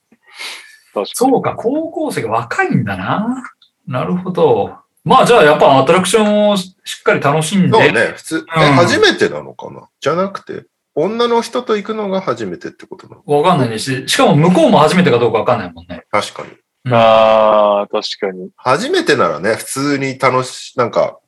[0.92, 1.06] 確かに。
[1.14, 3.42] そうか、高校生が若いんだな。
[3.86, 4.76] なるほど。
[5.04, 7.72] まあじゃあやっぱアトラクションをしっかり楽しんで。
[7.72, 9.88] そうね、普通、え、うん初めてなのかな？
[10.00, 10.64] じゃなくて、
[10.96, 13.36] 女の人と行くのが初めてってことなの？
[13.42, 16.04] わかんないねし、しかも向こうも初めてかどうかわかんないもんね。
[16.10, 16.48] 確かに。
[16.50, 18.50] うんああ、確かに。
[18.56, 21.18] 初めてならね、普通に楽し、なんか、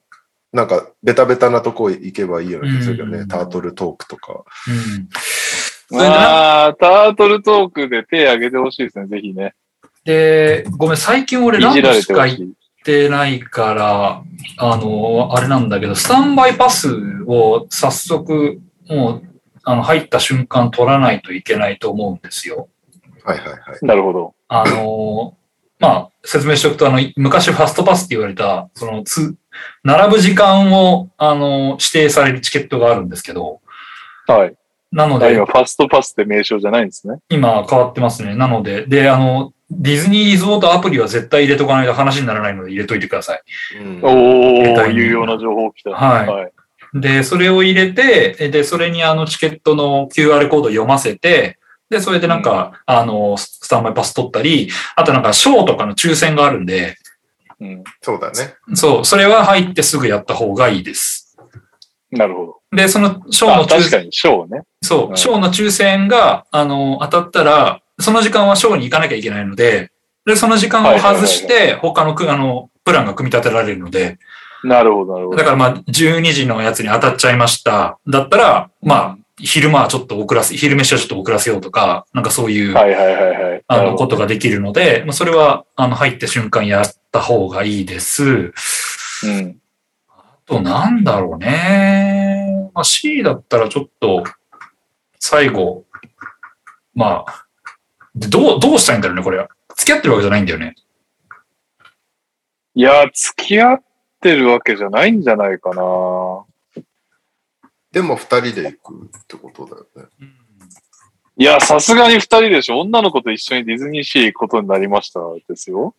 [0.52, 3.18] なんか、ベタベタなとこ行けばいいような気がするよね。
[3.18, 4.44] うんタートルトークとか。
[5.90, 9.54] うんああ、タートルトークで手挙げてほしいですね、ぜひね。
[10.04, 12.46] で、ごめん、最近俺ランドしか行っれ
[12.84, 14.22] てないから、
[14.58, 16.88] あの、あれなんだけど、スタンバイパス
[17.26, 19.22] を早速、もう、
[19.62, 22.68] あの、入った瞬間取らないといけないと思うんですよ。
[23.24, 23.58] はいはいはい。
[23.82, 24.34] なるほど。
[24.48, 25.38] あのー
[25.80, 29.36] まあ、説明しておくと、あの、昔ファストパスって言われた、その、つ、
[29.84, 33.60] 並ぶ時間を、あのー指定されるチケットがあるんですけど、
[34.26, 34.54] はい。
[34.90, 37.18] なのであ今、、ファストパスって名称じゃないんですね。
[37.28, 38.34] 今変わってますね。
[38.34, 43.42] なので、で、あの、ディズニーリゾートアプリは絶対入れとかないと話にならないので入れといてください。
[43.80, 45.90] うんおー、携帯に有用な情報来た。
[45.90, 46.52] はいはい。
[46.94, 51.58] で、それを入れて、えで、それにあのチケットの QR コードを読ませて、
[51.90, 56.96] で、それでなんか、あの、ススタンバイパス取ったり、あとなんか、ショーとかの抽選があるんで、
[57.60, 57.84] うん。
[58.02, 58.54] そうだね。
[58.74, 61.36] そう、それは入ってすぐやった方がいいです。
[62.10, 62.76] なるほど。
[62.76, 64.62] で、そのショーあの抽選、確かに、ショーね。
[64.82, 69.90] そうう、んショーの抽選が、あの、当たったら、その時間はショーに行かなきゃいけないので、
[70.24, 74.18] で、その時間を外して、他のく、あの、プランが組み立てられるので、
[74.64, 75.36] なるほど、なるほど。
[75.38, 77.98] だからまあ、12時のやつに当たっちゃいました。
[78.08, 83.62] だったら、まあ、昼間はちょっと遅らせ、昼飯はちょっと遅らせようとか、なんかそういう、はいはいはいはい。
[83.68, 86.82] あの、ことができるので、まあ、それは、あの、入った瞬間や
[87.18, 88.22] った方がいいです。
[88.24, 89.60] うん。
[90.08, 92.70] あと、なんだろうね。
[92.72, 94.22] まあ、C だったらちょっと、
[95.18, 95.84] 最後、
[96.94, 97.46] まあ、
[98.14, 99.48] でどう、どうしたいんだろうね、これは。
[99.76, 100.74] 付き合ってるわけじゃないんだよね。
[102.74, 103.82] いや、付き合っ
[104.20, 106.44] てるわけじゃないんじゃないかな。
[107.90, 110.28] でも二人で行くってことだよね。
[111.36, 112.80] いや、さすがに二人でしょ。
[112.80, 115.94] 女の子と一緒にディズニーシー行くことになりましたですよ。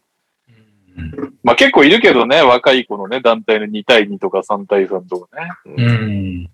[0.97, 5.49] うんまあ結構いるけどね、若い子のね、団体の2対2とか3対3とかね。
[5.65, 6.49] うん。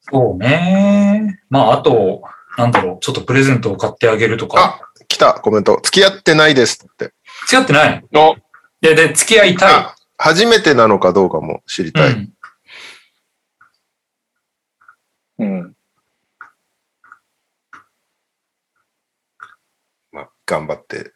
[0.00, 1.40] そうね。
[1.50, 2.22] まあ、あと、
[2.56, 4.80] なんだろう、ちょっとプレゼントを買ってあげるとか。
[4.80, 5.80] あ、来た、コメント。
[5.82, 7.12] 付き合ってないですって。
[7.46, 8.04] 付き合ってない？
[8.14, 8.36] お
[8.80, 9.74] で、で、付き合いたい。
[9.74, 12.12] あ、初めてなのかどうかも知りたい。
[12.12, 12.32] うん。
[15.38, 15.74] うん。
[20.12, 21.12] まあ、頑張って、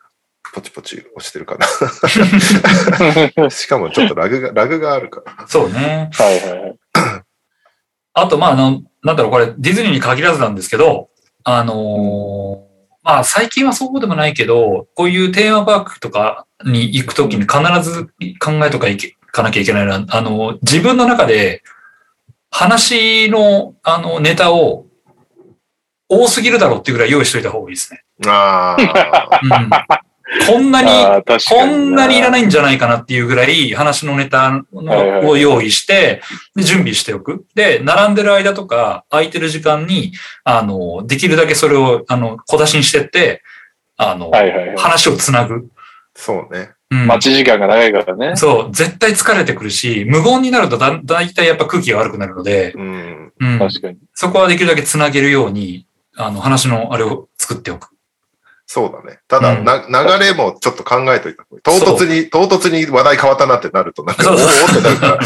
[0.53, 1.67] ポチポチ押してるかな。
[3.51, 5.47] しかもちょっとラグが、ラグがあるから。
[5.49, 6.11] そうね。
[6.13, 6.77] はいはいはい。
[8.15, 11.09] あと、まあ、あの、なんだろう、これ、ディズニーに限らずなんですけど、
[11.45, 12.73] あのー
[13.05, 18.05] まあ、最近はそうでもないけど、こういうテーマパークとかに行くときに必ず
[18.39, 21.63] 考えとかいけかなきゃいけないのは、あの、自分の中で
[22.51, 24.87] 話の、あの、ネタを
[26.09, 28.05] 多すぎるだろうっていうぐらい用意しといた方がいいですね。
[28.27, 29.71] ああ、うん。
[30.49, 30.89] こんなに、
[31.49, 31.77] こに。
[31.77, 32.31] んなにいらい。
[32.31, 36.23] ないんじゃないかなっていうぐらい話のネタのを用意して、
[36.57, 37.44] で、準備しておく。
[37.55, 40.12] で、並んでる間とか、空いてる時間に、
[40.44, 43.43] あの、できるだけそれを、あの、小出しにしてって、
[43.97, 44.77] あの、はいはいはい。
[44.77, 45.69] 話をつなぐ。
[46.15, 46.70] そうね。
[46.91, 47.07] うん。
[47.07, 48.36] 待ち時間が長いからね。
[48.36, 53.33] そう、絶対疲れてくるし、無言になるとだ、だいたいやっぱ空気が悪くなるので、うん。
[53.39, 53.59] うん。
[53.59, 53.99] 確かに。
[54.15, 55.86] そこはできるだけつなげるように、
[56.17, 57.92] あの、話のあれを作っておく。
[58.75, 59.18] そうだね。
[59.28, 59.84] ただ、うんな、
[60.18, 61.81] 流れもちょっと考えといた方がいい。
[61.84, 65.18] 唐突に、唐突に話題変わったなってなると、なんか、おおってなるから。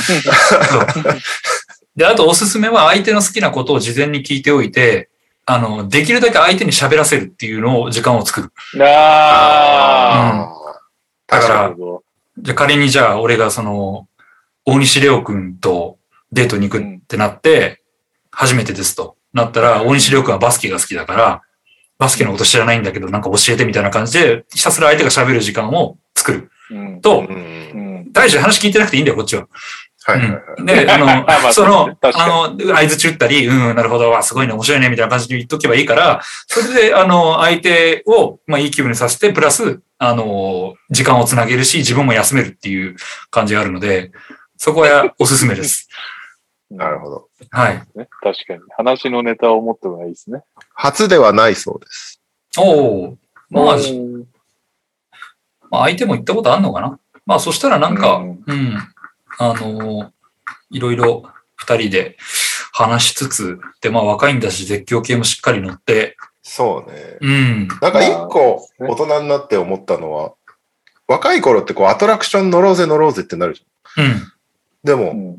[1.94, 5.10] で、あとおすすめは相手の好きなことを事前に聞いておいて、
[5.44, 8.52] あの、できるだけ相手に喋らせるっていうのを時間を作る。
[8.84, 10.50] あ
[11.28, 11.48] あだかあ。
[11.48, 11.74] なら。
[12.38, 14.08] じゃあ仮にじゃあ俺がその、
[14.64, 15.98] 大西レオ君と
[16.32, 17.80] デートに行くってなって、
[18.32, 21.42] 初めてですとなったら、大西レオ君はバスケが好きだから、
[21.98, 26.50] バスケのこと知らないんだけどなんか教えてみたいな感じで、ひたすら相手が喋る時間を作る。
[26.70, 26.96] うん。
[26.96, 27.00] あ。
[27.00, 27.26] と。
[28.12, 29.46] 大して話聞いてなくていいんだよ、こっちは。
[30.04, 30.42] はいはいはい。
[30.58, 42.96] うんで、 あの、まあその、あの、合図打ったり、うん、なるほど、わすごいね、面白いね、みたいな感じで言っとけばいいから、それで、あの、相手を、まあ、いい気分にさせて、プラス、あの、時間をつなげるし、自分も休めるっていう
[43.30, 44.12] 感じがあるので、
[44.56, 45.88] そこはおすすめです。
[46.70, 47.28] なるほど。
[47.50, 47.74] はい。
[47.94, 48.08] ね。
[48.20, 48.60] 確かに。
[48.76, 50.42] 話のネタを持ってもいいですね。
[50.74, 52.20] 初ではないそうです。
[52.58, 53.18] おお
[53.50, 54.26] まあ、うん
[55.70, 58.76] まあ、相手も言ったことあんのかなまあ、そしたらなんか、ううんん、
[59.38, 60.12] あの、
[60.70, 61.24] いろいろ
[61.56, 62.16] 二人で
[62.72, 67.18] 話しつつ、で、まあ、若いんだし、絶叫系もしっかり乗って、そうね。
[67.20, 70.34] うん、なんか一個大人になって思ったのは、
[71.08, 74.04] 若い頃ってこうアトラクション乗ろうぜ乗ろうぜってなるじゃん。
[74.04, 74.32] うん。
[74.84, 75.38] でも、うん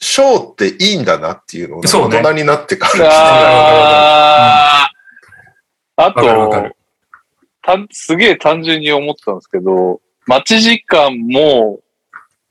[0.00, 6.76] ショーっていいんだなっていうのを大人になってから、あーあわかるわかると、
[7.62, 11.80] たすげえ単純に思ったんですけど、待ち時間も、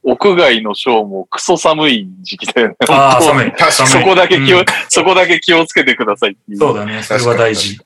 [0.05, 2.75] 屋外のショーもクソ寒い時期だよね。
[2.89, 3.51] ああ、寒い。
[3.55, 6.57] 確かに寒いそこだけ気を、うんそこだけ気をつけてくださいっていう。
[6.57, 7.01] そうだね。
[7.03, 7.79] それは大事。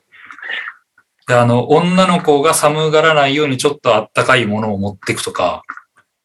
[1.28, 5.62] で、あの、女の子が寒がらないようにちょっとあったかいものを持っていくとか、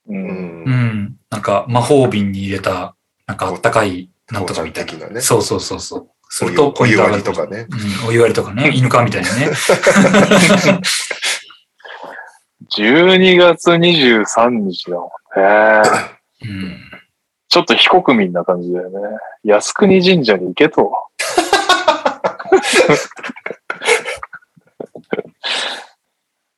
[0.08, 0.14] う。
[0.14, 1.16] うんうんん。
[1.30, 2.96] なんか魔法瓶に入れた、
[3.28, 5.08] なんかあったかい、なんとかみたいな。
[5.08, 6.10] ねそうそうそうそう。
[6.30, 7.68] するとポイント上がるお湯割りとかね。
[7.70, 9.52] うん、お湯割りとかね、 犬かみたいなね。
[12.76, 15.84] 12月23日だもんね。
[16.42, 16.80] うん。
[17.50, 19.00] ちょっと非国民な感じだよね。
[19.44, 20.92] 靖国神社に行けと。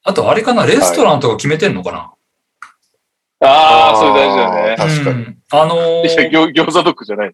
[0.04, 2.14] あと、あれかな、レストランとか決めてんのかな、
[3.42, 4.76] ああ、それ大事だよね。
[4.78, 7.34] 確かにうんあのーいや餃餃子ドッグじゃない。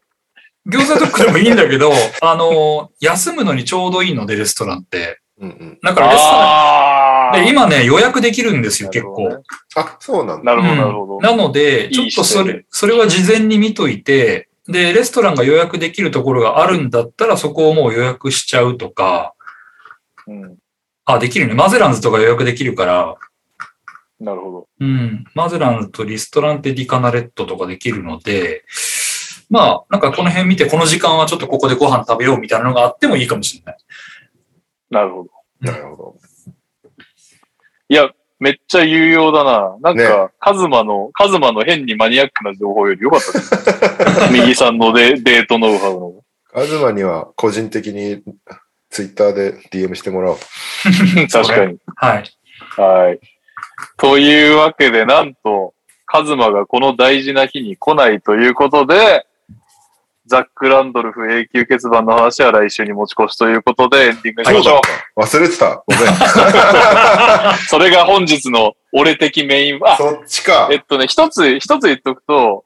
[0.67, 5.19] 餃子ドッグでもいいんだけど、 あのー休むのにちょうどいいので、レストランって。
[5.39, 5.79] うんうん。
[5.81, 9.43] だからレストラあン、で、今ね、予約できるんですよ、結構。
[9.75, 10.55] あ、そうなんだ。
[10.55, 11.19] なるほど、うんなるほど。
[11.21, 19.33] なので、ちょっとそいい視点れ、それは事前に見といて、で、レストランが予約できるところがあるんだったら、そこをもう予約しちゃうとか、
[20.27, 20.57] うん、
[21.05, 21.55] あ、できるね。
[21.55, 23.15] マゼランズとか予約できるから、
[24.21, 24.67] なるほど。
[24.79, 25.25] うん。
[25.33, 28.63] マゼランズとリストランテディカナレットとかできるので、
[29.49, 33.77] まあ、なんかこの辺見て、この時間はちょっとここでご飯食べようみたいなのがあってもいいかもしれない。
[34.91, 35.29] なるほど。
[35.59, 36.15] なるほど。
[37.89, 39.75] いや、めっちゃ有用だな。
[39.81, 44.33] なんねか、カズマの、カズマの変にマニアックな情報より良かったです。
[44.33, 46.13] 右さんのデデートノウハウの。
[46.53, 48.23] カズマには個人的に
[48.89, 50.37] ツイッターで DM してもらおう。
[51.31, 51.77] 確かに。
[51.95, 52.23] はい。
[52.77, 53.19] はい。
[53.97, 55.73] というわけで、なんと、
[56.05, 59.25] カズマがこの大事な日に来ないということで、
[60.25, 64.81] ザック・ランドルフ永久欠番の話は来週に持ち越しということで、エンディングしましょ
[65.15, 65.19] う。
[65.19, 65.83] 忘れてた。
[65.85, 67.57] ごめん。
[67.67, 70.77] それが本日の俺的メイン、あ、そっちかえ。
[70.77, 72.65] っとね、一つ、一つ言っとくと、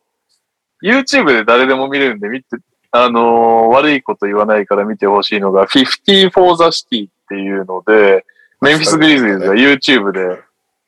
[0.83, 2.57] YouTube で誰でも見れるんで見て、
[2.91, 8.25] あのー悪いこと言わないから見てほしいのが、50 for the City っていうので、
[8.61, 10.41] メンフィス・グリズリーズが YouTube で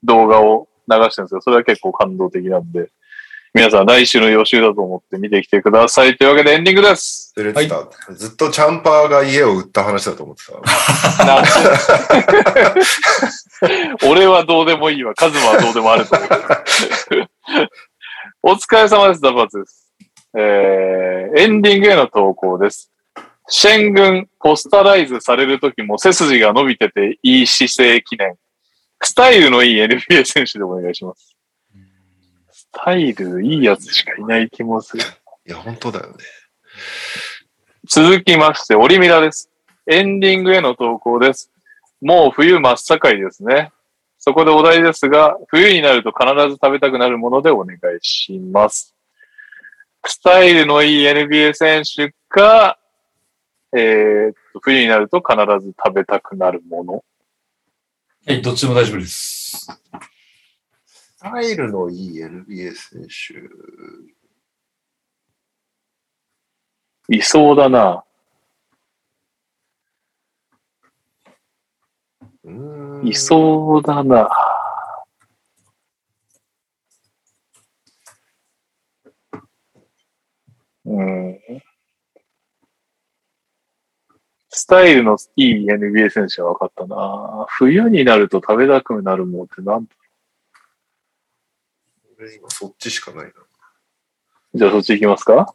[0.03, 1.41] 動画を流してるんですよ。
[1.41, 2.89] それは結構感動的なんで、
[3.53, 6.17] 皆さん来週の予習だと思って見てきてください。
[6.17, 7.33] というわけでエンディングです。
[7.37, 8.13] 忘れてた。
[8.13, 11.25] ずっとチャンパーが家を売った話だと思ってた。
[11.25, 11.43] な
[14.07, 15.15] 俺はどうでもいいわ。
[15.15, 16.29] カズマはどうでもあると思う。
[18.43, 19.21] お疲れ様です。
[19.21, 19.91] ダバツです。
[20.37, 22.91] えー、エンディングへの投稿です。
[23.49, 28.35] シェン軍ポスタライズされるときも背筋が伸びてていい姿勢記念。
[29.07, 31.33] スタイルのいい NBA 選手でお願いします。
[32.51, 35.03] スタイルいいやつしかいない気もする。
[35.47, 36.15] いや、本当だよね。
[37.87, 39.49] 続きまして、オリミラです。
[39.85, 41.49] エンディングへの投稿です。
[42.01, 43.71] もう冬真っ盛りですね。
[44.17, 48.93] そこでお題ですが、冬になると必ず食べたくなるものでお願いします。
[50.05, 52.77] スタイルのいい NBA 選手か、
[53.73, 57.03] えー冬になると必ず食べたくなるもの。
[58.27, 59.67] はい、どっちでも大丈夫です。
[60.85, 63.07] スタイルのいい NBA 選
[67.07, 67.15] 手。
[67.15, 68.03] いそうだな。
[72.43, 74.29] うーんいそうだな。
[80.83, 81.39] うん。
[84.57, 87.45] スタイルのいい NBA 選手は分かったな。
[87.47, 89.87] 冬になると食べたくなるもんってなん
[92.19, 93.31] 俺今そっちしかないな。
[94.55, 95.53] じゃあそっち行きますか？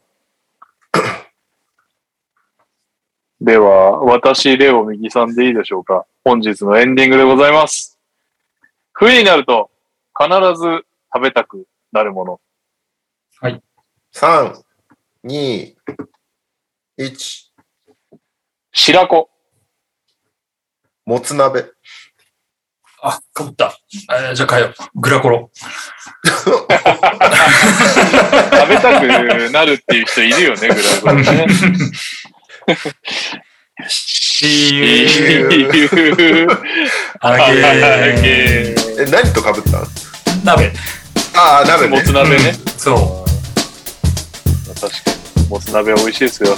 [3.41, 6.05] では、私、レオ右さんでいいでしょうか？
[6.23, 7.99] 本日のエンディングでございます。
[8.93, 9.69] 冬になると
[10.17, 12.39] 必ず食べたくなるもの。
[13.41, 13.59] 3、
[15.25, 15.75] 2、
[16.97, 17.52] 1、
[18.75, 19.29] 白子。
[21.05, 21.65] もつ鍋。
[23.03, 23.77] あ、かぶった。
[24.11, 24.99] えーじゃあ変えよう。
[24.99, 25.51] グラコロ。
[26.25, 26.67] 食
[28.69, 29.05] べたく
[29.51, 31.47] なるっていう人いるよね、ぐらいこれね。
[33.87, 35.05] し
[37.19, 37.55] ああげ
[38.21, 38.27] げ
[38.71, 39.79] え、何と被った？
[39.81, 39.85] の
[40.43, 40.73] 鍋。
[41.35, 41.97] ああ、鍋ね。
[41.97, 42.53] もつ鍋ね。
[42.77, 43.23] そ
[44.81, 45.11] 確か
[45.41, 45.47] に。
[45.47, 46.57] もつ鍋美味しいですよ。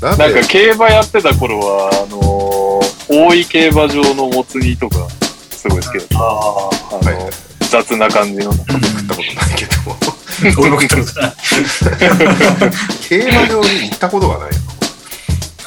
[0.00, 2.68] 鍋なんか競馬やってた頃は、あのー
[3.10, 5.08] 大井競馬場のもつ煮とか、
[5.50, 6.18] すごい好きだった。
[6.18, 7.32] あのはいはい
[7.70, 8.50] 雑な感じの。
[8.50, 8.54] う。
[8.54, 8.66] 食っ
[9.08, 9.72] たことないけど。
[10.60, 11.32] 俺も食ったことない。
[13.08, 14.56] 競馬場に行ったことがないな。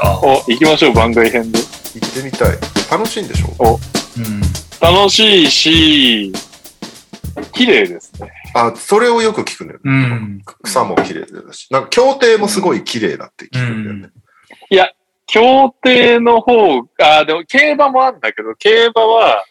[0.03, 1.60] あお、行きましょう、番外編で。
[1.60, 2.58] 行ってみたい。
[2.90, 3.80] 楽しいんでしょ？
[4.18, 4.42] うん。
[4.80, 6.34] 楽しいし、
[7.53, 8.32] 綺麗ですね。
[8.56, 9.80] あ、それをよく聞くのよ。
[9.84, 10.42] うん。
[10.64, 11.68] 草も綺麗だし。
[11.72, 14.10] なんか、協定もすごい綺麗だって聞くんだよね。
[15.27, 19.45] 競艇の方、あ、でも競馬もあるんだけど、競馬は、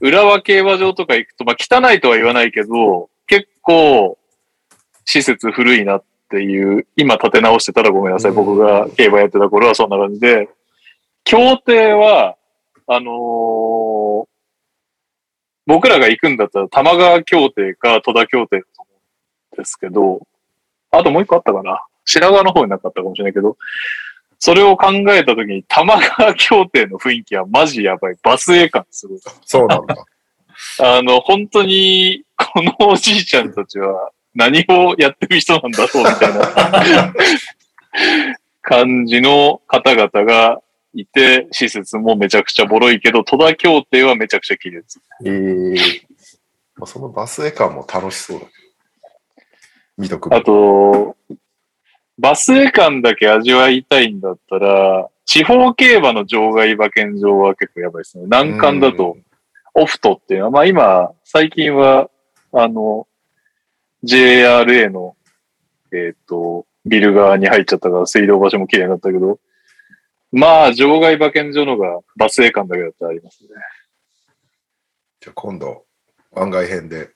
[0.00, 4.16] 浦和競馬場とか行くと、まあ汚いとは言わないけど、結構、
[5.04, 8.30] 施設古いなっっていう、今立て直してたらごめんなさい。
[8.30, 10.48] うん僕が競馬やってた頃はそんな感じで、
[11.24, 12.36] 協定は、
[12.86, 14.26] あのー
[15.64, 18.90] 僕らが行くんだったら玉川協定か戸田協定だと思
[19.52, 20.26] うんですけど、
[20.90, 23.56] あともう一個あったかな品川の方になかったかもしれないけど、
[24.44, 28.16] それを考えたときに玉川協定の雰囲気はマジやばい。
[28.24, 29.20] バスエ感すごい。
[29.46, 30.04] そうなんだ。
[30.82, 37.14] あの、本当に、このおじいちゃんたちは何をやってる人なんだろうみたいな
[38.62, 40.60] 感じの方々が
[40.92, 45.00] いて、施設もめちゃくちゃボロいけど、戸田協定はめちゃくちゃ綺麗です。
[45.24, 46.02] えー
[46.74, 48.52] まあ、そのバスエ感も楽しそうだけど。
[49.98, 51.16] 見とくあと、
[52.22, 58.26] バスエ感だけ味わいたいんだったら、地方競馬の場外馬券場は結構やばいですね。
[58.28, 59.16] 難関だと、
[59.74, 62.08] オフトっていうのは、まあ今、最近は、
[62.52, 63.08] あの、
[64.04, 65.16] JRA の、
[65.92, 69.40] えっ、と、ビル側に入っちゃったから水道場所も綺麗になったけど、
[70.30, 73.48] まあ、場外馬券場のがバスエ感だけだったらありますね。
[75.20, 75.86] じゃあ今度、
[76.32, 77.10] 番外編で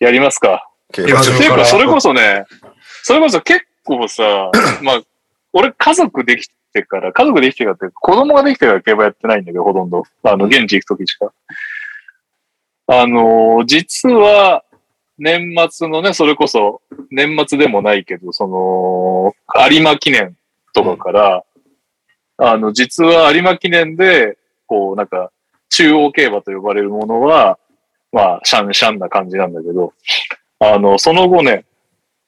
[0.00, 0.68] やりますか。
[0.92, 2.44] 競馬場っていうか、それこそね、
[3.04, 4.50] それこそ結構さ、
[4.82, 5.02] まあ、
[5.52, 10.02] 俺家族できてから、家族できてからって、子供ができてから競馬やってないんだけど、ほとんど。
[10.22, 11.32] あの、現地行くときしか。
[12.90, 14.64] あのー実は、
[15.18, 19.34] 年末のね、それこそ、年末でもないけど、その、
[19.70, 20.36] 有馬記念
[20.72, 21.44] とかから、
[22.36, 25.32] あの、実は有馬記念で、こう、なんか、
[25.70, 27.58] 中央競馬と呼ばれるものは、
[28.12, 29.92] まあ、シャンシャンな感じなんだけど、
[30.60, 31.64] あの、その後ね、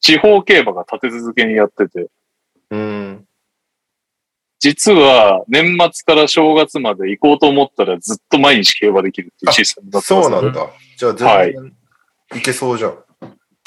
[0.00, 2.08] 地方競馬が立て続けにやってて、
[2.70, 3.26] うん。
[4.58, 10.70] 実は年末から正月まで行こうと思ったらずっと毎日競馬できるっていうシステムだったんですよそうなんだ。
[10.96, 11.72] じゃあはい全然
[12.36, 12.98] いけそうじゃん。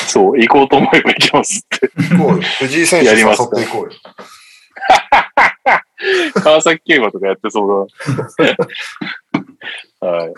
[0.05, 1.91] そう、行こうと思えば行けますって。
[2.15, 2.43] 行こうよ。
[2.59, 3.89] 藤井選手誘っていこうよ。
[6.43, 7.87] 川崎競馬とかやってそう
[9.99, 10.05] だ。
[10.07, 10.33] はい。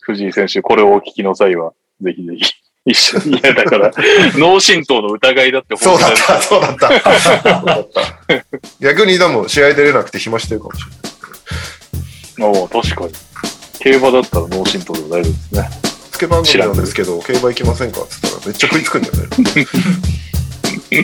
[0.00, 2.54] 藤井選手、これをお聞きの際は、ぜひぜひ、
[2.84, 3.38] 一緒に。
[3.38, 3.92] いや、だから、
[4.34, 6.88] 脳震盪の疑いだってそうだっにた、そうだった。
[7.20, 8.18] そうだった。
[8.80, 10.80] 逆にでも試合出れなくて暇してるかもし
[12.38, 12.52] れない。
[12.58, 13.12] おう確かに。
[13.78, 15.70] 競馬だったら脳震盪でも大丈夫ですね。
[16.10, 18.00] つけ番組なんですけど、競馬行きませんか？
[18.00, 19.28] って言ったらめっちゃ食いつくんだよね。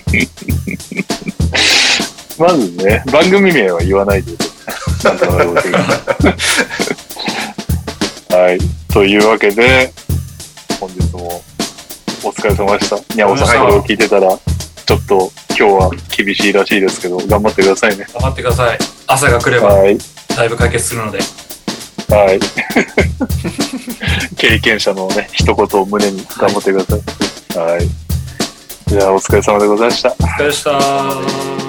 [2.39, 4.32] まずね、番組名は言わないで
[8.31, 8.58] はい。
[8.92, 9.92] というわけで、
[10.78, 11.42] 本日も
[12.24, 13.14] お疲れ様でした。
[13.14, 18.06] にゃおさん、これを聞いてたら、ちょっと今日は厳しいらしいですけど、頑張ってくださいね。
[18.12, 18.78] 頑張ってください。
[19.06, 19.98] 朝が来ればはい。
[20.36, 21.18] だいぶ解決するので。
[22.08, 22.40] はい。
[24.36, 27.58] 経験者のね、一言を胸に頑張ってください。
[27.58, 27.88] はい。
[28.86, 30.10] じゃあ、お疲れ様でございました。
[30.10, 31.67] お疲れでした。